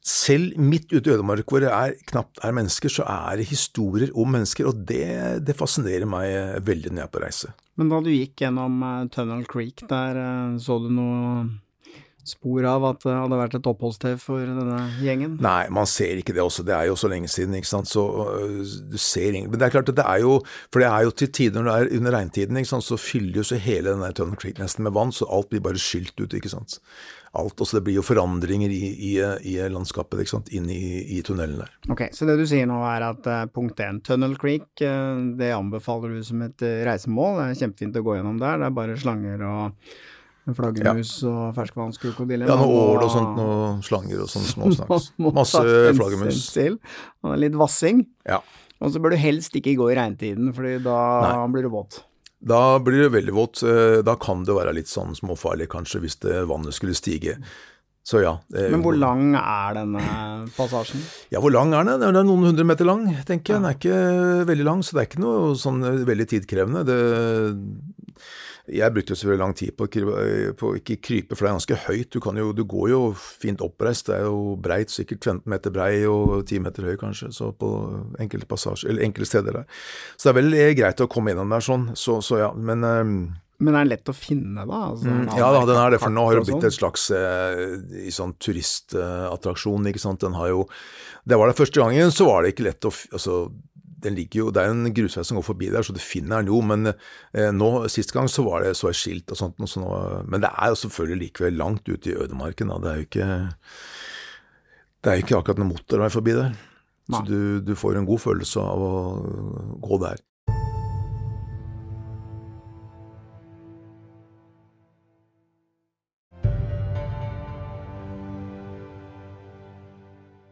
selv 0.08 0.56
midt 0.56 0.94
ute 0.94 1.10
i 1.10 1.14
ødemark 1.18 1.52
hvor 1.52 1.60
det 1.60 1.72
er, 1.74 1.98
knapt 2.08 2.40
er 2.46 2.56
mennesker, 2.56 2.92
så 2.92 3.04
er 3.04 3.42
det 3.42 3.50
historier 3.50 4.14
om 4.16 4.32
mennesker, 4.38 4.70
og 4.70 4.86
det, 4.88 5.44
det 5.44 5.58
fascinerer 5.60 6.08
meg 6.08 6.64
veldig 6.64 6.94
når 6.94 7.04
jeg 7.04 7.10
er 7.10 7.16
på 7.18 7.24
reise. 7.26 7.54
Men 7.78 7.92
da 7.92 8.00
du 8.02 8.10
gikk 8.14 8.46
gjennom 8.46 8.80
Tunnel 9.14 9.44
Creek 9.50 9.84
der, 9.90 10.18
så 10.64 10.80
du 10.82 10.88
noe 10.90 11.26
spor 12.30 12.66
av 12.70 12.86
at 12.90 13.04
det 13.06 13.16
hadde 13.16 13.40
vært 13.40 13.58
et 13.60 13.70
oppholdssted 13.72 14.22
for 14.22 14.44
denne 14.44 14.80
gjengen? 15.04 15.38
Nei, 15.44 15.68
man 15.74 15.90
ser 15.90 16.22
ikke 16.22 16.36
det 16.36 16.44
også. 16.44 16.66
Det 16.68 16.76
er 16.76 16.90
jo 16.90 16.98
så 17.00 17.12
lenge 17.12 17.32
siden, 17.32 17.56
ikke 17.58 17.72
sant. 17.72 17.90
Så 17.92 18.04
uh, 18.04 18.64
du 18.92 18.98
ser 19.02 19.36
ingen 19.36 19.52
Men 19.52 19.62
det 19.62 19.70
er 19.70 19.76
klart 19.78 19.92
at 19.92 20.00
det 20.00 20.08
er 20.08 20.24
jo 20.24 20.40
For 20.74 20.84
det 20.84 20.90
er 20.90 21.06
jo 21.08 21.14
til 21.16 21.32
tider 21.34 21.64
når 21.64 21.70
det 21.70 21.78
er 21.78 22.00
under 22.00 22.18
regntiden, 22.18 22.60
ikke 22.60 22.74
sant, 22.74 22.88
så 22.88 23.00
fyller 23.02 23.42
jo 23.42 23.48
så 23.48 23.60
hele 23.62 23.94
den 23.94 24.04
der 24.06 24.18
Tunnel 24.18 24.40
Creek 24.40 24.60
nesten 24.62 24.86
med 24.88 24.96
vann, 24.98 25.14
så 25.16 25.28
alt 25.32 25.50
blir 25.52 25.64
bare 25.64 25.82
skylt 25.82 26.18
ut, 26.20 26.36
ikke 26.36 26.52
sant 26.52 26.80
alt. 27.38 27.62
Også 27.62 27.78
det 27.78 27.84
blir 27.88 27.98
jo 28.00 28.06
forandringer 28.06 28.72
i, 28.74 28.82
i, 29.12 29.14
i 29.52 29.56
landskapet 29.72 30.24
ikke 30.24 30.36
sant? 30.36 30.52
inn 30.56 30.70
i, 30.74 30.82
i, 31.18 31.22
tunnelen 31.26 31.62
der. 31.62 31.74
Ok, 31.94 32.08
Så 32.16 32.28
det 32.30 32.38
du 32.40 32.46
sier 32.50 32.68
nå 32.70 32.80
er 32.88 33.08
at 33.10 33.30
uh, 33.30 33.46
punkt 33.54 33.80
én, 33.84 34.02
Tunnel 34.06 34.38
Creek, 34.40 34.70
uh, 34.82 35.20
det 35.40 35.54
anbefaler 35.56 36.18
du 36.18 36.24
som 36.26 36.44
et 36.46 36.66
uh, 36.66 36.84
reisemål. 36.88 37.42
Det 37.42 37.48
er 37.48 37.64
kjempefint 37.64 38.00
å 38.00 38.06
gå 38.06 38.20
gjennom 38.20 38.40
der. 38.42 38.62
Det 38.62 38.70
er 38.70 38.78
bare 38.82 39.02
slanger 39.02 39.46
og 39.48 39.92
flaggermus 40.56 41.13
ja. 41.24 41.32
og 41.32 41.58
ferskvannskrokodille. 41.58 42.48
Ja, 42.48 42.56
noe 42.60 42.84
ål 42.94 43.04
og 43.04 43.12
sånt, 43.12 43.39
noe 43.39 43.70
slanger 43.86 44.24
og 44.24 44.32
sånn 44.32 44.48
småsnacks. 44.54 45.10
Masse 45.27 45.63
flaggermus. 45.98 46.44
Og 47.25 47.38
litt 47.42 47.58
vassing. 47.60 48.06
Ja. 48.27 48.42
Og 48.77 48.94
så 48.94 49.01
bør 49.01 49.16
du 49.16 49.22
helst 49.22 49.56
ikke 49.58 49.75
gå 49.80 49.89
i 49.92 49.98
regntiden, 49.98 50.51
fordi 50.56 50.77
da 50.86 51.00
Nei. 51.25 51.48
blir 51.56 51.66
du 51.68 51.74
våt. 51.74 52.04
Da 52.38 52.77
blir 52.84 53.08
det 53.08 53.16
veldig 53.16 53.34
vått. 53.34 53.63
Eh, 53.66 54.04
da 54.06 54.13
kan 54.22 54.44
det 54.46 54.54
være 54.54 54.75
litt 54.77 54.92
sånn 54.92 55.18
småfarlig, 55.18 55.70
kanskje, 55.74 56.04
hvis 56.04 56.20
det 56.22 56.44
vannet 56.50 56.77
skulle 56.77 56.96
stige. 56.98 57.39
Så 58.08 58.22
ja. 58.24 58.38
Men 58.54 58.80
hvor 58.86 58.96
lang 58.96 59.34
er 59.36 59.74
denne 59.75 60.01
passasjen? 60.56 61.01
Ja, 61.34 61.42
hvor 61.44 61.51
lang 61.51 61.74
er 61.75 61.84
den? 61.84 62.00
Den 62.06 62.16
er 62.16 62.24
noen 62.24 62.46
hundre 62.48 62.63
meter 62.63 62.88
lang, 62.88 63.04
tenker 63.27 63.58
jeg. 63.58 63.60
Den 63.60 63.68
er 63.68 63.75
ikke 63.75 64.46
veldig 64.48 64.68
lang, 64.70 64.84
så 64.86 64.96
det 64.96 65.01
er 65.01 65.10
ikke 65.10 65.24
noe 65.25 65.58
sånn 65.60 65.84
veldig 66.08 66.27
tidkrevende. 66.32 66.86
Det 66.88 67.00
jeg 68.68 68.94
brukte 68.94 69.16
selvfølgelig 69.16 69.42
lang 69.44 69.56
tid 69.56 69.74
på 69.78 69.88
å 70.68 70.74
ikke 70.76 71.00
krype, 71.04 71.36
for 71.36 71.46
det 71.46 71.50
er 71.50 71.58
ganske 71.58 71.80
høyt. 71.86 72.12
Du, 72.14 72.20
jo, 72.40 72.52
du, 72.56 72.64
går 72.68 72.90
jo 72.92 73.02
fint 73.16 73.64
oppreist. 73.64 74.10
Det 74.10 74.18
er 74.18 74.28
jo 74.28 74.58
breit, 74.62 74.92
sikkert 74.94 75.24
15 75.24 75.48
meter 75.52 75.74
brei 75.74 75.92
og 76.10 76.42
10 76.44 76.64
meter 76.66 76.90
høy 76.90 76.98
kanskje, 77.00 77.32
så 77.36 77.54
på 77.56 77.72
enkelte, 78.20 78.50
passasjer, 78.50 78.92
eller 78.92 79.08
enkelte 79.08 79.32
steder 79.32 79.62
der. 79.62 79.82
Så 80.16 80.28
det 80.28 80.34
er 80.34 80.40
vel 80.42 80.58
greit 80.80 81.04
å 81.04 81.10
komme 81.12 81.34
innom 81.34 81.54
der 81.56 81.64
sånn, 81.64 81.92
så, 81.96 82.20
så 82.26 82.42
ja. 82.44 82.50
Men 82.54 82.84
um, 82.84 83.20
men 83.58 83.74
er 83.74 83.88
den 83.88 83.90
lett 83.96 84.10
å 84.12 84.14
finne, 84.14 84.68
da? 84.70 84.82
Altså, 84.92 85.10
mm, 85.10 85.32
ja, 85.34 85.48
da, 85.50 85.62
den 85.66 85.80
er 85.82 85.94
det, 85.96 86.00
for 86.04 86.14
nå 86.14 86.28
har 86.28 86.38
det 86.38 86.44
blitt 86.46 86.60
sånn. 86.60 86.68
et 86.68 86.76
slags 86.76 87.06
eh, 87.18 88.12
sånn 88.14 88.36
turistattraksjon, 88.44 89.88
ikke 89.89 90.02
sant. 90.04 90.22
Den 90.22 90.38
har 90.38 90.52
jo 90.52 90.68
Det 91.28 91.39
var 91.41 91.50
det 91.50 91.58
første 91.58 91.82
gangen, 91.82 92.13
så 92.13 92.28
var 92.30 92.46
det 92.46 92.54
ikke 92.54 92.68
lett 92.68 92.86
å 92.86 92.94
Altså, 92.94 93.39
den 94.08 94.17
ligger 94.17 94.46
jo, 94.46 94.52
Det 94.56 94.63
er 94.63 94.74
en 94.74 94.93
grusvei 94.96 95.26
som 95.28 95.39
går 95.39 95.46
forbi 95.46 95.72
der, 95.74 95.86
så 95.86 95.96
du 95.96 96.02
finner 96.02 96.41
den 96.41 96.52
jo. 96.54 96.62
Men 96.65 96.91
eh, 96.91 97.52
nå, 97.54 97.70
sist 97.91 98.15
gang 98.15 98.30
så 98.32 98.46
var 98.48 98.63
det 98.65 98.76
så 98.80 98.91
et 98.91 99.00
skilt 99.00 99.36
og 99.36 99.39
sånt. 99.39 99.60
Og 99.60 99.72
så 99.72 99.84
nå, 99.84 99.91
men 100.28 100.43
det 100.43 100.52
er 100.54 100.74
jo 100.74 100.82
selvfølgelig 100.86 101.28
likevel 101.28 101.60
langt 101.60 101.91
ute 101.91 102.13
i 102.13 102.17
ødemarken. 102.17 102.74
Da. 102.74 102.80
Det 102.84 102.91
er 102.91 103.02
jo 103.02 103.08
ikke, 103.10 103.30
det 105.04 105.13
er 105.13 105.24
ikke 105.24 105.39
akkurat 105.41 105.62
noen 105.62 105.74
motorvei 105.76 106.10
forbi 106.13 106.38
der. 106.39 106.58
Så 107.08 107.22
du, 107.24 107.39
du 107.63 107.76
får 107.80 107.96
en 107.96 108.08
god 108.08 108.20
følelse 108.20 108.60
av 108.60 108.82
å 108.84 108.93
gå 109.84 110.00
der. 110.04 110.20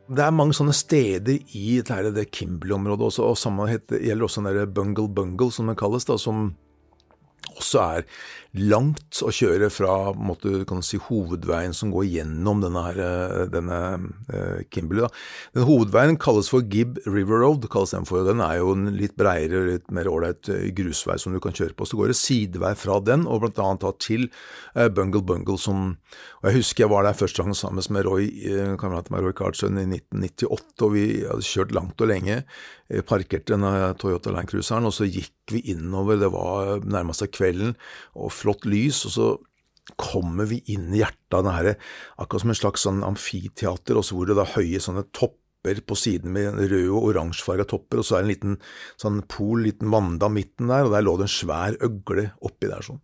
Det 0.05 0.21
er 0.21 0.33
mange 0.35 0.53
sånne 0.53 0.73
steder 0.75 1.39
i 1.57 1.79
det, 1.81 2.11
det 2.13 2.27
Kimberley-området 2.35 3.07
også, 3.07 3.25
og 3.25 3.39
samme 3.39 3.65
gjelder 3.89 4.27
også 4.27 4.43
den 4.43 4.59
der 4.59 4.69
Bungle 4.69 5.09
Bungle, 5.09 5.49
som 5.51 5.71
det 5.71 5.79
kalles, 5.79 6.05
da, 6.05 6.17
som 6.21 6.51
også 7.55 7.83
er 7.83 8.09
langt 8.55 9.19
å 9.25 9.31
kjøre 9.33 9.67
fra 9.73 10.13
måte, 10.15 10.63
si, 10.85 10.99
hovedveien 11.09 11.73
som 11.75 11.91
går 11.93 12.05
gjennom 12.07 12.61
denne, 12.63 12.83
her, 12.87 12.99
eh, 13.03 13.41
denne 13.51 13.79
uh, 14.31 14.61
Kimberley. 14.71 15.09
Den 15.55 15.67
Hovedveien 15.67 16.19
kalles 16.21 16.49
for 16.51 16.63
Gibb 16.63 16.99
River 17.05 17.43
Road. 17.43 17.67
kalles 17.71 17.91
Den 17.95 18.07
for. 18.07 18.23
Den 18.27 18.43
er 18.43 18.59
jo 18.61 18.71
en 18.75 18.87
litt 18.95 19.17
breiere, 19.19 19.65
litt 19.67 19.91
mer 19.91 20.07
ålreit 20.11 20.49
eh, 20.51 20.69
grusvei 20.75 21.17
som 21.21 21.35
du 21.35 21.41
kan 21.43 21.55
kjøre 21.55 21.75
på. 21.75 21.87
Så 21.87 21.99
går 21.99 22.13
det 22.13 22.19
sidevei 22.19 22.73
fra 22.79 23.01
den, 23.03 23.27
og 23.27 23.43
blant 23.43 23.59
annet 23.59 23.83
da 23.83 23.91
til 23.99 24.29
Bungle 24.95 25.23
Bungle. 25.25 25.59
Som, 25.59 25.97
og 26.41 26.49
Jeg 26.49 26.61
husker 26.61 26.85
jeg 26.85 26.93
var 26.93 27.07
der 27.07 27.17
første 27.17 27.43
gang 27.43 27.55
sammen 27.57 27.83
med 27.91 28.07
Roy, 28.07 28.29
kameraten 28.79 29.15
min 29.15 29.25
Roy 29.25 29.35
Carlsen 29.35 29.79
i 29.81 29.87
1998, 29.89 30.79
og 30.85 30.95
vi 30.95 31.05
hadde 31.25 31.47
kjørt 31.47 31.75
langt 31.75 32.01
og 32.01 32.11
lenge. 32.11 32.43
Parkerte 33.09 33.55
denne 33.55 33.95
Toyota 33.97 34.29
Land 34.29 34.51
Cruiseren, 34.51 34.85
og 34.85 34.93
så 34.93 35.07
gikk 35.09 35.55
vi 35.55 35.63
innover. 35.73 36.19
Det 36.21 36.29
var 36.33 36.85
nærmest 36.85 37.23
seg 37.23 37.33
kvelden. 37.33 37.75
og 38.13 38.31
flott 38.31 38.65
lys, 38.65 39.05
og 39.09 39.11
så 39.15 39.29
kommer 40.01 40.47
vi 40.49 40.61
inn 40.73 40.93
i 40.93 41.01
hjertet 41.03 41.37
av 41.37 41.45
det 41.45 41.55
her, 41.55 41.71
akkurat 42.17 42.41
som 42.41 42.53
en 42.53 42.57
slags 42.57 42.85
sånn 42.87 43.03
amfiteater, 43.05 43.97
også 43.99 44.17
hvor 44.17 44.29
det 44.29 44.37
da 44.39 44.47
høye 44.55 44.81
sånne 44.81 45.05
topper 45.13 45.81
på 45.85 45.97
siden 45.97 46.33
med 46.33 46.57
rød 46.57 46.89
og 46.89 47.09
oransjefarga 47.11 47.65
topper, 47.69 48.01
og 48.01 48.05
så 48.05 48.17
er 48.17 48.23
det 48.23 48.25
en 48.25 48.33
liten 48.33 48.57
sånn 49.01 49.21
pol, 49.29 49.61
liten 49.65 49.93
vanndam 49.93 50.37
midten 50.37 50.69
der, 50.69 50.85
og 50.85 50.93
der 50.93 51.05
lå 51.05 51.15
det 51.17 51.27
en 51.27 51.35
svær 51.35 51.77
øgle 51.85 52.31
oppi 52.45 52.69
der 52.69 52.85
sånn. 52.85 53.01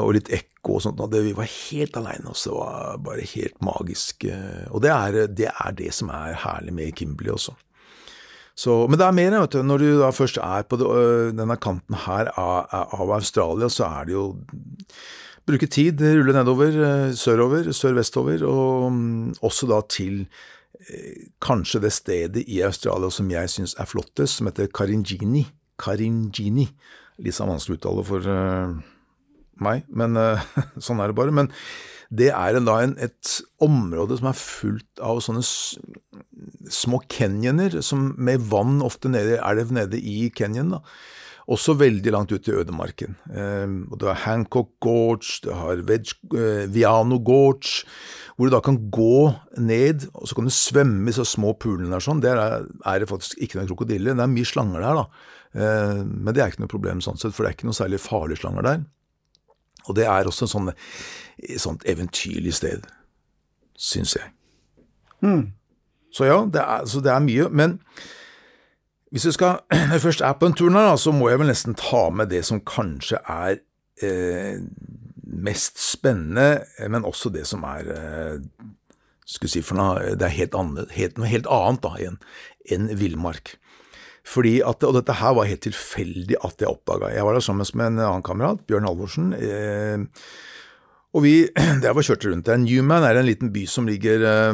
Og 0.00 0.14
litt 0.16 0.30
ekko 0.32 0.78
og 0.78 0.82
sånt. 0.82 1.00
Og 1.04 1.10
det, 1.12 1.20
vi 1.22 1.34
var 1.36 1.46
helt 1.52 1.98
aleine, 2.00 2.32
og 2.32 2.38
det 2.40 2.54
var 2.54 3.02
bare 3.06 3.26
helt 3.28 3.60
magisk. 3.62 4.24
Og 4.72 4.80
det 4.82 4.90
er, 4.90 5.18
det 5.28 5.50
er 5.52 5.76
det 5.78 5.92
som 5.94 6.10
er 6.16 6.38
herlig 6.42 6.74
med 6.74 6.96
Kimberley 6.96 7.34
også. 7.36 7.54
Så, 8.56 8.86
men 8.88 8.96
det 8.96 9.04
er 9.04 9.16
mer, 9.16 9.36
vet 9.42 9.52
du. 9.52 9.60
Når 9.66 9.82
du 9.82 9.86
da 10.00 10.10
først 10.16 10.40
er 10.40 10.64
på 10.64 10.78
denne 10.80 11.58
kanten 11.60 11.98
her 12.06 12.30
av, 12.40 13.12
Australia, 13.18 13.68
så 13.72 13.88
er 13.90 14.08
det 14.08 14.16
jo 14.16 14.26
Bruke 15.46 15.68
tid, 15.70 16.00
rulle 16.02 16.32
nedover, 16.34 16.72
sørover, 17.14 17.68
sør-vestover, 17.70 18.40
og 18.50 18.88
um, 18.90 19.28
også 19.46 19.68
da 19.70 19.76
til 19.86 20.24
eh, 20.24 21.28
kanskje 21.38 21.84
det 21.84 21.92
stedet 21.94 22.42
i 22.50 22.56
Australia 22.66 23.12
som 23.14 23.30
jeg 23.30 23.52
syns 23.52 23.76
er 23.78 23.86
flottest, 23.86 24.40
som 24.40 24.50
heter 24.50 24.66
Karingini. 24.74 25.44
Karingini. 25.78 26.66
Litt 27.22 27.38
sånn 27.38 27.52
vanskelig 27.52 27.76
å 27.76 27.78
uttale 27.78 28.06
for 28.08 28.26
meg, 29.62 29.86
men 29.86 30.18
sånn 30.88 31.04
er 31.04 31.14
det 31.14 31.18
bare. 31.22 31.36
Men 31.38 31.52
det 32.10 32.30
er 32.30 32.60
da 32.62 32.78
en, 32.84 32.94
et 33.02 33.36
område 33.62 34.18
som 34.20 34.30
er 34.30 34.38
fullt 34.38 35.02
av 35.02 35.20
sånne 35.24 35.42
små 36.70 37.00
canyoner 37.10 37.78
med 38.16 38.48
vann 38.50 38.80
ofte 38.84 39.10
nede, 39.10 39.40
elv 39.42 39.72
nede 39.74 39.98
i 39.98 40.28
canyon. 40.30 40.76
da. 40.76 40.82
Også 41.46 41.76
veldig 41.78 42.10
langt 42.10 42.32
ut 42.34 42.48
i 42.48 42.54
ødemarken. 42.58 43.14
Eh, 43.30 43.66
du 43.98 44.06
har 44.08 44.22
Hancock 44.24 44.72
Gorge, 44.82 45.38
du 45.44 45.52
har 45.54 45.82
Veg, 45.86 46.10
eh, 46.34 46.66
Viano 46.66 47.20
Gorge, 47.22 47.86
hvor 48.34 48.48
du 48.48 48.54
da 48.56 48.60
kan 48.60 48.90
gå 48.90 49.30
ned, 49.58 50.08
og 50.14 50.26
så 50.26 50.34
kan 50.34 50.44
du 50.44 50.50
svømme 50.50 51.08
i 51.08 51.14
så 51.14 51.24
små 51.24 51.54
pulene 51.54 51.94
der 51.94 52.02
sånn. 52.02 52.20
Der 52.20 52.36
er, 52.36 52.66
er, 52.84 52.98
det 52.98 53.08
faktisk 53.08 53.38
ikke 53.38 53.60
noen 53.60 53.70
krokodiller. 53.70 54.18
Det 54.18 54.26
er 54.26 54.34
mye 54.34 54.50
slanger 54.50 54.82
der, 54.82 54.98
da. 54.98 55.06
Eh, 55.54 56.02
men 56.02 56.34
det 56.34 56.42
er 56.42 56.50
ikke 56.50 56.66
noe 56.66 56.74
problem 56.74 57.00
sånn 57.00 57.18
sett, 57.18 57.34
for 57.34 57.46
det 57.46 57.52
er 57.52 57.58
ikke 57.60 57.70
noe 57.70 57.78
særlig 57.78 58.02
farlige 58.02 58.42
slanger 58.42 58.66
der. 58.66 58.82
Og 59.86 59.96
det 59.96 60.06
er 60.06 60.26
også 60.26 60.46
et 60.46 60.52
sånt, 60.52 60.86
sånt 61.62 61.86
eventyrlig 61.88 62.54
sted, 62.54 62.86
syns 63.78 64.16
jeg. 64.18 64.30
Mm. 65.22 65.52
Så 66.12 66.28
ja, 66.28 66.38
det 66.52 66.62
er, 66.62 66.84
så 66.88 67.00
det 67.04 67.12
er, 67.12 67.22
mye. 67.24 67.48
Men 67.48 67.78
hvis 69.10 69.26
vi 69.26 69.34
skal, 69.36 69.60
når 69.88 69.98
jeg 69.98 70.04
først 70.06 70.24
er 70.24 70.38
på 70.38 70.50
en 70.50 70.56
tur 70.56 70.70
her, 70.72 70.96
så 70.96 71.12
må 71.12 71.30
jeg 71.30 71.42
vel 71.42 71.52
nesten 71.52 71.76
ta 71.78 72.08
med 72.10 72.32
det 72.32 72.44
som 72.48 72.62
kanskje 72.64 73.20
er 73.22 73.60
eh, 74.02 74.58
mest 75.26 75.80
spennende, 75.82 76.64
men 76.88 77.04
også 77.04 77.30
det 77.34 77.46
som 77.46 77.64
er 77.66 77.92
eh, 77.92 78.66
si 79.26 79.62
noe, 79.74 80.14
Det 80.14 80.22
er 80.22 80.38
helt 80.38 80.54
annet, 80.54 80.90
helt, 80.94 81.18
noe 81.18 81.28
helt 81.28 81.48
annet 81.50 81.82
da, 81.82 81.94
enn 81.98 82.18
en 82.70 82.90
villmark. 82.98 83.56
Fordi 84.26 84.58
at, 84.66 84.82
Og 84.82 84.96
dette 84.96 85.14
her 85.20 85.36
var 85.38 85.46
helt 85.46 85.62
tilfeldig 85.62 86.38
at 86.44 86.60
jeg 86.60 86.70
oppdaga. 86.70 87.12
Jeg 87.14 87.24
var 87.26 87.36
der 87.36 87.44
sammen 87.44 87.66
med 87.74 87.86
en 87.86 88.02
annen 88.02 88.26
kamerat, 88.26 88.64
Bjørn 88.66 88.88
Halvorsen. 88.88 89.32
Eh, 89.38 90.02
og 91.14 91.22
vi 91.24 91.34
der 91.82 91.94
var 91.94 92.06
kjørte 92.06 92.32
rundt 92.32 92.48
der. 92.48 92.58
Newman 92.60 93.06
er 93.06 93.20
en 93.20 93.28
liten 93.28 93.52
by 93.54 93.64
som 93.70 93.86
ligger 93.88 94.26
eh, 94.26 94.52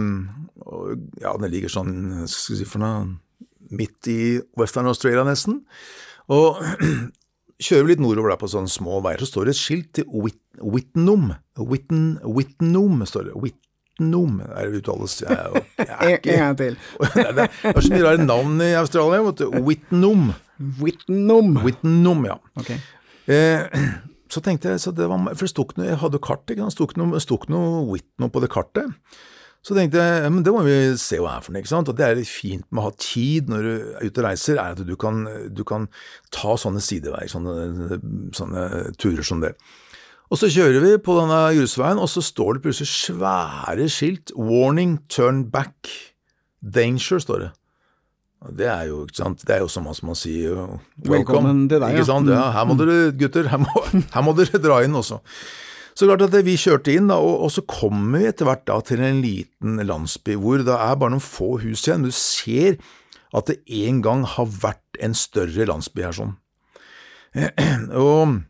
Ja, 1.24 1.35
den 1.40 1.50
ligger 1.50 1.72
sånn 1.72 2.26
skal 2.30 2.61
si 2.61 2.68
for 2.68 2.85
noe, 2.85 3.16
midt 3.72 4.08
i 4.12 4.20
Western 4.61 4.90
Australia, 4.90 5.24
nesten. 5.26 5.62
Og 6.32 6.61
kjører 7.64 7.87
vi 7.87 7.94
litt 7.94 8.04
nordover 8.04 8.35
der 8.35 8.40
på 8.42 8.50
sånne 8.52 8.70
små 8.70 9.00
veier, 9.04 9.22
så 9.22 9.30
står 9.30 9.48
det 9.48 9.56
et 9.56 9.62
skilt 9.62 9.92
til 9.98 10.08
Whit 10.12 10.38
Whitnum. 10.61 11.32
Whitnum 11.56 13.06
står 13.08 13.30
det. 13.30 13.52
Whitnum 14.00 14.40
er 14.40 14.70
det 14.70 14.81
uttales. 14.81 15.20
Jeg, 15.22 15.62
jeg 15.78 16.20
en 16.35 16.38
gang 16.38 16.57
til. 16.57 16.78
det 17.37 17.48
er 17.48 17.81
så 17.81 17.92
mye 17.92 18.05
rare 18.07 18.24
navn 18.24 18.61
i 18.61 18.72
Australia. 18.74 19.22
vet 19.22 19.42
du. 19.42 19.50
Whitnum. 19.62 20.33
Whitnum. 20.81 21.59
Whitnum, 21.62 22.24
ja. 22.26 22.38
Okay. 22.59 22.78
Eh, 23.26 23.68
så 24.33 24.40
tenkte 24.40 24.72
jeg, 24.72 24.81
så 24.81 24.94
det 24.96 25.09
var, 25.11 25.20
for 25.35 25.44
det 25.44 25.52
sto 25.52 25.66
ikke 25.66 25.83
noe, 25.83 25.90
jeg 25.90 26.00
hadde 26.00 26.22
kart, 26.24 26.48
ikke 26.48 26.64
sant, 26.64 26.96
det 27.12 27.20
sto 27.22 27.37
ikke 27.37 27.52
noe 27.52 27.85
Whitnum 27.90 28.33
på 28.33 28.42
det 28.42 28.50
kartet. 28.52 28.96
Så 29.62 29.76
tenkte 29.76 30.02
jeg 30.02 30.31
men 30.33 30.42
det 30.42 30.50
må 30.50 30.64
vi 30.66 30.74
se 30.98 31.20
hva 31.22 31.37
er 31.37 31.44
for 31.44 31.55
noe. 31.55 31.61
ikke 31.62 31.70
sant? 31.70 31.90
Og 31.92 31.94
Det 31.94 32.02
er 32.02 32.16
litt 32.18 32.31
fint 32.31 32.64
med 32.70 32.83
å 32.83 32.88
ha 32.88 32.94
tid 32.98 33.52
når 33.52 33.62
du 33.62 33.72
er 33.76 34.09
ute 34.09 34.22
og 34.24 34.26
reiser, 34.26 34.59
er 34.59 34.74
at 34.74 34.83
du 34.88 34.96
kan, 34.98 35.22
du 35.55 35.62
kan 35.68 35.87
ta 36.35 36.57
sånne 36.59 36.83
sideveier, 36.83 37.31
sånne, 37.31 38.00
sånne, 38.35 38.64
turer 38.98 39.26
som 39.26 39.44
det. 39.44 39.52
Og 40.33 40.38
så 40.40 40.49
kjører 40.49 40.81
vi 40.81 40.92
på 41.05 41.14
denne 41.18 41.40
grusveien, 41.53 41.99
og 42.01 42.09
så 42.09 42.23
står 42.25 42.57
det 42.57 42.62
plutselig 42.64 42.88
svære 42.88 43.88
skilt 43.92 44.33
'Warning, 44.33 45.03
turn 45.12 45.51
back, 45.53 45.90
danger', 46.64 47.21
står 47.21 47.38
det. 47.42 47.51
Det 48.57 48.66
er 48.66 48.87
jo 48.88 49.03
ikke 49.05 49.21
sant, 49.21 49.45
det 49.47 49.55
er 49.55 49.61
jo 49.61 49.68
som 49.68 49.85
man 49.85 50.16
sier 50.16 50.81
'welcome'. 51.05 51.68
til 51.68 51.81
deg, 51.81 51.90
ja. 51.92 51.92
Ikke 51.92 52.09
sant? 52.09 52.31
Ja, 52.33 52.51
her 52.51 52.64
må 52.64 52.79
dere, 52.81 53.12
gutter, 53.12 53.49
her 53.49 53.61
må, 53.61 53.85
her 53.92 54.23
må 54.23 54.33
dere 54.33 54.59
dra 54.59 54.81
inn 54.83 54.97
også. 54.97 55.21
Så 55.95 56.09
klart 56.09 56.23
at 56.25 56.45
vi 56.45 56.57
kjørte 56.57 56.95
inn, 56.97 57.09
da, 57.12 57.18
og, 57.21 57.42
og, 57.45 57.51
så 57.53 57.61
kommer 57.68 58.18
vi 58.18 58.31
etter 58.31 58.49
hvert 58.49 58.64
da 58.64 58.81
til 58.81 59.01
en 59.05 59.21
liten 59.21 59.77
landsby 59.77 60.38
hvor 60.40 60.64
det 60.64 60.73
er 60.73 60.97
bare 60.97 61.12
noen 61.12 61.21
få 61.21 61.61
hus 61.61 61.85
igjen. 61.85 62.09
Du 62.09 62.11
ser 62.11 62.81
at 63.37 63.47
det 63.47 63.61
en 63.68 64.01
gang 64.01 64.25
har 64.25 64.49
vært 64.49 64.97
en 64.99 65.12
større 65.12 65.68
landsby 65.68 66.03
her 66.03 66.16
sånn. 66.16 66.33
Og 67.92 68.40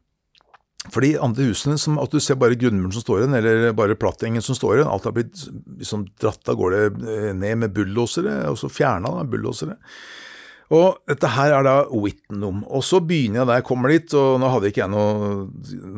for 0.90 1.05
de 1.05 1.12
andre 1.23 1.47
husene, 1.47 1.77
som 1.79 2.01
at 2.03 2.11
du 2.11 2.18
ser 2.23 2.38
bare 2.40 2.59
grunnmuren 2.59 2.95
som 2.95 3.05
står 3.05 3.21
igjen, 3.23 3.37
eller 3.38 3.77
bare 3.79 3.99
plattengen 3.99 4.42
som 4.42 4.57
står 4.59 4.81
igjen, 4.81 4.90
alt 4.90 5.07
har 5.07 5.14
blitt 5.14 5.45
liksom 5.79 6.09
dratt 6.18 6.51
av 6.51 6.59
gårde 6.59 6.83
eh, 6.88 7.31
ned 7.38 7.61
med 7.62 7.75
bulldosere, 7.77 8.40
og 8.51 8.59
så 8.59 8.71
fjerna 8.73 9.12
med 9.21 9.31
bulldosere. 9.31 9.79
Og 10.73 11.03
dette 11.07 11.29
her 11.35 11.53
er 11.53 11.66
da 11.66 11.75
Whitnum. 11.92 12.62
Og 12.64 12.85
så 12.87 13.03
begynner 13.05 13.42
jeg 13.42 13.51
der 13.51 13.61
jeg 13.61 13.68
kommer 13.68 13.92
dit, 13.92 14.14
og 14.16 14.38
nå 14.40 14.51
hadde 14.55 14.71
ikke 14.73 14.83
jeg 14.83 14.92
noe, 14.95 15.33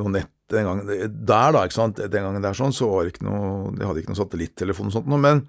noe 0.00 0.14
nett 0.16 0.32
den 0.52 0.66
gangen 0.68 0.90
der, 0.90 1.54
da, 1.54 1.62
ikke 1.64 1.78
sant, 1.78 2.00
den 2.02 2.26
gangen 2.26 2.44
der 2.44 2.56
sånn, 2.58 2.74
så 2.74 2.90
var 2.90 3.06
det 3.06 3.14
ikke 3.14 3.24
noe 3.24 3.70
Jeg 3.78 3.88
hadde 3.88 4.02
ikke 4.02 4.12
noe 4.12 4.18
satellittelefon 4.18 4.90
og 4.90 4.96
sånt 4.98 5.08
noe, 5.08 5.20
men 5.22 5.40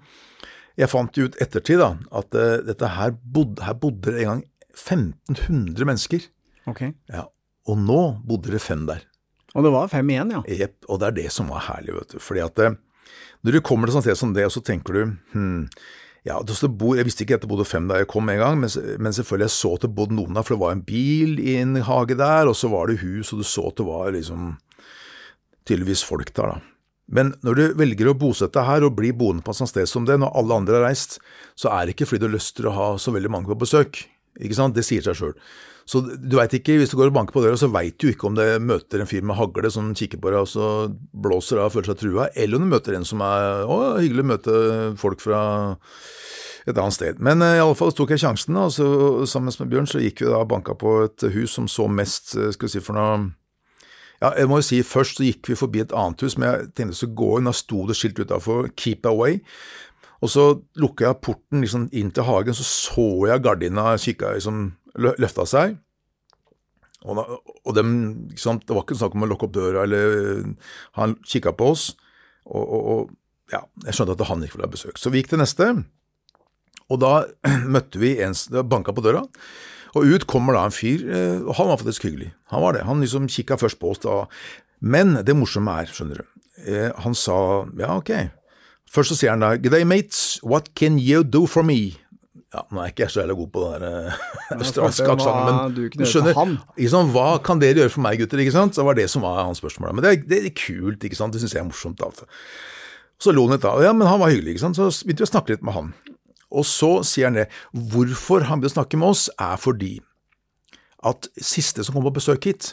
jeg 0.80 0.88
fant 0.92 1.18
jo 1.18 1.26
ut 1.28 1.36
ettertid 1.42 1.80
da, 1.80 1.90
at 2.16 2.36
uh, 2.36 2.62
dette 2.64 2.92
her 2.96 3.12
bodde, 3.12 3.64
her 3.64 3.76
bodde 3.80 4.12
det 4.12 4.24
en 4.24 4.30
gang 4.30 4.42
1500 4.76 5.88
mennesker. 5.88 6.26
Ok. 6.68 6.82
Ja, 7.12 7.26
Og 7.68 7.78
nå 7.80 8.00
bodde 8.28 8.52
det 8.52 8.60
fem 8.62 8.84
der. 8.88 9.04
Og 9.56 9.64
det 9.64 9.72
var 9.72 9.92
fem 9.92 10.10
igjen, 10.12 10.34
ja. 10.36 10.42
Jepp. 10.62 10.82
Og 10.92 11.00
det 11.00 11.08
er 11.08 11.16
det 11.22 11.30
som 11.34 11.48
var 11.52 11.64
herlig, 11.70 11.94
vet 11.96 12.16
du. 12.16 12.18
Fordi 12.22 12.42
at 12.44 12.60
uh, 12.60 12.76
når 13.46 13.56
du 13.56 13.62
kommer 13.64 13.88
til 13.88 14.00
et 14.00 14.06
sted 14.06 14.20
som 14.20 14.34
det, 14.36 14.44
og 14.48 14.52
så 14.52 14.62
tenker 14.64 14.96
du 14.96 15.02
hm, 15.32 15.64
ja, 16.26 16.40
bor, 16.68 16.96
Jeg 16.98 17.06
visste 17.06 17.24
ikke 17.24 17.38
at 17.38 17.44
det 17.44 17.50
bodde 17.50 17.68
fem 17.68 17.86
der 17.88 18.02
jeg 18.02 18.10
kom 18.10 18.28
en 18.28 18.40
gang, 18.40 18.60
men, 18.60 18.70
men 18.98 19.14
selvfølgelig 19.14 19.46
jeg 19.46 19.56
så 19.56 19.74
at 19.76 19.86
det 19.86 19.94
bodde 19.94 20.16
noen 20.18 20.34
der, 20.34 20.46
for 20.46 20.56
det 20.56 20.62
var 20.64 20.74
en 20.74 20.86
bil 20.86 21.38
i 21.40 21.56
en 21.60 21.76
hage 21.86 22.18
der, 22.18 22.50
og 22.50 22.56
så 22.58 22.70
var 22.72 22.90
det 22.90 23.00
hus, 23.04 23.32
og 23.32 23.42
du 23.42 23.46
så 23.46 23.68
at 23.70 23.78
det 23.78 23.86
var 23.86 24.10
liksom 24.16 24.56
tydeligvis 25.66 26.02
folk 26.06 26.32
der, 26.34 26.56
da. 26.56 26.72
Men 27.06 27.36
når 27.46 27.54
du 27.54 27.64
velger 27.78 28.10
å 28.10 28.16
bosette 28.18 28.64
her 28.66 28.82
og 28.82 28.96
bli 28.98 29.12
boende 29.14 29.44
på 29.46 29.54
et 29.54 29.60
sånt 29.60 29.70
sted 29.70 29.86
som 29.86 30.06
det, 30.08 30.16
når 30.18 30.34
alle 30.40 30.58
andre 30.58 30.80
har 30.80 30.88
reist, 30.88 31.20
så 31.54 31.70
er 31.70 31.86
det 31.86 31.94
ikke 31.94 32.08
fordi 32.10 32.26
du 32.26 32.34
har 32.34 32.70
å 32.72 32.74
ha 32.74 32.88
så 32.98 33.14
veldig 33.14 33.30
mange 33.30 33.52
på 33.52 33.60
besøk. 33.62 34.00
Ikke 34.40 34.58
sant? 34.58 34.76
Det 34.76 34.84
sier 34.86 35.04
seg 35.04 35.18
sjøl. 35.18 35.34
Så 35.86 36.00
du 36.02 36.34
veit 36.34 36.54
ikke, 36.56 36.80
hvis 36.80 36.90
du 36.90 36.96
går 36.98 37.12
og 37.12 37.14
banker 37.14 37.36
på 37.36 37.44
døra, 37.44 37.58
så 37.58 37.70
veit 37.70 37.94
du 38.02 38.08
ikke 38.10 38.26
om 38.26 38.34
det 38.34 38.48
møter 38.58 39.02
en 39.02 39.06
fyr 39.06 39.22
med 39.22 39.38
hagle 39.38 39.70
som 39.70 39.92
kikker 39.94 40.18
på 40.18 40.32
deg 40.34 40.42
og 40.42 40.48
så 40.50 40.70
blåser 41.14 41.60
av 41.62 41.70
og 41.70 41.76
føler 41.76 41.92
seg 41.92 42.00
trua, 42.00 42.26
eller 42.34 42.58
om 42.58 42.66
du 42.66 42.72
møter 42.74 42.96
en 42.98 43.06
som 43.06 43.22
er 43.22 43.62
å, 43.70 43.76
hyggelig 44.00 44.24
å 44.24 44.30
møte 44.32 44.56
folk 44.98 45.22
fra 45.22 45.40
et 46.66 46.74
annet 46.74 46.96
sted. 46.96 47.22
Men 47.22 47.44
uh, 47.44 47.54
i 47.54 47.62
alle 47.62 47.78
fall 47.78 47.94
tok 47.94 48.16
jeg 48.16 48.24
sjansen, 48.24 48.58
og 48.58 48.74
så, 48.74 48.86
sammen 49.30 49.54
med 49.54 49.70
Bjørn 49.70 49.86
så 49.86 50.02
gikk 50.02 50.24
vi 50.24 50.30
da 50.32 50.42
og 50.42 50.50
banka 50.50 50.74
på 50.74 50.98
et 51.06 51.28
hus 51.36 51.54
som 51.54 51.70
så 51.70 51.86
mest, 51.86 52.34
eh, 52.34 52.50
skal 52.56 52.66
vi 52.66 52.74
si 52.74 52.82
for 52.82 52.98
noe 52.98 53.28
ja, 54.16 54.30
jeg 54.32 54.48
må 54.48 54.60
jo 54.60 54.64
si 54.64 54.78
Først 54.86 55.18
så 55.18 55.26
gikk 55.26 55.50
vi 55.50 55.58
forbi 55.60 55.82
et 55.84 55.92
annet 55.92 56.22
hus, 56.24 56.38
men 56.40 56.48
jeg 56.48 56.68
tenkte 56.78 56.96
så 56.96 57.08
gå 57.12 57.34
inn. 57.36 57.48
Da 57.48 57.52
sto 57.52 57.82
det 57.88 57.98
skilt 57.98 58.20
utafor 58.22 58.70
'Keep 58.72 59.04
Away'. 59.10 59.42
Og 60.24 60.32
så 60.32 60.46
lukka 60.80 61.10
jeg 61.10 61.20
porten 61.24 61.64
liksom 61.64 61.90
inn 61.96 62.12
til 62.14 62.26
hagen, 62.28 62.56
så 62.56 62.64
så 62.64 63.08
jeg 63.30 63.44
gardina 63.44 63.90
kikka 64.00 64.32
liksom 64.36 64.70
løfta 64.96 65.44
seg. 65.48 65.76
Og, 67.06 67.20
og 67.20 67.74
dem, 67.76 67.92
liksom, 68.32 68.62
Det 68.64 68.74
var 68.74 68.82
ikke 68.82 68.98
snakk 68.98 69.14
om 69.14 69.26
å 69.26 69.28
lukke 69.30 69.46
opp 69.46 69.54
døra, 69.54 69.84
eller 69.84 70.56
han 70.98 71.14
kikka 71.26 71.52
på 71.54 71.70
oss. 71.74 71.90
Og, 72.46 72.64
og, 72.64 72.88
og, 72.94 73.14
ja, 73.52 73.62
jeg 73.84 73.94
skjønte 73.94 74.16
at 74.16 74.26
han 74.30 74.42
ikke 74.42 74.58
ville 74.58 74.66
ha 74.66 74.72
besøk. 74.72 74.98
Så 74.98 75.12
vi 75.12 75.22
gikk 75.22 75.30
til 75.34 75.42
neste, 75.42 75.68
og 76.90 77.00
da 77.02 77.12
møtte 77.76 78.00
vi 78.02 78.16
en 78.24 78.34
som 78.36 78.66
banka 78.68 78.94
på 78.96 79.04
døra. 79.04 79.24
Og 79.96 80.04
ut 80.12 80.26
kommer 80.28 80.56
da 80.56 80.66
en 80.66 80.74
fyr, 80.74 81.04
eh, 81.08 81.38
og 81.40 81.54
han 81.56 81.70
var 81.70 81.80
faktisk 81.80 82.08
hyggelig. 82.08 82.32
Han 82.52 82.62
var 82.64 82.76
det. 82.76 82.84
Han 82.88 83.00
liksom 83.00 83.30
kikka 83.32 83.56
først 83.60 83.78
på 83.80 83.94
oss 83.94 84.02
da. 84.02 84.24
Men 84.84 85.14
det 85.24 85.36
morsomme 85.38 85.72
er, 85.72 85.88
skjønner 85.88 86.20
du, 86.20 86.42
eh, 86.66 86.90
han 87.04 87.16
sa 87.16 87.38
ja, 87.80 87.94
ok. 87.96 88.12
Først 88.92 89.12
så 89.12 89.18
sier 89.18 89.34
han 89.34 89.42
da 89.44 89.54
G'day 89.60 89.84
mates. 89.88 90.38
What 90.46 90.74
can 90.78 90.98
you 91.02 91.24
do 91.24 91.46
for 91.50 91.66
me? 91.66 91.96
Ja, 92.54 92.62
Nå 92.70 92.78
er 92.80 92.86
jeg 92.86 92.94
ikke 92.94 93.02
jeg 93.04 93.12
så 93.12 93.20
jævlig 93.24 93.36
god 93.40 93.48
på 93.52 93.62
det 93.66 93.78
der 93.82 94.20
australske 94.54 95.08
aksenten, 95.16 95.48
men 95.50 95.90
du 95.92 96.04
skjønner 96.06 96.38
liksom, 96.78 97.10
Hva 97.12 97.26
kan 97.44 97.60
dere 97.60 97.82
gjøre 97.82 97.92
for 97.92 98.04
meg, 98.06 98.20
gutter? 98.22 98.40
ikke 98.40 98.54
sant? 98.54 98.76
Det 98.78 98.86
var 98.86 98.96
det 98.96 99.08
som 99.12 99.26
var 99.26 99.42
hans 99.42 99.60
spørsmål. 99.60 99.92
Men 99.98 100.06
det 100.06 100.12
er, 100.12 100.22
det 100.30 100.38
er 100.38 100.54
kult, 100.56 101.04
ikke 101.04 101.18
sant? 101.18 101.34
det 101.34 101.42
syns 101.42 101.56
jeg 101.56 101.64
er 101.64 101.68
morsomt. 101.68 102.00
da. 102.00 102.28
Så 103.20 103.34
lo 103.34 103.44
han 103.48 103.56
litt 103.56 103.66
da. 103.66 103.74
Ja, 103.84 103.92
men 103.96 104.08
han 104.08 104.22
var 104.22 104.32
hyggelig, 104.32 104.56
ikke 104.56 104.66
sant? 104.68 104.78
så 104.78 104.88
begynte 105.04 105.24
vi 105.24 105.28
å 105.28 105.32
snakke 105.34 105.56
litt 105.56 105.66
med 105.66 105.76
han. 105.76 105.92
Og 106.54 106.64
så 106.68 106.92
sier 107.04 107.28
han 107.28 107.36
det. 107.40 107.48
Hvorfor 107.74 108.46
han 108.48 108.62
vil 108.62 108.72
snakke 108.72 109.00
med 109.00 109.10
oss, 109.12 109.26
er 109.42 109.58
fordi 109.60 109.96
at 111.06 111.28
siste 111.42 111.84
som 111.84 111.98
kom 111.98 112.06
på 112.06 112.14
besøk 112.16 112.46
hit, 112.48 112.72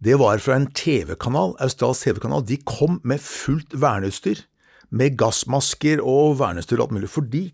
det 0.00 0.16
var 0.22 0.40
fra 0.40 0.56
en 0.56 0.70
TV-kanal, 0.72 1.52
australsk 1.60 2.06
TV-kanal. 2.06 2.46
De 2.48 2.56
kom 2.64 3.02
med 3.04 3.20
fullt 3.20 3.74
verneutstyr. 3.76 4.46
Med 4.90 5.16
gassmasker 5.18 6.02
og 6.02 6.38
verneutstyr 6.40 6.80
og 6.80 6.88
alt 6.88 6.96
mulig. 6.98 7.10
Fordi 7.12 7.44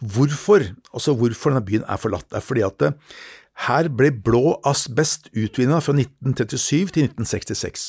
Hvorfor 0.00 0.64
altså 0.94 1.14
hvorfor 1.14 1.52
denne 1.52 1.64
byen 1.66 1.84
er 1.88 2.00
forlatt, 2.00 2.26
er 2.32 2.42
fordi 2.44 2.64
at 2.66 2.78
det, 2.80 2.94
her 3.66 3.90
ble 3.92 4.10
blå 4.24 4.56
asbest 4.66 5.28
utvinnet 5.36 5.84
fra 5.84 5.92
1937 5.92 6.94
til 6.94 7.08
1966. 7.10 7.86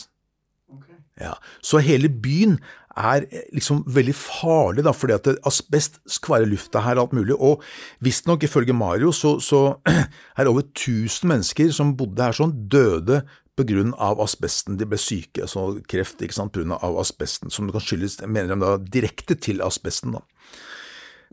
Okay. 0.73 0.97
Ja, 1.21 1.37
så 1.63 1.79
hele 1.83 2.09
byen 2.11 2.57
er 2.97 3.23
eh, 3.31 3.45
liksom 3.55 3.85
veldig 3.87 4.15
farlig, 4.17 4.83
da, 4.83 4.91
fordi 4.95 5.15
at 5.15 5.29
asbest 5.47 6.01
skvarer 6.11 6.49
lufta 6.49 6.81
her 6.83 6.99
og 6.99 7.07
alt 7.07 7.15
mulig. 7.21 7.37
Og 7.37 7.63
visstnok, 8.03 8.43
ifølge 8.43 8.75
Mario, 8.75 9.13
så, 9.15 9.37
så, 9.39 9.77
er 10.35 10.43
det 10.43 10.51
over 10.51 10.65
1000 10.67 11.29
mennesker 11.31 11.71
som 11.75 11.95
bodde 11.97 12.25
her 12.25 12.35
sånn, 12.35 12.55
døde 12.71 13.23
på 13.61 13.67
grunn 13.69 13.95
av 14.01 14.21
asbesten. 14.23 14.79
De 14.81 14.89
ble 14.89 14.99
syke, 14.99 15.45
altså 15.45 15.79
kreft 15.89 16.21
ikke 16.25 16.35
sant, 16.35 16.53
på 16.53 16.63
grunn 16.63 16.75
av 16.75 16.99
asbesten, 17.01 17.53
som 17.53 17.69
kan 17.71 17.83
skyldes, 17.85 18.19
mener 18.25 18.55
de 18.55 18.61
da, 18.65 18.75
direkte 18.99 19.37
til 19.37 19.61
asbesten. 19.65 20.17
da. 20.17 20.25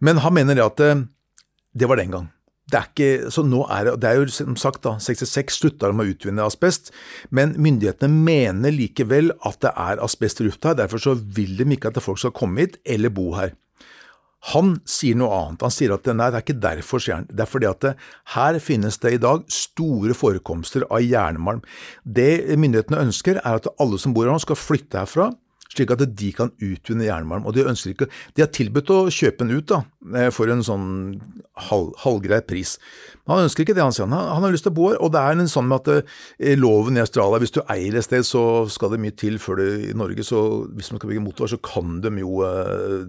Men 0.05 0.21
han 0.23 0.37
mener 0.37 0.59
det 0.59 0.67
at 0.67 0.85
eh, 0.85 1.07
det 1.75 1.89
var 1.91 1.99
den 2.01 2.13
gang 2.15 2.29
det 2.69 2.77
er 2.77 2.89
ikke, 2.91 3.31
så 3.33 3.43
nå 3.49 3.63
er 3.73 3.87
det, 3.87 3.95
det 4.03 4.09
er 4.09 4.19
jo 4.19 4.33
som 4.33 4.57
sagt 4.61 4.83
da, 4.85 4.99
66 5.01 5.57
slutta 5.57 5.89
de 5.89 6.03
å 6.03 6.09
utvinne 6.11 6.45
asbest, 6.45 6.91
men 7.33 7.55
myndighetene 7.57 8.13
mener 8.13 8.75
likevel 8.75 9.33
at 9.49 9.63
det 9.65 9.73
er 9.73 10.03
asbest 10.05 10.43
i 10.43 10.49
lufta 10.49 10.75
her, 10.75 10.83
derfor 10.83 11.01
så 11.01 11.15
vil 11.17 11.57
de 11.57 11.69
ikke 11.73 11.95
at 11.95 12.03
folk 12.05 12.21
skal 12.21 12.35
komme 12.37 12.67
hit 12.67 12.77
eller 12.85 13.13
bo 13.15 13.31
her. 13.39 13.55
Han 14.53 14.77
sier 14.87 15.19
noe 15.19 15.35
annet. 15.35 15.65
Han 15.67 15.75
sier 15.75 15.93
at 15.97 16.07
nei, 16.13 16.31
det 16.31 16.39
er 16.39 16.47
ikke 16.47 16.61
derfor, 16.63 17.03
sier 17.03 17.19
han. 17.19 17.27
Det 17.31 17.43
er 17.43 17.51
fordi 17.51 17.69
at 17.69 17.83
det, 17.85 17.95
her 18.37 18.61
finnes 18.63 19.01
det 19.03 19.17
i 19.17 19.21
dag 19.23 19.43
store 19.53 20.15
forekomster 20.17 20.87
av 20.87 21.03
jernmalm. 21.03 21.65
Det 22.05 22.47
myndighetene 22.55 23.03
ønsker, 23.09 23.43
er 23.43 23.59
at 23.59 23.69
alle 23.83 23.99
som 24.01 24.15
bor 24.15 24.29
her 24.29 24.37
nå 24.37 24.43
skal 24.45 24.59
flytte 24.59 25.03
herfra, 25.03 25.33
slik 25.69 25.91
at 25.93 26.03
de 26.17 26.31
kan 26.33 26.53
utvinne 26.65 27.07
jernmalm. 27.07 27.45
Og 27.47 27.57
de 27.57 27.67
ønsker 27.69 27.93
ikke 27.93 28.09
De 28.37 28.45
har 28.45 28.51
tilbudt 28.55 28.93
å 28.95 29.01
kjøpe 29.13 29.45
den 29.45 29.59
ut 29.59 29.69
da, 29.69 29.83
eh, 30.17 30.31
for 30.35 30.49
en 30.49 30.65
sånn 30.65 30.87
halv, 31.69 31.93
halvgrei 32.05 32.41
pris. 32.47 32.79
Men 33.27 33.37
han 33.37 33.49
ønsker 33.49 33.67
ikke 33.67 33.77
det, 33.77 33.85
han 33.85 33.93
sier. 33.93 34.07
Han, 34.07 34.17
han 34.17 34.47
har 34.47 34.55
lyst 34.55 34.65
til 34.69 34.73
å 34.73 34.79
bo 34.79 34.89
her. 34.93 35.01
Og 35.03 35.13
det 35.13 35.21
er 35.21 35.35
en 35.35 35.51
sånn 35.51 35.69
med 35.69 35.83
at 35.83 36.07
eh, 36.39 36.57
loven 36.57 36.97
i 36.97 37.03
Australia, 37.05 37.43
hvis 37.43 37.55
du 37.59 37.61
eier 37.67 37.99
et 37.99 38.07
sted, 38.07 38.25
så 38.25 38.69
skal 38.71 38.95
det 38.95 39.03
mye 39.03 39.19
til 39.19 39.39
før 39.43 39.61
det 39.61 39.69
i 39.91 39.97
Norge. 39.99 40.25
Så 40.25 40.45
hvis 40.73 40.93
man 40.93 41.03
skal 41.03 41.13
bygge 41.13 41.27
motorvei, 41.27 41.53
så 41.53 41.61
kan 41.75 41.99
de 42.05 42.15
jo 42.23 42.41
eh, 42.47 43.05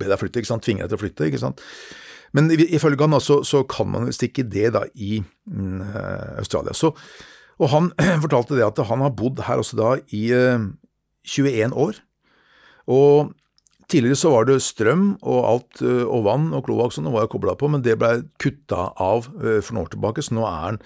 be 0.00 0.10
deg 0.10 0.20
flytte, 0.20 0.42
ikke 0.42 0.52
sant. 0.52 0.64
Tvinge 0.66 0.84
deg 0.84 0.92
til 0.92 0.98
å 0.98 1.02
flytte, 1.04 1.28
ikke 1.30 1.42
sant. 1.42 1.64
Men 2.36 2.50
ifølge 2.52 3.06
han 3.06 3.18
så, 3.22 3.40
så 3.46 3.64
kan 3.66 3.90
man 3.90 4.12
stikke 4.14 4.46
det 4.46 4.70
da 4.76 4.84
i 4.94 5.18
mm, 5.20 5.80
Australia. 6.38 6.74
Så, 6.76 6.92
og 7.58 7.72
han 7.74 7.90
fortalte 8.24 8.58
det 8.58 8.68
at 8.68 8.84
han 8.90 9.02
har 9.04 9.16
bodd 9.18 9.42
her 9.48 9.62
også 9.62 9.78
da 9.80 9.96
i 10.14 10.28
21 11.26 11.74
år. 11.74 11.98
Og 12.90 13.32
tidligere 13.90 14.18
så 14.18 14.32
var 14.34 14.46
det 14.48 14.60
strøm 14.64 15.16
og 15.20 15.40
alt, 15.46 15.82
eh, 15.82 16.04
og 16.06 16.24
vann 16.26 16.50
og 16.56 16.64
kloakk 16.68 16.94
sånn, 16.94 17.10
var 17.14 17.30
kobla 17.30 17.56
på, 17.58 17.70
men 17.70 17.84
det 17.86 17.98
ble 18.00 18.22
kutta 18.42 18.90
av 19.00 19.28
eh, 19.42 19.58
for 19.58 19.74
noen 19.74 19.86
år 19.86 19.94
tilbake, 19.96 20.24
så 20.24 20.38
nå 20.38 20.46
er 20.48 20.62
han 20.68 20.80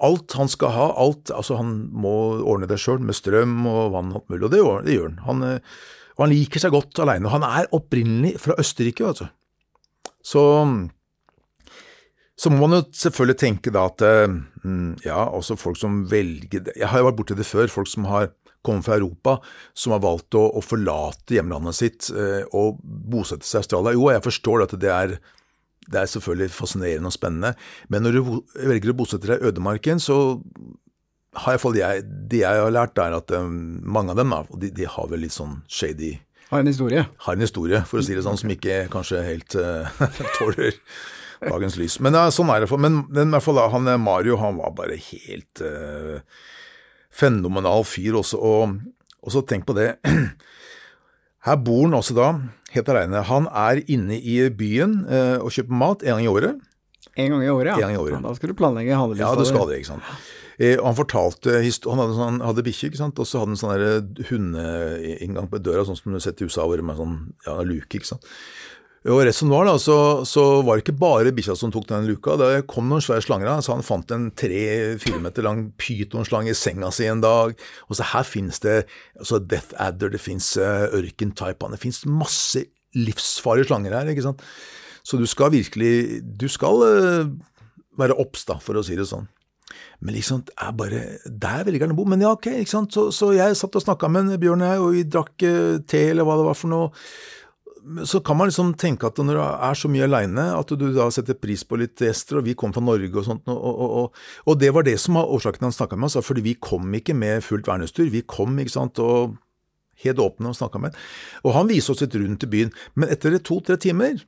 Alt 0.00 0.32
han 0.32 0.48
skal 0.48 0.70
ha, 0.72 0.84
alt, 0.96 1.28
altså 1.28 1.58
han 1.58 1.74
må 1.92 2.40
ordne 2.48 2.64
det 2.70 2.78
sjøl, 2.80 3.02
med 3.04 3.12
strøm 3.12 3.66
og 3.68 3.90
vann 3.92 4.14
og 4.14 4.22
alt 4.22 4.30
mulig, 4.32 4.46
og 4.46 4.54
det, 4.54 4.60
det 4.86 4.94
gjør 4.94 5.10
han. 5.26 5.42
han. 5.44 5.66
Og 6.20 6.26
han 6.26 6.34
liker 6.34 6.60
seg 6.60 6.74
godt 6.74 7.00
aleine. 7.00 7.32
Han 7.32 7.46
er 7.48 7.70
opprinnelig 7.72 8.34
fra 8.42 8.58
Østerrike, 8.60 9.08
vet. 9.08 9.24
Så 10.20 10.42
så 12.40 12.48
må 12.48 12.62
man 12.62 12.78
jo 12.78 12.84
selvfølgelig 12.96 13.36
tenke 13.36 13.72
da 13.72 13.82
at 13.90 14.00
mm, 14.64 15.02
ja, 15.04 15.26
også 15.28 15.58
folk 15.60 15.76
som 15.76 15.98
velger 16.08 16.70
Jeg 16.72 16.88
har 16.88 17.02
jo 17.02 17.08
vært 17.10 17.18
borti 17.18 17.36
det 17.36 17.44
før, 17.44 17.68
folk 17.68 17.90
som 17.90 18.06
har 18.08 18.30
kommet 18.64 18.86
fra 18.86 18.96
Europa, 18.96 19.34
som 19.76 19.92
har 19.92 20.00
valgt 20.04 20.36
å, 20.36 20.46
å 20.56 20.62
forlate 20.64 21.36
hjemlandet 21.36 21.76
sitt 21.76 22.08
eh, 22.12 22.44
og 22.56 22.80
bosette 22.80 23.44
seg 23.44 23.58
i 23.58 23.62
Australia. 23.64 23.94
Jo, 23.96 24.08
jeg 24.12 24.24
forstår 24.24 24.64
at 24.64 24.74
det 24.80 24.92
er, 24.92 25.14
det 25.88 26.00
er 26.00 26.10
selvfølgelig 26.12 26.52
fascinerende 26.56 27.12
og 27.12 27.16
spennende, 27.16 27.54
men 27.92 28.04
når 28.04 28.16
du 28.16 28.22
velger 28.56 28.92
å 28.92 28.98
bosette 29.00 29.30
deg 29.30 29.40
i 29.40 29.50
ødemarken, 29.52 30.00
så 30.00 30.18
har 31.38 31.54
iallfall 31.54 31.78
jeg, 31.78 32.02
det 32.30 32.42
jeg 32.42 32.62
har 32.64 32.72
lært, 32.74 32.98
er 32.98 33.14
at 33.14 33.30
um, 33.38 33.78
mange 33.86 34.14
av 34.14 34.18
dem 34.18 34.34
da, 34.34 34.42
de, 34.58 34.72
de, 34.74 34.86
har 34.90 35.08
vel 35.10 35.22
litt 35.22 35.34
sånn 35.34 35.60
shady 35.70 36.16
Har 36.50 36.64
en 36.64 36.70
historie? 36.70 37.04
Har 37.26 37.38
en 37.38 37.44
historie, 37.44 37.82
for 37.86 38.00
å 38.00 38.04
si 38.04 38.16
det 38.16 38.24
sånn, 38.26 38.38
som 38.40 38.50
ikke 38.50 38.82
kanskje 38.90 39.22
helt 39.22 39.54
uh, 39.54 39.86
tåler 40.38 40.74
dagens 41.40 41.78
lys. 41.80 42.00
Men 42.02 42.18
ja, 42.18 42.26
sånn 42.34 42.50
er 42.52 42.64
det. 42.64 42.70
For, 42.70 42.82
men, 42.82 43.04
men 43.08 43.30
i 43.30 43.36
hvert 43.36 43.46
fall 43.46 43.60
da, 43.60 43.68
han 43.72 43.86
Mario 44.02 44.40
han 44.42 44.58
var 44.58 44.74
bare 44.76 44.98
helt 44.98 45.62
uh, 45.62 46.18
fenomenal 47.14 47.86
fyr 47.88 48.18
også. 48.20 48.40
Og, 48.42 48.80
og 49.22 49.34
så 49.34 49.44
tenk 49.46 49.68
på 49.68 49.76
det. 49.78 49.92
Her 51.46 51.56
bor 51.62 51.86
han 51.86 51.96
også 51.96 52.16
da, 52.18 52.32
helt 52.74 52.90
aleine. 52.92 53.22
Han 53.30 53.46
er 53.48 53.84
inne 53.86 54.18
i 54.18 54.42
byen 54.50 55.04
uh, 55.06 55.38
og 55.38 55.54
kjøper 55.54 55.80
mat 55.86 56.04
en 56.04 56.18
gang 56.18 56.26
i 56.26 56.34
året. 56.34 56.66
En 57.16 57.32
gang 57.32 57.42
i 57.46 57.50
året, 57.50 57.72
ja. 57.72 57.78
En 57.78 57.86
gang 57.86 57.96
i 57.96 58.02
året. 58.02 58.18
ja 58.18 58.22
da 58.26 58.36
skal 58.36 58.52
du 58.52 58.58
planlegge 58.58 58.98
handlelista. 58.98 59.30
Ja, 59.30 59.38
du 59.38 59.48
skal 59.48 59.70
det, 59.70 59.80
ikke 59.80 59.94
sant. 59.94 60.12
Eh, 60.60 60.76
han 60.76 60.96
fortalte 60.96 61.54
Han 61.56 62.02
hadde, 62.02 62.16
sånn, 62.18 62.42
hadde 62.44 62.64
bikkje, 62.66 62.90
ikke 62.90 63.00
sant, 63.00 63.20
og 63.22 63.28
så 63.28 63.40
hadde 63.40 63.54
han 63.54 63.60
sånn 63.60 63.76
eh, 63.80 64.26
hundeinngang 64.28 65.48
på 65.48 65.62
døra, 65.64 65.86
sånn 65.88 65.96
som 65.96 66.12
du 66.12 66.20
setter 66.20 66.44
i 66.44 66.50
USA, 66.50 66.66
hvor 66.68 66.82
med 66.84 67.00
sånn 67.00 67.16
ja, 67.46 67.56
luke, 67.64 67.96
ikke 67.96 68.12
sant. 68.12 68.28
Og 69.08 69.22
rett 69.24 69.32
som 69.32 69.48
det 69.48 69.56
var, 69.56 69.64
da, 69.64 69.78
så, 69.80 69.94
så, 70.28 70.42
var 70.60 70.76
det 70.76 70.82
ikke 70.84 71.00
bare 71.00 71.32
bikkja 71.32 71.54
som 71.56 71.70
tok 71.72 71.86
den 71.88 72.04
luka. 72.04 72.34
Det 72.36 72.66
kom 72.68 72.90
noen 72.90 73.00
svære 73.00 73.24
slanger 73.24 73.48
av, 73.48 73.62
så 73.64 73.72
han 73.72 73.86
fant 73.86 74.12
en 74.12 74.26
tre-fire 74.36 75.22
meter 75.24 75.46
lang 75.46 75.70
pytonslange 75.80 76.52
i 76.52 76.58
senga 76.58 76.90
si 76.92 77.08
en 77.08 77.22
dag. 77.24 77.54
Og 77.88 77.96
så 77.96 78.10
her 78.10 78.28
finnes 78.28 78.60
det 78.60 78.82
altså 79.16 79.40
Death 79.40 79.72
Adder, 79.80 80.12
det 80.12 80.20
fins 80.20 80.52
uh, 80.60 80.92
ørkentaipan, 80.98 81.72
det 81.72 81.80
fins 81.80 82.02
masse 82.04 82.66
livsfarlige 82.92 83.70
slanger 83.70 83.96
her. 83.96 84.12
ikke 84.12 84.26
sant? 84.28 84.44
Så 85.00 85.16
du 85.16 85.24
skal 85.24 85.54
virkelig 85.56 86.20
Du 86.20 86.44
skal 86.52 86.84
uh, 86.84 87.32
være 87.96 88.20
obs, 88.20 88.44
da, 88.52 88.60
for 88.60 88.76
å 88.76 88.84
si 88.84 89.00
det 89.00 89.08
sånn. 89.08 89.30
Men 90.00 90.16
liksom, 90.16 90.44
er 90.56 90.76
bare, 90.76 91.02
der 91.24 91.66
vil 91.66 91.76
jeg 91.76 91.84
gjerne 91.84 91.98
bo. 91.98 92.06
Men 92.08 92.24
ja, 92.24 92.32
ok, 92.36 92.52
ikke 92.60 92.74
sant. 92.74 92.94
Så, 92.94 93.08
så 93.14 93.32
jeg 93.36 93.58
satt 93.58 93.76
og 93.76 93.84
snakka 93.84 94.10
med 94.12 94.32
Bjørn 94.40 94.64
og 94.64 94.72
jeg, 94.72 94.86
og 94.86 94.96
vi 94.96 95.04
drakk 95.16 95.46
uh, 95.46 95.76
te, 95.86 96.06
eller 96.12 96.28
hva 96.28 96.38
det 96.40 96.48
var 96.48 96.58
for 96.58 96.72
noe 96.72 96.90
så 98.04 98.20
kan 98.20 98.36
man 98.36 98.48
liksom 98.50 98.74
tenke 98.78 99.08
at 99.08 99.18
når 99.18 99.36
du 99.36 99.42
er 99.42 99.78
så 99.78 99.88
mye 99.90 100.04
aleine, 100.04 100.42
at 100.56 100.72
du 100.76 100.86
da 100.94 101.06
setter 101.12 101.38
pris 101.38 101.62
på 101.64 101.78
litt 101.80 102.00
gjester, 102.04 102.40
og 102.40 102.46
vi 102.48 102.54
kom 102.58 102.74
fra 102.76 102.82
Norge 102.84 103.08
og 103.16 103.26
sånt, 103.26 103.48
og, 103.48 103.56
og, 103.56 103.94
og, 104.00 104.24
og 104.52 104.58
det 104.60 104.72
var 104.76 104.86
det 104.86 104.96
som 105.00 105.18
var 105.18 105.30
årsaken 105.32 105.68
han 105.68 105.76
snakka 105.76 105.98
med 105.98 106.10
oss, 106.10 106.18
fordi 106.26 106.44
vi 106.44 106.56
kom 106.60 106.92
ikke 106.96 107.16
med 107.16 107.44
fullt 107.46 107.70
verneutstyr, 107.70 108.10
vi 108.12 108.24
kom 108.28 108.58
ikke 108.60 108.76
sant, 108.76 109.00
og 109.00 109.38
helt 110.04 110.22
åpne 110.22 110.52
og 110.52 110.56
snakka 110.56 110.80
med 110.80 110.96
Og 111.44 111.52
han 111.56 111.68
viser 111.68 111.94
oss 111.94 112.04
litt 112.04 112.16
rundt 112.16 112.46
i 112.46 112.52
byen, 112.52 112.74
men 112.94 113.12
etter 113.12 113.36
to-tre 113.38 113.76
timer, 113.80 114.20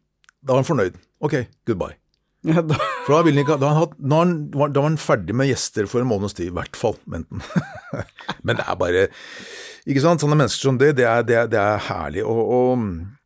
da 0.42 0.54
var 0.54 0.64
han 0.64 0.70
fornøyd. 0.72 0.98
Ok, 1.22 1.42
goodbye. 1.68 1.96
Ja, 2.48 2.64
da. 2.66 2.80
For 3.02 3.18
da, 3.18 3.32
ikke, 3.32 3.56
da, 3.58 3.72
han, 3.74 3.94
da, 3.98 4.18
han, 4.20 4.34
da, 4.52 4.68
var 4.78 4.86
han 4.86 5.00
ferdig 5.00 5.34
med 5.34 5.50
gjester 5.50 5.88
for 5.90 6.02
en 6.02 6.10
måneds 6.10 6.36
tid, 6.38 6.52
i 6.52 6.54
hvert 6.54 6.78
fall. 6.78 6.94
mente 7.10 7.40
men 8.46 8.58
det 8.58 8.66
er 8.66 8.78
bare 8.78 9.08
Ikke 9.86 10.04
sant, 10.04 10.22
sånne 10.22 10.38
mennesker 10.38 10.70
som 10.70 10.78
det, 10.78 10.92
det 11.00 11.08
er, 11.08 11.26
det 11.26 11.38
er, 11.40 11.50
det 11.50 11.58
er 11.58 11.82
herlig. 11.88 12.22
og, 12.22 12.42
og 12.54 13.21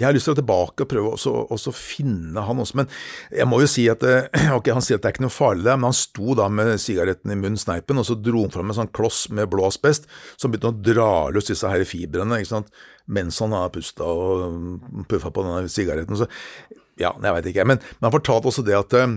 jeg 0.00 0.08
har 0.08 0.16
lyst 0.16 0.28
til 0.30 0.34
å 0.34 0.40
tilbake 0.40 0.84
og 0.84 0.90
prøve 0.90 1.14
å 1.16 1.74
finne 1.76 2.44
han 2.46 2.62
også, 2.62 2.78
men 2.80 2.90
jeg 3.34 3.48
må 3.50 3.60
jo 3.62 3.70
si 3.70 3.86
at 3.92 4.04
eh, 4.06 4.28
ok, 4.58 4.72
han 4.76 4.84
sier 4.84 5.00
at 5.00 5.04
det 5.04 5.10
er 5.10 5.16
ikke 5.16 5.26
noe 5.26 5.34
farlig 5.34 5.66
der, 5.68 5.80
men 5.80 5.90
han 5.90 5.98
sto 5.98 6.36
da 6.38 6.48
med 6.52 6.74
sigaretten 6.82 7.34
i 7.34 7.38
munnen, 7.38 7.60
sneipen, 7.60 8.00
og 8.00 8.08
så 8.08 8.16
dro 8.18 8.44
han 8.46 8.54
fram 8.54 8.72
en 8.72 8.80
sånn 8.82 8.94
kloss 8.96 9.26
med 9.34 9.50
blå 9.52 9.68
asbest 9.68 10.08
som 10.36 10.52
begynte 10.52 10.72
å 10.72 10.80
dra 10.92 11.10
løs 11.34 11.50
disse 11.50 11.68
her 11.70 11.84
fibrene 11.88 12.40
ikke 12.40 12.54
sant? 12.54 12.72
mens 13.10 13.40
han 13.42 13.54
har 13.56 13.72
pusta 13.74 14.06
og 14.06 15.04
puffa 15.10 15.32
på 15.34 15.42
denne 15.42 15.70
sigaretten. 15.72 16.18
Så 16.18 16.28
ja, 17.00 17.10
jeg 17.10 17.34
veit 17.34 17.48
ikke, 17.50 17.66
men, 17.66 17.80
men 17.98 18.06
han 18.06 18.14
fortalte 18.14 18.50
også 18.50 18.64
det 18.66 18.76
at 18.78 18.94
eh, 19.00 19.16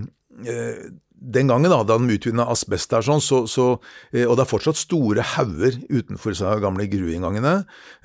den 1.23 1.47
gangen 1.47 1.71
da, 1.71 1.79
da 1.87 1.97
de 1.99 2.15
utvinna 2.17 2.45
asbest 2.51 2.91
der, 2.91 3.03
sånn, 3.05 3.21
så, 3.23 3.43
så, 3.49 3.67
eh, 4.11 4.25
og 4.27 4.35
det 4.37 4.43
er 4.43 4.49
fortsatt 4.49 4.79
store 4.79 5.23
hauger 5.33 5.77
utenfor 5.87 6.33
disse 6.33 6.55
gamle 6.63 6.87
grueinngangene 6.91 7.53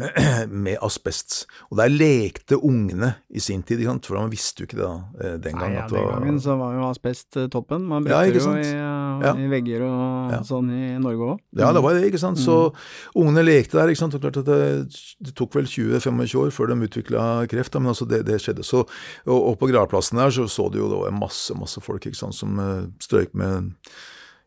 med 0.66 0.78
asbest. 0.84 1.40
Og 1.72 1.80
der 1.80 1.90
lekte 1.92 2.58
ungene 2.58 3.14
i 3.28 3.42
sin 3.42 3.64
tid, 3.66 3.82
for 4.06 4.18
man 4.18 4.30
visste 4.32 4.62
jo 4.62 4.68
ikke 4.68 4.78
det 4.78 4.84
da, 4.84 4.94
eh, 5.22 5.36
den 5.42 5.58
gangen. 5.58 5.78
Nei, 5.78 5.82
ja, 5.82 5.88
den 5.92 6.08
gangen 6.14 6.40
så 6.44 6.58
var 6.60 6.76
jo 6.76 6.86
asbest 6.88 7.40
eh, 7.40 7.48
toppen. 7.52 7.86
Man 7.88 8.06
brukte 8.06 8.20
ja, 8.28 8.38
jo 8.38 8.54
i, 8.58 8.68
ja. 8.70 9.34
i, 9.34 9.48
vegger 9.50 9.86
og 9.88 10.36
sånn 10.48 10.70
i 10.74 10.82
Norge 11.02 11.32
òg. 11.32 11.42
Ja, 11.58 11.72
det 11.74 11.82
var 11.84 11.98
det, 11.98 12.06
ikke 12.12 12.22
sant. 12.22 12.40
Så 12.42 12.58
mm. 12.68 12.80
ungene 13.24 13.46
lekte 13.46 13.80
der, 13.80 13.92
ikke 13.92 14.02
sant. 14.04 14.18
Og 14.18 14.22
klart 14.22 14.40
at 14.42 14.48
det, 14.48 14.60
det 15.24 15.34
tok 15.38 15.58
vel 15.58 15.68
20-25 15.70 16.38
år 16.44 16.54
før 16.54 16.72
de 16.72 16.78
utvikla 16.86 17.26
kreft, 17.50 17.74
da, 17.74 17.82
men 17.82 17.94
altså 17.94 18.06
det, 18.08 18.22
det 18.28 18.38
skjedde. 18.44 18.66
Så, 18.66 18.84
og, 19.26 19.38
og 19.38 19.58
på 19.60 19.70
gravplassen 19.72 20.22
der 20.22 20.34
så 20.34 20.46
så 20.50 20.68
du 20.72 20.80
jo 20.80 20.88
det 20.90 21.02
var 21.02 21.14
masse, 21.14 21.54
masse 21.58 21.82
folk 21.82 22.06
ikke 22.08 22.18
sant, 22.18 22.36
som 22.36 22.58
strøyk 23.08 23.34
med 23.38 23.72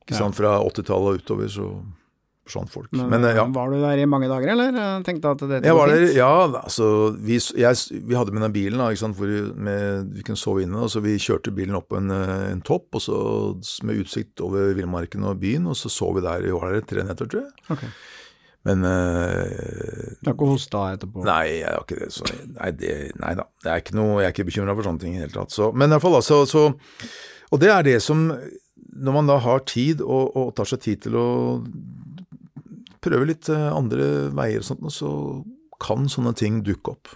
ikke 0.01 0.17
sant, 0.17 0.37
Fra 0.37 0.57
80-tallet 0.63 1.17
og 1.17 1.19
utover 1.21 1.51
så 1.51 1.71
forsvant 2.51 2.71
folk. 2.73 2.89
Men, 2.91 3.09
Men, 3.13 3.27
ja. 3.35 3.45
Var 3.45 3.71
du 3.71 3.77
der 3.79 4.01
i 4.01 4.07
mange 4.09 4.27
dager, 4.27 4.51
eller 4.53 5.03
tenkte 5.05 5.33
at 5.35 5.43
dette 5.45 5.67
jeg 5.69 5.77
var 5.77 5.91
der, 5.91 6.05
Ja, 6.15 6.31
altså 6.47 6.87
vi, 7.15 7.37
jeg, 7.37 8.01
vi, 8.01 8.17
hadde 8.17 8.33
med 8.35 8.43
den 8.47 8.55
bilen 8.55 8.81
da, 8.81 8.89
ikke 8.91 9.03
sant, 9.05 9.17
hvor 9.19 9.29
vi, 9.29 9.41
med, 9.55 10.11
vi 10.15 10.25
kunne 10.25 10.39
sove 10.39 10.65
inne. 10.65 10.81
Og 10.81 10.91
så 10.91 11.03
Vi 11.03 11.17
kjørte 11.21 11.53
bilen 11.55 11.77
opp 11.77 11.93
en, 11.97 12.11
en 12.11 12.63
topp 12.65 12.99
og 12.99 13.05
så 13.05 13.19
med 13.87 14.01
utsikt 14.03 14.41
over 14.43 14.73
villmarken 14.77 15.23
og 15.29 15.39
byen, 15.41 15.69
og 15.71 15.77
så 15.79 15.91
så 15.91 16.11
vi 16.17 16.25
der. 16.25 16.43
Vi 16.43 16.55
var 16.55 16.73
der 16.73 16.87
tre 16.89 17.05
netter, 17.07 17.29
tror 17.29 17.45
jeg. 17.45 17.69
Okay. 17.77 17.93
Men 18.67 18.83
uh, 18.85 20.21
Du 20.21 20.29
har 20.29 20.35
ikke 20.35 20.49
hosta 20.51 20.83
etterpå? 20.93 21.23
Nei, 21.25 21.61
jeg 21.63 21.71
har 21.71 21.81
ikke 21.81 21.97
det. 22.03 22.11
Så, 22.13 22.27
nei, 22.57 22.69
det, 22.77 22.95
nei 23.21 23.33
da. 23.37 23.47
Det 23.63 23.71
er 23.73 23.81
ikke, 23.81 23.95
noe, 23.97 24.19
jeg 24.21 24.29
er 24.29 24.35
ikke 24.35 24.49
bekymra 24.51 24.75
for 24.77 24.85
sånne 24.85 25.01
ting 25.01 25.15
i 25.15 25.21
det 25.21 25.29
hele 25.29 25.37
tatt. 25.39 25.53
Så, 25.55 25.71
men 25.73 25.89
i 25.89 25.95
hvert 25.95 26.05
fall, 26.05 26.19
altså, 26.19 26.43
så, 26.49 26.67
Og 27.51 27.59
det 27.59 27.71
er 27.71 27.83
det 27.85 27.97
som 28.03 28.29
når 28.91 29.15
man 29.15 29.29
da 29.29 29.37
har 29.41 29.63
tid 29.69 30.01
og, 30.03 30.35
og, 30.35 30.51
tar 30.55 30.67
seg 30.67 30.83
tid 30.83 31.05
til 31.07 31.17
å 31.19 31.27
prøve 33.01 33.29
litt 33.31 33.49
eh, 33.49 33.69
andre 33.71 34.29
veier 34.35 34.61
og 34.61 34.67
sånt, 34.67 34.85
så 34.93 35.11
kan 35.81 36.09
sånne 36.11 36.35
ting 36.37 36.59
dukke 36.65 36.93
opp. 36.93 37.13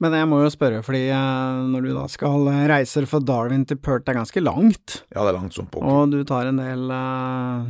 Men 0.00 0.16
jeg 0.16 0.28
må 0.30 0.40
jo 0.42 0.50
spørre, 0.52 0.80
fordi 0.84 1.02
eh, 1.12 1.60
når 1.70 1.84
du 1.86 1.90
da 1.96 2.06
skal 2.10 2.48
reise 2.70 3.02
fra 3.08 3.20
Darwin 3.22 3.66
til 3.68 3.78
Perth, 3.80 4.06
det 4.06 4.14
er 4.14 4.20
ganske 4.22 4.42
langt? 4.42 4.96
Ja, 5.12 5.22
det 5.22 5.32
er 5.32 5.36
langt 5.36 5.56
som 5.56 5.68
pokker. 5.70 5.90
Og 5.90 6.14
du 6.14 6.20
tar 6.28 6.48
en 6.48 6.60
del 6.60 6.86
eh, 6.96 7.68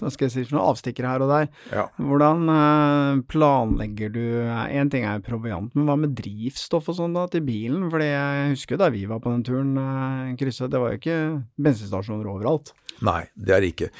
hva 0.00 0.10
skal 0.10 0.26
jeg 0.26 0.34
si 0.34 0.44
for 0.48 0.56
noe, 0.56 0.66
avstikkere 0.72 1.12
her 1.12 1.24
og 1.24 1.30
der. 1.30 1.50
Ja. 1.70 1.86
Hvordan 2.00 3.22
planlegger 3.30 4.10
du 4.14 4.22
En 4.40 4.90
ting 4.90 5.04
er 5.06 5.20
jo 5.20 5.26
proviant, 5.28 5.70
men 5.76 5.86
hva 5.86 5.96
med 6.00 6.16
drivstoff 6.18 6.90
og 6.90 6.98
sånn 6.98 7.14
da, 7.14 7.26
til 7.30 7.44
bilen? 7.46 7.86
Fordi 7.92 8.08
jeg 8.10 8.50
husker 8.56 8.80
da 8.80 8.90
vi 8.92 9.04
var 9.10 9.22
på 9.22 9.32
den 9.34 9.46
turen, 9.46 10.34
krysset, 10.40 10.72
det 10.72 10.82
var 10.82 10.94
jo 10.94 11.00
ikke 11.00 11.20
bensinstasjoner 11.60 12.30
overalt. 12.32 12.74
Nei, 13.06 13.22
det 13.38 13.54
er 13.54 13.62
det 13.62 13.72
ikke. 13.76 13.90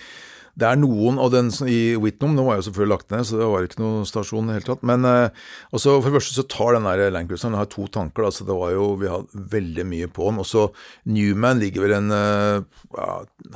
Det 0.60 0.68
er 0.68 0.78
noen 0.80 1.18
og 1.20 1.30
den 1.32 1.48
i 1.64 1.96
Whitnum, 2.00 2.34
nå 2.36 2.44
var 2.46 2.58
jo 2.58 2.66
selvfølgelig 2.66 2.92
lagt 2.92 3.12
ned, 3.14 3.24
så 3.26 3.38
det 3.40 3.48
var 3.48 3.66
ikke 3.66 3.80
noen 3.80 4.08
stasjon 4.08 4.48
i 4.48 4.52
det 4.52 4.58
hele 4.58 4.68
tatt. 4.68 4.84
Men 4.86 5.06
eh, 5.08 5.46
også 5.72 5.96
for 5.98 6.10
det 6.10 6.18
første 6.18 6.36
så 6.36 6.44
tar 6.52 6.76
den 6.76 6.88
der 6.88 7.14
Landcruiseren 7.14 7.56
har 7.58 7.70
to 7.72 7.86
tanker, 7.92 8.26
da, 8.26 8.32
så 8.34 8.46
det 8.48 8.56
var 8.56 8.74
jo 8.74 8.88
Vi 9.00 9.08
har 9.08 9.24
veldig 9.54 9.86
mye 9.88 10.10
på 10.12 10.28
den. 10.28 10.42
Også 10.42 10.66
Newman 11.08 11.62
ligger 11.62 11.86
vel 11.86 11.96
en 11.96 12.14
eh, 12.16 12.84
ja, 12.96 13.08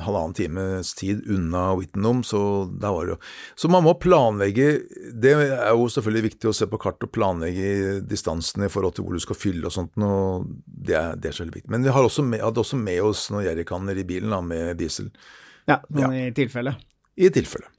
halvannen 0.05 0.35
times 0.37 0.95
tid 0.97 1.23
unna 1.31 1.67
Whitnum, 1.77 2.23
så 2.25 2.41
der 2.71 2.95
var 2.95 3.05
det 3.05 3.15
jo 3.15 3.19
Så 3.61 3.71
man 3.71 3.85
må 3.85 3.95
planlegge 4.01 4.67
Det 5.13 5.35
er 5.35 5.71
jo 5.75 5.87
selvfølgelig 5.91 6.29
viktig 6.29 6.49
å 6.49 6.55
se 6.57 6.67
på 6.69 6.81
kart 6.81 7.03
og 7.05 7.13
planlegge 7.13 8.01
distansen 8.05 8.65
i 8.65 8.71
forhold 8.71 8.97
til 8.97 9.05
hvor 9.05 9.15
du 9.15 9.23
skal 9.23 9.37
fylle 9.37 9.69
og 9.69 9.75
sånt, 9.75 9.93
og 10.01 10.49
det 10.65 10.97
er, 10.97 11.15
det 11.19 11.29
er 11.29 11.37
så 11.37 11.43
veldig 11.45 11.59
viktig. 11.59 11.71
Men 11.73 11.85
vi 11.85 11.93
har 11.93 12.05
også 12.05 12.25
med, 12.25 12.43
hadde 12.43 12.61
også 12.61 12.79
med 12.79 13.01
oss 13.05 13.27
noen 13.33 13.45
jerrykanner 13.45 13.97
i 13.97 14.07
bilen 14.07 14.33
da, 14.33 14.41
med 14.45 14.75
diesel. 14.79 15.11
Ja, 15.69 15.79
noen 15.89 16.13
ja. 16.13 16.27
i 16.29 16.35
tilfelle. 16.35 16.75
I 17.15 17.29
tilfelle. 17.31 17.69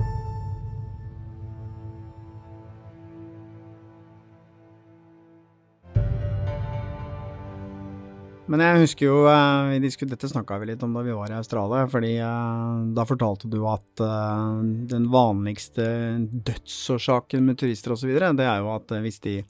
Men 8.47 8.63
jeg 8.63 8.83
husker 8.85 9.09
jo 9.09 9.17
eh, 9.27 9.73
vi 9.83 9.91
Dette 10.07 10.29
snakka 10.31 10.61
vi 10.63 10.69
litt 10.71 10.83
om 10.87 10.95
da 10.95 11.03
vi 11.03 11.15
var 11.17 11.33
i 11.33 11.37
Australia. 11.37 11.89
fordi 11.91 12.15
uh, 12.23 12.87
Da 12.95 13.05
fortalte 13.05 13.51
du 13.51 13.59
at 13.69 14.03
uh, 14.03 14.63
den 14.63 15.09
vanligste 15.11 15.85
dødsårsaken 16.31 17.45
med 17.45 17.59
turister 17.59 17.93
osv., 17.97 18.15
det 18.15 18.47
er 18.47 18.63
jo 18.63 18.71
at 18.73 18.95
hvis 19.03 19.21
de 19.27 19.41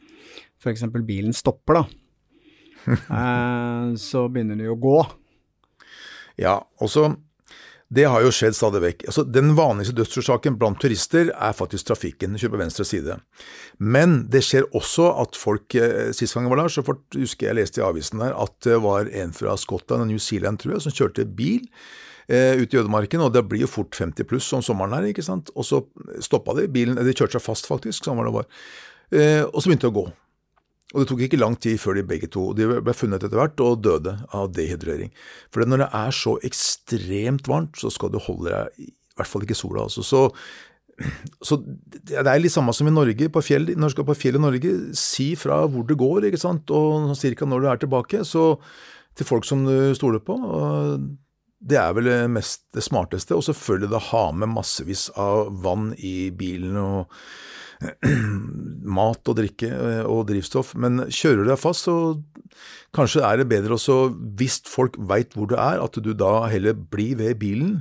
f.eks. 0.57 0.87
bilen 1.05 1.37
stopper, 1.37 1.83
da, 1.83 1.85
så 4.09 4.25
begynner 4.33 4.57
de 4.57 4.71
å 4.73 4.79
gå. 4.81 4.97
Ja, 6.41 6.57
og 6.81 6.91
så 6.91 7.11
det 7.89 8.09
har 8.11 8.25
jo 8.25 8.33
skjedd 8.35 8.57
stadig 8.59 8.81
vekk. 8.83 9.05
Altså, 9.11 9.23
den 9.31 9.53
vanligste 9.59 9.95
dødsårsaken 9.95 10.57
blant 10.59 10.81
turister 10.83 11.31
er 11.31 11.55
faktisk 11.55 11.87
trafikken. 11.87 12.35
Kjører 12.35 12.57
på 12.57 12.63
venstre 12.65 12.87
side. 12.89 13.19
Men 13.79 14.17
det 14.33 14.43
skjer 14.43 14.67
også 14.75 15.13
at 15.23 15.39
folk 15.39 15.77
eh, 15.79 16.11
Sist 16.17 16.35
gang 16.35 16.49
jeg 16.49 16.55
var 16.55 16.65
der, 16.65 16.75
så 16.75 16.83
fort, 16.87 17.05
husker 17.15 17.51
jeg 17.51 17.61
leste 17.61 17.83
i 17.83 17.87
avisen 17.87 18.25
der 18.25 18.35
at 18.35 18.57
det 18.67 18.81
var 18.83 19.07
en 19.07 19.35
fra 19.37 19.55
Skottland 19.61 20.03
og 20.03 20.11
New 20.11 20.23
Zealand, 20.23 20.59
tror 20.63 20.77
jeg, 20.77 20.87
som 20.87 20.97
kjørte 20.99 21.29
bil 21.39 21.63
eh, 22.27 22.59
ut 22.59 22.75
i 22.75 22.83
ødemarken, 22.83 23.23
og 23.23 23.33
det 23.37 23.47
blir 23.47 23.63
jo 23.63 23.71
fort 23.71 23.95
50 23.95 24.27
pluss 24.27 24.51
om 24.57 24.67
sommeren 24.67 24.97
her, 24.99 25.11
ikke 25.13 25.27
sant. 25.27 25.55
Og 25.55 25.69
så 25.69 25.85
stoppa 26.25 26.59
de 26.59 26.67
bilen, 26.73 26.99
de 26.99 27.15
kjørte 27.15 27.39
seg 27.39 27.47
fast 27.47 27.71
faktisk, 27.71 28.03
sånn 28.03 28.19
var 28.19 28.31
det 28.31 28.39
var. 28.41 28.51
Eh, 29.15 29.43
og 29.47 29.61
så 29.61 29.71
begynte 29.71 29.87
de 29.87 29.95
å 29.95 29.99
gå. 30.03 30.09
Og 30.97 31.03
det 31.03 31.11
tok 31.11 31.27
ikke 31.27 31.41
lang 31.41 31.59
tid 31.61 31.77
før 31.77 31.99
de 31.99 32.07
begge 32.09 32.29
to 32.33 32.49
de 32.57 32.67
ble 32.81 32.95
funnet 32.97 33.21
etter 33.21 33.37
hvert 33.37 33.61
og 33.61 33.83
døde 33.85 34.15
av 34.33 34.49
dehydrering. 34.57 35.11
For 35.53 35.69
når 35.69 35.85
det 35.85 35.89
er 35.99 36.15
så 36.17 36.39
ekstremt 36.49 37.51
varmt, 37.53 37.77
så 37.77 37.93
skal 37.93 38.15
du 38.15 38.17
holde 38.25 38.49
deg 38.49 38.87
i 38.87 38.89
hvert 39.17 39.29
fall 39.29 39.45
ikke 39.45 39.59
sola. 39.59 39.85
Altså. 39.85 40.05
Så, 40.05 40.23
så, 41.45 41.61
det 41.61 42.17
er 42.23 42.41
litt 42.41 42.55
samme 42.55 42.73
som 42.77 42.89
i 42.89 42.95
Norge, 42.95 43.29
på 43.33 43.45
fjell, 43.45 43.69
når 43.77 43.93
du 43.93 43.97
skal 43.99 44.09
på 44.09 44.17
fjell 44.17 44.41
i 44.41 44.43
Norge. 44.47 44.73
Si 44.97 45.35
fra 45.37 45.63
hvor 45.69 45.85
det 45.89 45.99
går, 46.01 46.31
ikke 46.31 46.41
sant, 46.41 46.73
og 46.73 47.13
cirka 47.21 47.49
når 47.49 47.61
du 47.61 47.71
er 47.73 47.85
tilbake. 47.85 48.25
Så 48.25 48.55
til 49.17 49.29
folk 49.29 49.49
som 49.49 49.69
du 49.69 49.93
stoler 49.97 50.25
på. 50.25 50.37
Det 51.67 51.77
er 51.81 51.93
vel 51.97 52.09
det, 52.09 52.19
mest, 52.33 52.65
det 52.77 52.85
smarteste. 52.89 53.37
Og 53.37 53.45
selvfølgelig 53.45 53.93
da 53.93 54.01
ha 54.13 54.25
med 54.33 54.53
massevis 54.53 55.11
av 55.13 55.53
vann 55.65 55.93
i 56.01 56.31
bilen. 56.37 56.81
og 56.81 57.13
mat 58.99 59.29
og 59.29 59.39
drikke 59.39 59.71
eh, 59.71 60.05
og 60.05 60.27
drivstoff. 60.31 60.75
Men 60.79 61.07
kjører 61.09 61.45
du 61.45 61.51
deg 61.51 61.61
fast, 61.61 61.89
så 61.89 61.97
kanskje 62.97 63.25
er 63.27 63.43
det 63.43 63.51
bedre 63.51 63.77
også, 63.77 63.99
hvis 64.39 64.61
folk 64.69 64.97
veit 65.11 65.37
hvor 65.37 65.51
du 65.51 65.57
er, 65.59 65.83
at 65.83 65.99
du 66.01 66.13
da 66.17 66.47
heller 66.53 66.77
blir 66.77 67.19
ved 67.21 67.37
bilen 67.43 67.81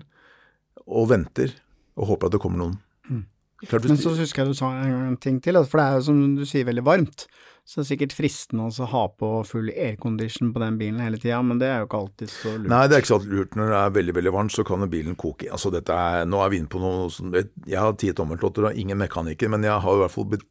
og 0.86 1.10
venter 1.14 1.56
og 1.96 2.12
håper 2.12 2.28
at 2.28 2.36
det 2.36 2.44
kommer 2.44 2.62
noen. 2.62 2.78
Mm. 3.10 3.24
Men 3.72 3.98
så 3.98 4.12
husker 4.18 4.44
jeg 4.44 4.52
du 4.52 4.58
sa 4.58 4.72
en 4.84 5.16
ting 5.22 5.40
til, 5.44 5.58
for 5.64 5.80
det 5.80 5.86
er 5.86 6.00
jo 6.00 6.08
som 6.10 6.24
du 6.38 6.44
sier 6.48 6.68
veldig 6.68 6.84
varmt. 6.86 7.26
Så 7.66 7.80
det 7.80 7.84
er 7.84 7.88
sikkert 7.90 8.14
fristende 8.14 8.68
å 8.70 8.88
ha 8.92 9.04
på 9.10 9.30
full 9.50 9.72
aircondition 9.74 10.52
på 10.54 10.62
den 10.62 10.76
bilen 10.78 11.00
hele 11.02 11.18
tida, 11.18 11.40
men 11.42 11.58
det 11.58 11.72
er 11.72 11.80
jo 11.82 11.88
ikke 11.88 12.02
alltid 12.04 12.30
så 12.30 12.52
lurt. 12.60 12.70
Nei, 12.70 12.82
det 12.86 12.98
er 12.98 13.02
ikke 13.02 13.10
så 13.10 13.18
lurt. 13.24 13.58
Når 13.58 13.72
det 13.72 13.80
er 13.80 13.96
veldig 13.96 14.16
veldig 14.20 14.34
varmt, 14.36 14.54
så 14.54 14.66
kan 14.68 14.86
bilen 14.92 15.18
koke. 15.18 15.50
Altså 15.50 15.72
dette 15.74 15.96
er, 15.96 16.28
Nå 16.30 16.44
er 16.44 16.54
vi 16.54 16.60
inne 16.62 16.70
på 16.70 16.82
noe 16.84 17.08
som 17.14 17.34
Jeg 17.34 17.80
har 17.80 17.98
ti 17.98 18.12
tommeltotter 18.14 18.70
og 18.70 18.78
ingen 18.78 19.02
mekaniker, 19.02 19.50
men 19.50 19.66
jeg 19.66 19.82
har 19.82 19.98
i 19.98 20.04
hvert 20.04 20.14
fall 20.14 20.30
blitt 20.36 20.46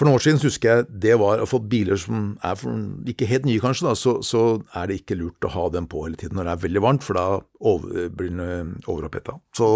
for 0.00 0.08
noen 0.08 0.16
år 0.16 0.22
siden 0.24 0.38
husker 0.40 0.70
jeg 0.70 1.00
det 1.02 1.16
var 1.20 1.42
å 1.44 1.48
få 1.48 1.58
biler 1.68 1.98
som 2.00 2.30
er 2.46 2.54
for, 2.56 2.76
ikke 3.12 3.26
helt 3.28 3.44
nye, 3.44 3.60
kanskje, 3.60 3.84
da, 3.84 3.92
så, 3.98 4.14
så, 4.24 4.44
er 4.72 4.88
det 4.88 5.02
ikke 5.02 5.18
lurt 5.20 5.44
å 5.44 5.50
ha 5.52 5.66
dem 5.74 5.90
på 5.92 6.06
hele 6.06 6.16
tiden 6.16 6.40
når 6.40 6.48
det 6.48 6.54
er 6.54 6.62
veldig 6.62 6.82
varmt, 6.86 7.04
for 7.04 7.18
da 7.20 7.24
over, 7.68 8.06
blir 8.08 8.32
den 8.32 8.70
overoppheta. 8.88 9.36
Så 9.56 9.68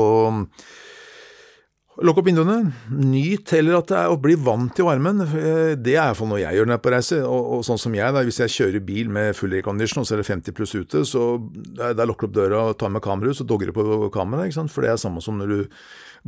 Lukk 2.03 2.19
opp 2.19 2.27
vinduene. 2.27 2.73
Nyt 2.91 3.53
heller 3.55 3.77
at 3.79 3.91
det 3.93 3.99
er 4.01 4.11
å 4.11 4.19
bli 4.19 4.35
vant 4.35 4.73
til 4.75 4.89
varmen. 4.89 5.21
Eh, 5.23 5.75
det 5.79 5.93
er 5.93 6.09
iallfall 6.09 6.27
noe 6.33 6.41
jeg 6.41 6.59
gjør 6.59 6.67
når 6.67 6.75
jeg 6.75 6.81
er 6.81 6.87
på 6.87 6.93
reise. 6.95 7.19
Og, 7.23 7.51
og, 7.55 7.61
sånn 7.69 7.79
som 7.79 7.95
jeg, 7.95 8.17
da, 8.17 8.25
hvis 8.27 8.41
jeg 8.43 8.55
kjører 8.57 8.83
bil 8.89 9.13
med 9.15 9.39
full 9.39 9.55
aircondition 9.55 10.03
og 10.03 10.09
så 10.09 10.17
er 10.17 10.25
det 10.25 10.27
50 10.27 10.57
pluss 10.59 10.75
ute, 10.75 11.05
så 11.07 11.23
der, 11.79 12.03
lukker 12.11 12.27
du 12.27 12.33
opp 12.33 12.41
døra 12.41 12.65
og 12.73 12.81
tar 12.81 12.91
med 12.91 13.05
kameraet, 13.05 13.39
så 13.39 13.47
dogger 13.47 13.71
du 13.71 13.77
på 13.79 14.11
kameraet. 14.15 14.59
For 14.75 14.83
det 14.83 14.91
er 14.91 14.99
samme 15.05 15.23
som 15.23 15.39
når 15.39 15.55
du 15.55 15.79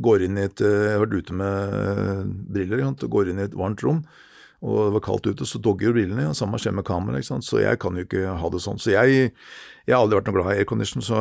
går 0.07 0.23
inn 0.29 0.39
i 0.39 0.47
et 0.47 0.63
eh, 0.63 0.77
Jeg 0.87 0.95
har 0.95 1.03
vært 1.03 1.19
ute 1.19 1.35
med 1.35 2.33
briller 2.55 2.79
ikke 2.79 2.89
sant? 2.93 3.05
og 3.09 3.13
går 3.17 3.33
inn 3.33 3.43
i 3.43 3.47
et 3.49 3.59
varmt 3.59 3.83
rom, 3.83 4.01
og 4.63 4.81
det 4.85 4.95
var 4.95 5.07
kaldt 5.11 5.27
ute, 5.27 5.51
så 5.51 5.59
dogger 5.59 5.89
jo 5.89 5.97
brillene. 5.99 6.29
Ja. 6.29 6.33
Samme 6.37 6.63
skjer 6.63 6.79
med 6.79 6.87
kameraet. 6.87 7.27
Så 7.43 7.59
jeg 7.59 7.83
kan 7.83 7.99
jo 7.99 8.07
ikke 8.07 8.39
ha 8.39 8.55
det 8.55 8.63
sånn. 8.63 8.79
Så 8.79 8.95
jeg, 8.95 9.33
jeg 9.83 9.93
har 9.93 9.99
aldri 9.99 10.21
vært 10.21 10.31
noe 10.31 10.39
glad 10.39 10.55
i 10.55 10.63
aircondition. 10.63 11.03
så 11.03 11.19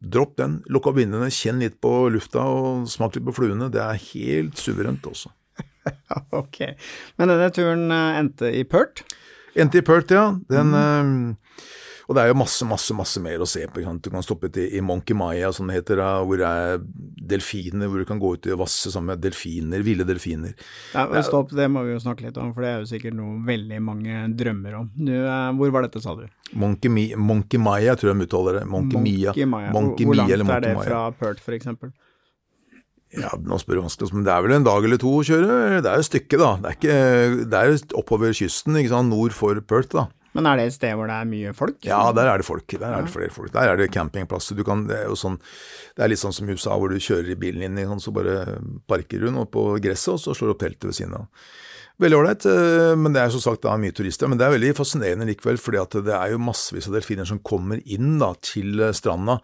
Dropp 0.00 0.36
den. 0.40 0.60
Lukk 0.72 0.88
opp 0.90 0.98
vinduene, 0.98 1.30
kjenn 1.32 1.62
litt 1.62 1.78
på 1.82 1.92
lufta 2.12 2.44
og 2.48 2.88
smak 2.90 3.16
litt 3.16 3.26
på 3.28 3.36
fluene. 3.36 3.70
Det 3.72 3.82
er 3.82 4.00
helt 4.12 4.60
suverent 4.60 5.06
også. 5.08 5.32
ok. 6.42 6.62
Men 7.18 7.32
denne 7.32 7.50
turen 7.54 7.86
eh, 7.90 8.18
endte 8.20 8.52
i 8.54 8.64
Perth? 8.68 9.04
Endte 9.58 9.82
i 9.82 9.86
Perth, 9.86 10.14
ja. 10.14 10.30
Den 10.50 10.72
mm. 10.72 11.24
Og 12.08 12.16
det 12.16 12.24
er 12.24 12.32
jo 12.32 12.38
masse, 12.40 12.66
masse 12.68 12.94
masse 12.96 13.22
mer 13.22 13.42
å 13.42 13.48
se 13.48 13.64
på. 13.70 13.82
Du 14.02 14.10
kan 14.10 14.24
stoppe 14.24 14.50
til, 14.52 14.68
i 14.74 14.82
Monkey 14.84 15.16
Maya, 15.16 15.52
som 15.54 15.70
det 15.70 15.80
heter, 15.80 16.02
hvor 16.26 16.40
det 16.40 16.48
er 16.48 16.82
delfiner, 17.32 17.90
hvor 17.90 18.02
du 18.02 18.08
kan 18.08 18.20
gå 18.22 18.34
ut 18.36 18.48
i 18.50 18.58
vasse 18.58 18.92
sammen 18.92 19.14
med 19.14 19.22
delfiner, 19.24 19.84
ville 19.86 20.06
delfiner. 20.08 20.54
Ja, 20.94 21.06
Stopp, 21.22 21.52
det 21.56 21.68
må 21.70 21.84
vi 21.86 21.94
jo 21.94 22.02
snakke 22.02 22.26
litt 22.26 22.38
om, 22.42 22.52
for 22.54 22.66
det 22.66 22.72
er 22.72 22.82
jo 22.82 22.90
sikkert 22.90 23.16
noe 23.18 23.38
veldig 23.46 23.80
mange 23.84 24.22
drømmer 24.38 24.78
om. 24.82 24.90
Du, 24.98 25.14
eh, 25.14 25.50
hvor 25.58 25.74
var 25.74 25.86
dette, 25.86 26.02
sa 26.02 26.16
du? 26.18 26.24
Monkey, 26.58 26.90
Mi, 26.92 27.08
Monkey 27.16 27.60
Maya, 27.62 27.94
tror 27.96 28.12
jeg 28.12 28.20
de 28.20 28.28
uttaler 28.28 28.60
det. 28.60 28.64
Monkey, 28.68 28.98
Monkey 28.98 29.46
Mia. 29.46 29.72
Monkey 29.72 30.08
hvor, 30.08 30.16
hvor 30.16 30.22
langt 30.24 30.56
er 30.58 30.66
det 30.66 30.78
fra 30.82 31.04
Perth, 31.16 31.44
for 31.44 31.56
eksempel? 31.56 31.92
Ja, 33.12 33.28
nå 33.36 33.58
spør 33.60 33.76
du 33.76 33.82
vanskelig, 33.84 34.14
men 34.16 34.24
det 34.24 34.32
er 34.32 34.44
vel 34.44 34.54
en 34.56 34.64
dag 34.64 34.86
eller 34.88 35.00
to 35.00 35.10
å 35.18 35.24
kjøre? 35.26 35.80
Det 35.84 35.90
er 35.90 36.00
et 36.00 36.08
stykke, 36.08 36.38
da. 36.40 36.54
Det 36.62 36.70
er, 36.70 36.76
ikke, 36.78 37.48
det 37.52 37.60
er 37.60 37.98
oppover 38.00 38.32
kysten, 38.36 38.78
ikke 38.80 38.92
sant, 38.94 39.12
nord 39.12 39.36
for 39.36 39.60
Perth, 39.68 39.92
da. 39.92 40.06
Men 40.36 40.48
er 40.48 40.58
det 40.58 40.68
et 40.70 40.76
sted 40.78 40.94
hvor 40.96 41.10
det 41.10 41.16
er 41.18 41.28
mye 41.28 41.52
folk? 41.56 41.80
Ja, 41.84 42.00
der 42.16 42.30
er 42.30 42.40
det 42.40 42.48
folk. 42.48 42.66
Der 42.72 42.88
er 42.88 43.04
det 43.04 43.12
flere 43.12 43.32
folk. 43.34 43.52
Der 43.52 43.72
er 43.72 43.80
det 43.80 43.90
campingplasser. 43.92 44.56
Du 44.56 44.64
kan, 44.66 44.86
det, 44.88 45.02
er 45.04 45.18
sånn, 45.18 45.36
det 45.96 46.06
er 46.06 46.12
litt 46.12 46.22
sånn 46.22 46.34
som 46.36 46.48
i 46.48 46.56
USA, 46.56 46.78
hvor 46.80 46.92
du 46.92 47.02
kjører 47.02 47.34
i 47.34 47.38
bilen 47.38 47.66
inn, 47.68 47.82
sånn, 47.90 48.00
så 48.00 48.14
bare 48.16 48.56
parker 48.88 49.20
du 49.20 49.42
på 49.52 49.66
gresset, 49.84 50.14
og 50.16 50.22
så 50.22 50.36
slår 50.36 50.52
du 50.52 50.54
opp 50.56 50.64
teltet 50.64 50.88
ved 50.88 50.98
siden 50.98 51.20
av. 51.20 51.28
Veldig 52.00 52.16
ålreit, 52.18 52.44
eh, 52.48 52.94
men 52.96 53.12
det 53.12 53.20
er 53.20 53.32
som 53.34 53.42
sagt 53.44 53.62
da 53.66 53.74
mye 53.78 53.92
turister. 53.94 54.30
Men 54.30 54.40
det 54.40 54.46
er 54.46 54.54
veldig 54.54 54.72
fascinerende 54.78 55.26
likevel, 55.28 55.58
fordi 55.60 55.80
at 55.82 55.96
det 56.06 56.14
er 56.16 56.32
jo 56.32 56.40
massevis 56.42 56.88
av 56.88 56.96
delfiner 56.96 57.28
som 57.28 57.42
kommer 57.44 57.82
inn 57.84 58.16
da 58.22 58.32
til 58.42 58.80
eh, 58.80 58.94
stranda. 58.96 59.38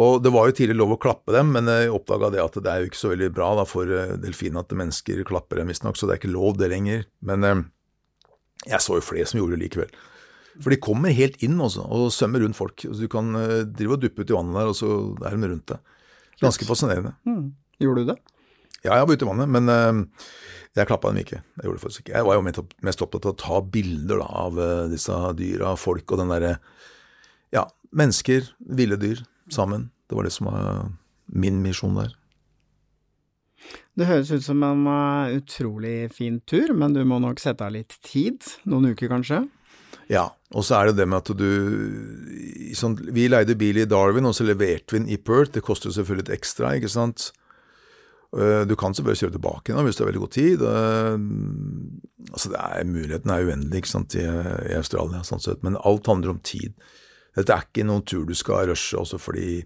Og 0.00 0.22
det 0.24 0.32
var 0.34 0.48
jo 0.48 0.56
tidligere 0.56 0.80
lov 0.80 0.96
å 0.96 1.02
klappe 1.02 1.34
dem, 1.36 1.52
men 1.54 1.68
jeg 1.70 1.92
oppdaga 1.92 2.32
det 2.32 2.42
at 2.42 2.56
det 2.58 2.72
er 2.72 2.82
jo 2.82 2.90
ikke 2.90 3.02
så 3.02 3.12
veldig 3.12 3.28
bra 3.36 3.50
da 3.60 3.66
for 3.68 3.92
eh, 3.92 4.16
delfinene 4.22 4.64
at 4.64 4.72
mennesker 4.80 5.22
klapper 5.28 5.60
dem, 5.60 5.70
visstnok, 5.70 6.00
så 6.00 6.08
det 6.08 6.16
er 6.16 6.22
ikke 6.22 6.32
lov 6.32 6.56
det 6.58 6.72
lenger. 6.72 7.04
Men 7.28 7.44
jeg 8.64 8.82
så 8.82 8.96
jo 8.98 9.04
flere 9.04 9.28
som 9.28 9.42
gjorde 9.42 9.58
det 9.58 9.66
likevel. 9.66 9.94
For 10.60 10.72
de 10.72 10.80
kommer 10.82 11.14
helt 11.16 11.40
inn 11.44 11.56
også, 11.62 11.86
og 11.88 12.12
svømmer 12.12 12.44
rundt 12.44 12.58
folk. 12.58 12.84
Så 12.84 12.98
du 13.00 13.08
kan 13.12 13.32
uh, 13.38 13.62
drive 13.64 13.96
og 13.96 14.04
duppe 14.04 14.24
ut 14.24 14.32
i 14.32 14.36
vannet 14.36 14.58
der, 14.58 14.70
og 14.72 14.76
så 14.76 14.90
er 15.24 15.36
de 15.36 15.50
rundt 15.54 15.72
deg. 15.72 15.98
Ganske 16.42 16.68
fascinerende. 16.68 17.14
Mm. 17.28 17.52
Gjorde 17.82 18.02
du 18.02 18.12
det? 18.12 18.18
Ja, 18.82 18.96
jeg 18.98 19.06
var 19.06 19.14
ute 19.14 19.24
i 19.24 19.30
vannet, 19.30 19.52
men 19.54 19.72
uh, 19.72 20.28
jeg 20.76 20.88
klappa 20.90 21.12
dem 21.12 21.22
ikke. 21.22 21.40
Jeg 21.40 21.68
gjorde 21.68 21.78
det 21.78 21.84
faktisk 21.86 22.04
ikke. 22.04 22.16
Jeg 22.18 22.28
var 22.28 22.38
jo 22.38 22.46
mest 22.88 23.04
opptatt 23.04 23.28
av 23.28 23.34
å 23.34 23.40
ta 23.44 23.60
bilder 23.76 24.24
da, 24.24 24.30
av 24.46 24.60
uh, 24.60 24.88
disse 24.92 25.20
dyra, 25.38 25.76
folk 25.80 26.12
og 26.12 26.22
den 26.22 26.34
derre 26.34 26.56
Ja, 27.52 27.66
mennesker, 27.92 28.52
ville 28.72 28.98
dyr, 29.00 29.24
sammen. 29.52 29.90
Det 30.08 30.18
var 30.18 30.28
det 30.28 30.34
som 30.34 30.48
var 30.50 30.90
min 31.32 31.62
misjon 31.64 31.96
der. 31.96 32.12
Det 33.96 34.08
høres 34.08 34.30
ut 34.32 34.44
som 34.44 34.62
en 34.64 34.86
utrolig 35.36 36.10
fin 36.16 36.40
tur, 36.48 36.72
men 36.76 36.96
du 36.96 37.02
må 37.08 37.18
nok 37.20 37.40
sette 37.40 37.64
av 37.64 37.74
litt 37.76 37.98
tid? 38.04 38.40
Noen 38.68 38.92
uker, 38.92 39.10
kanskje? 39.12 39.44
Ja, 40.12 40.30
og 40.52 40.64
så 40.66 40.78
er 40.78 40.90
det 40.90 40.98
det 41.00 41.08
med 41.08 41.22
at 41.22 41.30
du 41.38 42.72
sånn, 42.76 42.96
Vi 43.12 43.28
leide 43.28 43.56
bil 43.58 43.80
i 43.80 43.88
Darwin, 43.88 44.28
og 44.28 44.34
så 44.36 44.44
leverte 44.44 44.94
vi 44.94 45.00
den 45.00 45.12
i 45.12 45.16
Perth. 45.20 45.54
Det 45.54 45.64
koster 45.64 45.92
selvfølgelig 45.92 46.26
litt 46.26 46.36
ekstra, 46.38 46.74
ikke 46.76 46.92
sant. 46.92 47.30
Eh, 48.36 48.62
du 48.68 48.76
kan 48.76 48.94
selvfølgelig 48.96 49.26
kjøre 49.26 49.36
tilbake 49.36 49.74
nå 49.76 49.82
hvis 49.84 49.98
du 49.98 50.04
har 50.04 50.10
veldig 50.10 50.24
god 50.24 50.34
tid. 50.36 50.64
Eh, 50.64 52.32
altså 52.32 52.52
er, 52.56 52.84
Muligheten 52.88 53.32
er 53.32 53.48
uendelig 53.48 53.82
ikke 53.82 53.92
sant, 53.92 54.16
i, 54.16 54.24
i 54.24 54.76
Australia, 54.78 55.20
sånn 55.26 55.42
sett. 55.44 55.62
men 55.64 55.80
alt 55.80 56.08
handler 56.08 56.34
om 56.34 56.40
tid. 56.44 56.76
Dette 57.36 57.52
er 57.52 57.68
ikke 57.68 57.88
noen 57.88 58.04
tur 58.04 58.26
du 58.28 58.34
skal 58.36 58.68
rushe 58.68 58.98
også 58.98 59.20
fordi 59.20 59.62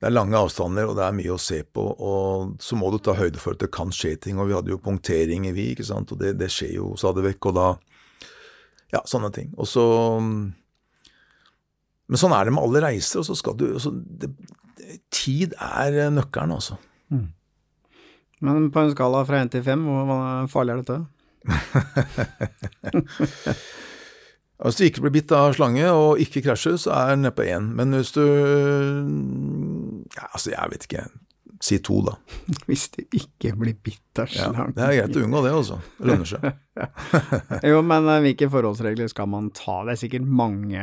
det 0.00 0.10
er 0.10 0.12
lange 0.18 0.36
avstander, 0.36 0.88
og 0.90 0.98
det 0.98 1.04
er 1.06 1.14
mye 1.16 1.32
å 1.32 1.40
se 1.40 1.62
på. 1.64 1.80
Og 1.80 2.56
så 2.60 2.76
må 2.76 2.90
du 2.92 2.98
ta 3.00 3.14
høyde 3.16 3.40
for 3.40 3.56
at 3.56 3.62
det 3.62 3.70
kan 3.72 3.92
skje 3.94 4.18
ting. 4.20 4.36
Og 4.36 4.50
vi 4.50 4.56
hadde 4.56 4.72
jo 4.72 4.80
punktering 4.82 5.46
i 5.48 5.52
vi, 5.56 5.70
ikke 5.72 5.86
sant. 5.86 6.12
Og 6.12 6.20
det, 6.20 6.34
det 6.36 6.50
skjer 6.52 6.74
jo 6.74 6.90
stadig 7.00 7.24
vekk. 7.24 7.48
Og 7.48 7.54
da 7.56 7.68
Ja, 8.92 9.00
sånne 9.08 9.30
ting. 9.34 9.48
Og 9.56 9.66
så 9.68 9.84
Men 10.20 10.52
sånn 12.20 12.34
er 12.36 12.44
det 12.44 12.52
med 12.52 12.64
alle 12.66 12.82
reiser. 12.84 13.18
Og 13.22 13.26
så 13.30 13.34
skal 13.38 13.56
du 13.56 13.78
så 13.80 13.90
det, 13.94 14.28
Tid 15.14 15.54
er 15.62 16.10
nøkkelen, 16.12 16.52
altså. 16.52 16.76
Mm. 17.08 17.28
Men 18.44 18.70
på 18.74 18.80
en 18.82 18.92
skala 18.92 19.22
fra 19.24 19.40
én 19.40 19.48
til 19.48 19.62
fem, 19.64 19.80
hvor 19.88 20.04
farlig 20.52 20.72
er 20.74 20.78
dette? 20.82 20.98
Hvis 24.60 24.76
du 24.78 24.82
ikke 24.84 25.02
blir 25.06 25.14
bitt 25.16 25.32
av 25.32 25.54
slange 25.56 25.86
og 25.88 26.20
ikke 26.20 26.42
krasjer, 26.44 26.76
så 26.80 26.90
er 26.98 27.04
den 27.14 27.22
nede 27.24 27.36
på 27.38 27.46
én. 27.48 27.64
Men 27.78 27.86
hvis 27.96 28.12
du 28.16 28.24
ja, 30.14 30.24
Altså, 30.28 30.48
jeg 30.52 30.64
vet 30.74 30.84
ikke. 30.88 31.02
Si 31.64 31.78
to, 31.84 32.00
da. 32.04 32.16
Hvis 32.68 32.90
du 32.92 33.00
ikke 33.16 33.54
blir 33.56 33.76
bitt 33.80 34.20
av 34.20 34.28
slange. 34.28 34.66
Ja, 34.74 34.76
det 34.76 34.84
er 34.84 34.96
greit 34.98 35.16
å 35.16 35.24
unngå 35.24 35.44
det, 35.46 35.52
altså. 35.56 35.78
Det 35.96 36.10
lønner 36.10 36.28
seg. 36.28 36.48
jo, 37.70 37.78
men 37.86 38.08
eh, 38.12 38.22
hvilke 38.26 38.50
forholdsregler 38.52 39.08
skal 39.12 39.30
man 39.32 39.48
ta? 39.56 39.78
Det 39.86 39.94
er 39.94 40.00
sikkert 40.02 40.26
mange 40.26 40.80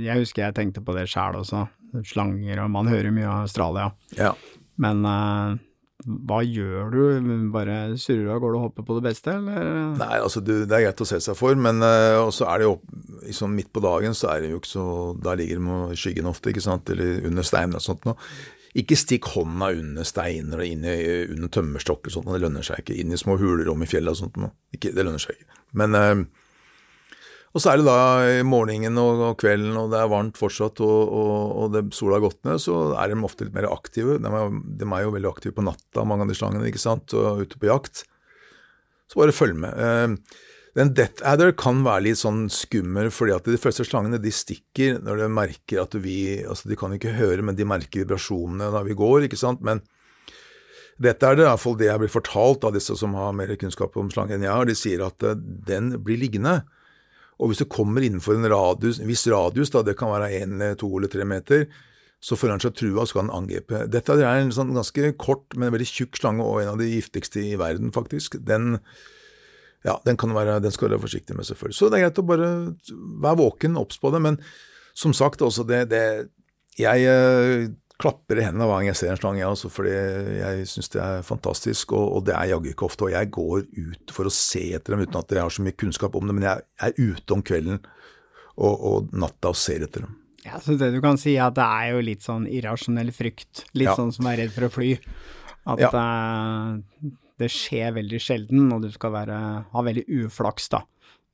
Jeg 0.00 0.22
husker 0.22 0.46
jeg 0.46 0.56
tenkte 0.56 0.84
på 0.86 0.94
det 0.96 1.08
sjæl 1.10 1.40
også. 1.42 1.66
Slanger, 2.06 2.62
og 2.64 2.70
man 2.72 2.88
hører 2.88 3.12
mye 3.12 3.28
av 3.28 3.48
Australia. 3.48 3.90
Ja. 4.16 4.30
Men 4.80 5.02
uh, 5.04 5.58
hva 6.30 6.38
gjør 6.46 6.94
du? 6.94 7.00
Bare 7.52 7.80
surrer 8.00 8.30
av 8.32 8.40
gårde 8.40 8.60
og 8.60 8.68
hopper 8.68 8.86
på 8.86 8.96
det 8.96 9.04
beste, 9.10 9.34
eller? 9.36 9.66
Nei, 9.98 10.14
altså 10.16 10.40
du, 10.40 10.62
det 10.64 10.78
er 10.78 10.86
greit 10.86 11.02
å 11.04 11.08
se 11.10 11.18
seg 11.20 11.36
for, 11.36 11.58
men 11.60 11.82
uh, 11.84 12.22
også 12.22 12.46
er 12.48 12.62
det 12.62 12.70
jo 12.70 12.78
liksom 13.26 13.52
midt 13.58 13.68
på 13.74 13.82
dagen, 13.84 14.16
så 14.16 14.30
er 14.32 14.46
det 14.46 14.54
jo 14.54 14.62
ikke 14.62 14.70
så 14.70 14.86
Da 15.20 15.36
ligger 15.36 15.60
de 15.60 15.82
i 15.92 16.00
skyggen 16.00 16.30
ofte, 16.30 16.54
ikke 16.54 16.64
sant, 16.64 16.88
eller 16.94 17.28
under 17.28 17.44
stein 17.44 17.76
og 17.76 17.84
sånt 17.84 18.08
noe. 18.08 18.16
Ikke 18.78 18.98
stikk 18.98 19.32
hånda 19.32 19.72
under 19.80 20.06
steiner 20.06 20.60
og 20.62 20.66
i, 20.68 20.74
under 21.32 21.50
tømmerstokker 21.50 22.12
og 22.12 22.14
sånt, 22.14 22.28
det 22.30 22.42
lønner 22.44 22.66
seg 22.66 22.84
ikke. 22.84 23.00
Inn 23.02 23.14
i 23.14 23.18
små 23.18 23.34
hulrom 23.40 23.82
i 23.82 23.88
fjellet 23.90 24.14
og 24.14 24.20
sånt. 24.20 24.38
Ikke, 24.76 24.92
det 24.94 25.06
lønner 25.06 25.22
seg 25.22 25.34
ikke. 25.34 25.58
Men 25.80 25.98
eh, 25.98 26.22
og 27.50 27.62
så 27.62 27.72
er 27.72 27.80
det 27.80 27.86
da 27.88 28.42
morgenen 28.46 28.98
og, 29.02 29.22
og, 29.26 29.32
kvelden, 29.40 29.74
og 29.78 29.90
det 29.90 29.98
er 29.98 30.10
varmt 30.12 30.38
fortsatt, 30.38 30.78
og, 30.86 31.00
og, 31.10 31.32
og 31.64 31.72
det, 31.74 31.82
sola 31.96 32.20
har 32.20 32.22
gått 32.28 32.38
ned, 32.46 32.60
så 32.62 32.76
er 32.94 33.10
de 33.10 33.24
ofte 33.26 33.46
litt 33.46 33.56
mer 33.56 33.66
aktive. 33.72 34.20
De 34.22 34.30
er, 34.30 34.54
de 34.78 34.86
er, 34.86 35.02
jo 35.02 35.16
veldig 35.16 35.30
aktive 35.32 35.56
på 35.56 35.64
natta, 35.66 36.06
mange 36.06 36.28
av 36.28 36.30
de 36.30 36.38
slangene, 36.38 36.68
ikke 36.70 36.82
sant, 36.82 37.10
og 37.18 37.42
ute 37.42 37.58
på 37.58 37.66
jakt. 37.66 38.04
Så 39.10 39.18
bare 39.18 39.34
følg 39.34 39.58
med. 39.58 39.74
Uh, 39.74 40.46
den 40.78 40.92
Death 40.94 41.24
Adder 41.26 41.50
kan 41.58 41.80
være 41.82 42.04
litt 42.06 42.20
sånn 42.20 42.44
skummel, 42.52 43.08
fordi 43.14 43.34
at 43.34 43.48
de 43.48 43.58
første 43.58 43.86
slangene 43.86 44.20
de 44.22 44.30
stikker 44.34 45.00
når 45.02 45.24
de 45.24 45.30
merker 45.34 45.80
at 45.82 45.96
vi 45.98 46.44
altså 46.46 46.70
De 46.70 46.78
kan 46.78 46.94
ikke 46.94 47.16
høre, 47.16 47.42
men 47.42 47.58
de 47.58 47.66
merker 47.66 48.04
vibrasjonene 48.04 48.70
når 48.70 48.86
vi 48.86 48.98
går, 48.98 49.26
ikke 49.26 49.40
sant. 49.40 49.64
Men 49.66 49.82
dette 51.00 51.26
er 51.26 51.38
det 51.38 51.46
iallfall 51.46 51.78
det 51.80 51.88
jeg 51.88 52.02
blir 52.02 52.12
fortalt 52.12 52.66
av 52.68 52.74
disse 52.76 52.94
som 53.00 53.16
har 53.18 53.32
mer 53.34 53.54
kunnskap 53.58 53.96
om 53.98 54.10
slangen 54.12 54.36
enn 54.36 54.46
jeg 54.46 54.52
har. 54.52 54.68
De 54.68 54.76
sier 54.76 55.02
at 55.06 55.26
eh, 55.26 55.38
den 55.66 55.94
blir 56.04 56.20
liggende. 56.20 56.60
Og 57.40 57.50
hvis 57.50 57.62
du 57.62 57.70
kommer 57.72 58.04
innenfor 58.04 58.36
en 58.36 58.50
radius, 58.52 59.00
en 59.00 59.08
viss 59.08 59.24
radius, 59.32 59.72
da, 59.72 59.80
det 59.82 59.96
kan 59.98 60.12
være 60.12 60.28
én, 60.42 60.60
to 60.78 60.90
eller 60.92 61.08
tre 61.10 61.24
meter, 61.24 61.64
så 62.20 62.36
føler 62.36 62.58
han 62.58 62.62
seg 62.62 62.74
trua 62.76 63.00
og 63.02 63.08
skal 63.08 63.24
han 63.24 63.32
angripe. 63.32 63.86
Dette 63.88 64.18
er 64.20 64.42
en 64.42 64.52
sånn 64.52 64.74
ganske 64.76 65.14
kort, 65.18 65.56
men 65.56 65.72
veldig 65.72 65.88
tjukk 65.88 66.20
slange, 66.20 66.44
og 66.44 66.60
en 66.60 66.74
av 66.74 66.82
de 66.82 66.90
giftigste 66.90 67.40
i 67.40 67.56
verden, 67.60 67.94
faktisk. 67.96 68.36
Den, 68.44 68.76
ja, 69.86 69.96
den, 70.04 70.18
være, 70.36 70.58
den 70.60 70.74
skal 70.74 70.90
du 70.90 70.96
være 70.96 71.06
forsiktig 71.06 71.36
med, 71.36 71.46
selvfølgelig. 71.48 71.78
Så 71.78 71.88
det 71.88 71.98
er 71.98 72.06
greit 72.06 72.20
å 72.20 72.26
bare 72.28 72.50
være 73.24 73.40
våken, 73.40 73.78
obs 73.80 74.00
på 74.00 74.12
det. 74.12 74.20
Men 74.24 74.40
som 74.96 75.14
sagt, 75.16 75.42
også 75.42 75.64
det, 75.68 75.86
det 75.92 76.04
Jeg 76.78 77.06
eh, 77.08 77.70
klapper 78.00 78.40
i 78.40 78.44
hendene 78.46 78.66
hver 78.68 78.80
gang 78.80 78.90
jeg 78.90 78.98
ser 79.00 79.12
en 79.12 79.20
slange, 79.20 79.44
altså, 79.44 79.68
fordi 79.72 79.92
jeg 79.92 80.68
syns 80.68 80.92
det 80.92 81.00
er 81.04 81.24
fantastisk. 81.26 81.94
Og, 81.96 82.06
og 82.18 82.28
det 82.28 82.36
er 82.36 82.52
jaggu 82.52 82.70
ikke 82.72 82.88
ofte. 82.88 83.08
Og 83.08 83.14
jeg 83.14 83.32
går 83.32 83.64
ut 83.64 84.14
for 84.16 84.28
å 84.28 84.34
se 84.34 84.66
etter 84.76 84.96
dem 84.96 85.04
uten 85.06 85.20
at 85.20 85.36
jeg 85.36 85.44
har 85.44 85.56
så 85.56 85.64
mye 85.64 85.78
kunnskap 85.80 86.16
om 86.16 86.28
det, 86.28 86.36
men 86.36 86.48
jeg 86.48 86.66
er 86.86 86.96
ute 87.00 87.36
om 87.36 87.44
kvelden 87.44 87.80
og, 88.60 88.74
og 88.74 89.12
natta 89.16 89.54
og 89.54 89.58
ser 89.58 89.86
etter 89.86 90.04
dem. 90.04 90.16
Ja, 90.44 90.56
så 90.60 90.76
det 90.80 90.88
du 90.94 91.02
kan 91.04 91.20
si 91.20 91.34
er 91.36 91.50
at 91.50 91.56
det 91.58 91.66
er 91.66 91.90
jo 91.92 92.04
litt 92.04 92.24
sånn 92.24 92.46
irrasjonell 92.48 93.12
frykt. 93.12 93.66
Litt 93.76 93.90
ja. 93.90 93.96
sånn 93.96 94.12
som 94.16 94.28
er 94.30 94.40
redd 94.44 94.54
for 94.54 94.68
å 94.68 94.72
fly. 94.72 94.94
At 95.68 95.82
ja. 95.84 95.90
det, 95.92 97.12
det, 97.40 97.50
skjer 97.52 97.94
veldig 97.96 98.20
sjelden, 98.22 98.70
og 98.74 98.84
du 98.84 98.90
skal 98.94 99.14
være, 99.16 99.38
ha 99.72 99.84
veldig 99.86 100.06
uflaks 100.24 100.70
da, 100.72 100.84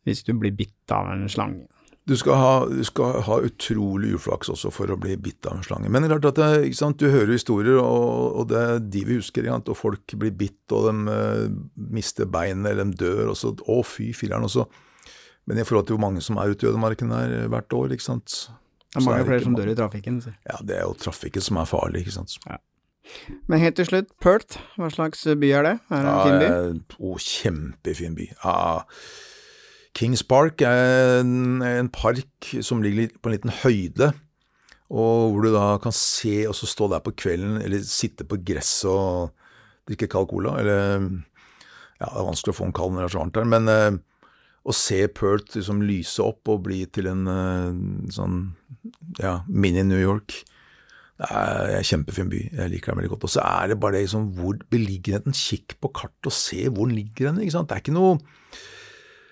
hvis 0.06 0.22
du 0.26 0.34
blir 0.38 0.54
bitt 0.56 0.94
av 0.94 1.10
en 1.12 1.26
slange. 1.30 1.66
Du 2.06 2.14
skal, 2.14 2.36
ha, 2.38 2.50
du 2.70 2.84
skal 2.86 3.16
ha 3.26 3.36
utrolig 3.42 4.12
uflaks 4.14 4.52
også 4.52 4.70
for 4.70 4.92
å 4.94 4.96
bli 5.00 5.16
bitt 5.18 5.46
av 5.50 5.56
en 5.56 5.64
slange. 5.66 5.88
Men 5.90 6.04
det 6.04 6.12
er 6.14 6.20
klart 6.20 6.28
at 6.38 6.38
det, 6.38 6.68
sant, 6.78 7.00
du 7.02 7.10
hører 7.10 7.32
historier, 7.34 7.80
og, 7.82 8.28
og, 8.30 8.44
det 8.52 8.60
er 8.62 8.84
de 8.94 9.02
vi 9.08 9.16
husker. 9.18 9.48
Sant, 9.50 9.72
og 9.72 9.78
folk 9.80 10.14
blir 10.14 10.30
bitt, 10.38 10.60
og 10.70 10.86
de 10.86 10.94
uh, 11.10 11.56
mister 11.90 12.30
beinet, 12.30 12.68
eller 12.70 12.86
de 12.86 13.00
dør. 13.02 13.32
og 13.32 13.40
så, 13.40 13.50
Å, 13.50 13.80
fy 13.82 14.12
filler'n. 14.14 14.46
Men 15.50 15.58
i 15.58 15.66
forhold 15.66 15.88
til 15.88 15.98
hvor 15.98 16.04
mange 16.06 16.22
som 16.22 16.38
er 16.38 16.54
ute 16.54 16.68
i 16.68 16.70
ødemarken 16.70 17.10
her 17.14 17.34
eh, 17.40 17.50
hvert 17.50 17.74
år, 17.74 17.96
ikke 17.96 18.06
sant. 18.06 18.38
Det 18.86 19.02
er 19.02 19.06
mange 19.06 19.24
er 19.24 19.28
flere 19.32 19.46
som 19.48 19.58
dør 19.58 19.68
i 19.70 19.76
trafikken. 19.78 20.22
Så. 20.22 20.38
Ja, 20.46 20.62
det 20.62 20.78
er 20.78 20.86
jo 20.86 20.94
trafikken 21.02 21.42
som 21.42 21.58
er 21.58 21.68
farlig, 21.70 22.06
ikke 22.06 22.14
sant. 22.20 22.38
Ja. 22.46 22.62
Men 23.50 23.62
helt 23.62 23.78
til 23.78 23.88
slutt, 23.88 24.10
Perth, 24.22 24.58
hva 24.78 24.90
slags 24.92 25.22
by 25.26 25.52
er 25.54 25.66
det? 25.66 25.76
Er 25.94 26.04
det 26.04 26.12
en 26.12 26.26
fin 26.26 26.42
by? 26.42 26.98
Å, 26.98 27.14
kjempefin 27.22 28.18
by. 28.18 28.28
Ja, 28.42 28.56
Kings 29.96 30.22
Park 30.26 30.60
er 30.66 31.22
en, 31.22 31.62
en, 31.64 31.88
park 31.88 32.50
som 32.60 32.82
ligger 32.84 33.14
på 33.16 33.30
en 33.30 33.36
liten 33.36 33.54
høyde, 33.62 34.10
og 34.92 35.32
hvor 35.32 35.46
du 35.46 35.54
da 35.54 35.68
kan 35.82 35.94
se 35.94 36.44
og 36.46 36.54
så 36.58 36.68
stå 36.68 36.90
der 36.92 37.02
på 37.04 37.14
kvelden, 37.16 37.56
eller 37.62 37.86
sitte 37.86 38.26
på 38.28 38.38
gresset 38.46 38.90
og 38.92 39.32
drikke 39.88 40.10
kald 40.12 40.30
cola, 40.32 40.58
eller 40.60 41.08
Ja, 41.96 42.10
det 42.10 42.20
er 42.20 42.26
vanskelig 42.26 42.52
å 42.52 42.56
få 42.58 42.66
en 42.68 42.76
kald 42.76 42.92
når 42.92 43.06
det 43.06 43.08
er 43.08 43.14
så 43.14 43.20
varmt 43.22 43.38
der, 43.38 43.46
men 43.48 43.70
eh, 43.72 43.94
å 44.68 44.74
se 44.76 44.98
Perth 45.16 45.56
liksom 45.56 45.80
lyse 45.86 46.20
opp 46.20 46.50
og 46.52 46.66
bli 46.66 46.82
til 46.92 47.08
en 47.08 47.22
eh, 47.32 47.78
sånn 48.12 48.42
ja, 49.22 49.38
mini-New 49.48 50.02
York 50.02 50.42
det 51.16 51.28
er 51.32 51.78
en 51.78 51.86
kjempefin 51.88 52.28
by. 52.28 52.38
Jeg 52.58 52.70
liker 52.74 52.92
den 52.92 53.00
veldig 53.00 53.14
godt. 53.14 53.24
Og 53.24 53.32
så 53.32 53.44
er 53.44 53.70
det 53.70 53.78
bare 53.80 53.96
det 53.96 54.04
liksom, 54.04 54.26
hvor 54.36 54.58
beliggenheten. 54.72 55.36
Kikk 55.36 55.78
på 55.80 55.90
kartet 55.96 56.28
og 56.28 56.34
se 56.36 56.66
hvor 56.68 56.90
den 56.90 56.98
ligger 56.98 57.38
ikke 57.40 57.54
sant? 57.54 57.70
Det 57.70 57.78
er 57.78 57.84
ikke 57.84 57.96
noe 57.96 58.18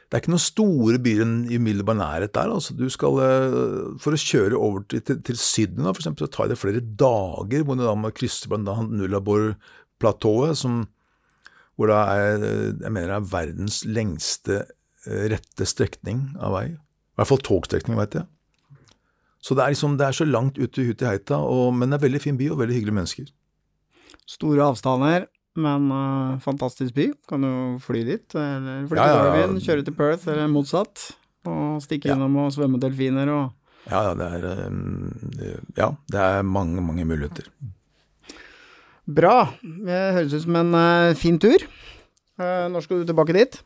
det 0.05 0.21
er 0.21 0.23
ikke 0.23 0.31
noen 0.31 0.43
store 0.45 0.99
byer 1.03 1.31
i 1.51 1.57
umiddelbar 1.59 1.97
nærhet 1.99 2.31
der. 2.37 2.53
altså 2.53 2.77
du 2.79 2.85
skal, 2.93 3.17
eh, 3.19 3.55
For 3.99 4.15
å 4.15 4.21
kjøre 4.21 4.55
over 4.55 4.85
til, 4.87 5.01
til, 5.03 5.19
til 5.27 5.39
Syden 5.41 5.89
for 5.89 5.99
eksempel, 5.99 6.29
så 6.29 6.31
tar 6.31 6.53
det 6.53 6.59
flere 6.61 6.79
dager 6.79 7.65
hvor 7.65 7.75
du 7.75 7.83
da 7.83 7.97
må 7.99 8.13
krysse 8.15 8.47
bl.a. 8.47 8.61
Nullabor-platået, 8.63 10.61
hvor 11.75 11.91
det 11.91 11.99
er, 11.99 12.47
jeg 12.85 12.95
mener 12.95 13.11
det 13.11 13.17
er 13.17 13.33
verdens 13.33 13.81
lengste 13.91 14.61
eh, 15.09 15.25
rette 15.35 15.67
strekning 15.67 16.29
av 16.39 16.61
vei. 16.61 16.67
I 16.77 17.19
hvert 17.19 17.33
fall 17.33 17.43
togstrekning, 17.51 17.99
vet 17.99 18.21
jeg. 18.21 18.31
Så 19.45 19.53
det 19.53 19.61
er, 19.61 19.75
liksom, 19.75 19.99
det 20.01 20.07
er 20.07 20.17
så 20.17 20.25
langt 20.25 20.57
ute 20.57 20.81
i 20.81 20.87
Hutiheita, 20.89 21.37
men 21.77 21.91
det 21.91 21.99
er 21.99 22.05
veldig 22.07 22.21
fin 22.23 22.37
by 22.41 22.47
og 22.55 22.63
veldig 22.63 22.79
hyggelige 22.79 22.97
mennesker. 22.97 23.27
Store 24.25 24.71
avstander, 24.71 25.27
men 25.61 25.91
uh, 25.93 26.39
fantastisk 26.41 26.95
by. 26.97 27.11
Kan 27.29 27.45
du 27.45 27.51
fly 27.85 28.01
dit, 28.09 28.25
eller 28.41 28.87
fly 28.89 28.97
til 28.97 29.13
ja, 29.13 29.19
Darwin, 29.21 29.61
kjøre 29.61 29.85
til 29.85 29.97
Perth, 29.99 30.25
eller 30.33 30.49
motsatt. 30.49 31.11
Og 31.45 31.83
stikke 31.85 32.09
ja. 32.09 32.17
innom 32.17 32.39
og 32.41 32.55
svømme 32.55 32.81
delfiner 32.81 33.29
og 33.29 33.45
ja, 33.85 33.99
ja, 34.01 34.13
det 34.17 34.27
er, 34.33 34.45
uh, 34.73 35.59
ja, 35.77 35.91
det 36.09 36.25
er 36.25 36.47
mange, 36.49 36.81
mange 36.81 37.05
muligheter. 37.05 37.51
Bra. 39.05 39.51
Det 39.61 40.01
høres 40.17 40.33
ut 40.33 40.47
som 40.47 40.57
en 40.63 40.73
uh, 40.73 41.13
fin 41.21 41.37
tur. 41.37 41.69
når 42.41 42.81
skal 42.81 43.03
du 43.03 43.13
tilbake 43.13 43.37
dit? 43.37 43.61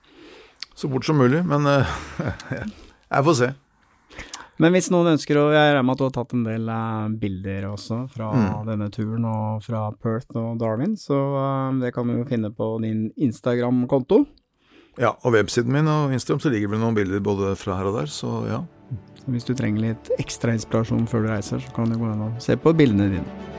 Så 0.74 0.91
fort 0.91 1.07
som 1.07 1.16
mulig, 1.22 1.45
men 1.47 1.70
jeg 1.70 3.24
får 3.31 3.39
se. 3.39 3.53
Men 4.59 4.75
hvis 4.75 4.89
noen 4.91 5.13
ønsker 5.15 5.39
å 5.39 5.45
Jeg 5.55 5.71
regner 5.71 5.87
med 5.87 5.95
at 5.95 6.01
du 6.01 6.07
har 6.09 6.15
tatt 6.17 6.35
en 6.35 6.47
del 6.47 6.67
uh, 6.67 7.07
bilder 7.21 7.69
også 7.71 8.01
fra 8.11 8.33
mm. 8.35 8.49
denne 8.67 8.89
turen 8.95 9.29
og 9.31 9.63
fra 9.63 9.85
Perth 9.95 10.39
og 10.39 10.59
Darwin, 10.61 10.97
så 10.99 11.19
uh, 11.37 11.79
det 11.79 11.93
kan 11.95 12.11
du 12.11 12.19
jo 12.19 12.27
finne 12.29 12.51
på 12.55 12.73
din 12.83 13.09
Instagram-konto. 13.17 14.25
Ja, 14.99 15.13
og 15.23 15.37
websiden 15.37 15.71
min 15.75 15.87
og 15.91 16.11
Instagram 16.15 16.43
så 16.43 16.51
ligger 16.51 16.75
det 16.75 16.83
noen 16.83 16.99
bilder 16.99 17.23
både 17.23 17.55
fra 17.59 17.79
her 17.79 17.93
og 17.93 18.01
der, 18.01 18.11
så 18.11 18.41
ja. 18.51 18.65
Så 19.21 19.31
hvis 19.31 19.47
du 19.47 19.55
trenger 19.55 19.93
litt 19.93 20.11
ekstra 20.19 20.57
inspirasjon 20.59 21.07
før 21.07 21.27
du 21.27 21.31
reiser, 21.31 21.63
så 21.63 21.77
kan 21.77 21.93
du 21.93 22.01
gå 22.01 22.11
inn 22.11 22.27
og 22.27 22.43
se 22.43 22.59
på 22.59 22.75
bildene 22.75 23.13
dine. 23.15 23.58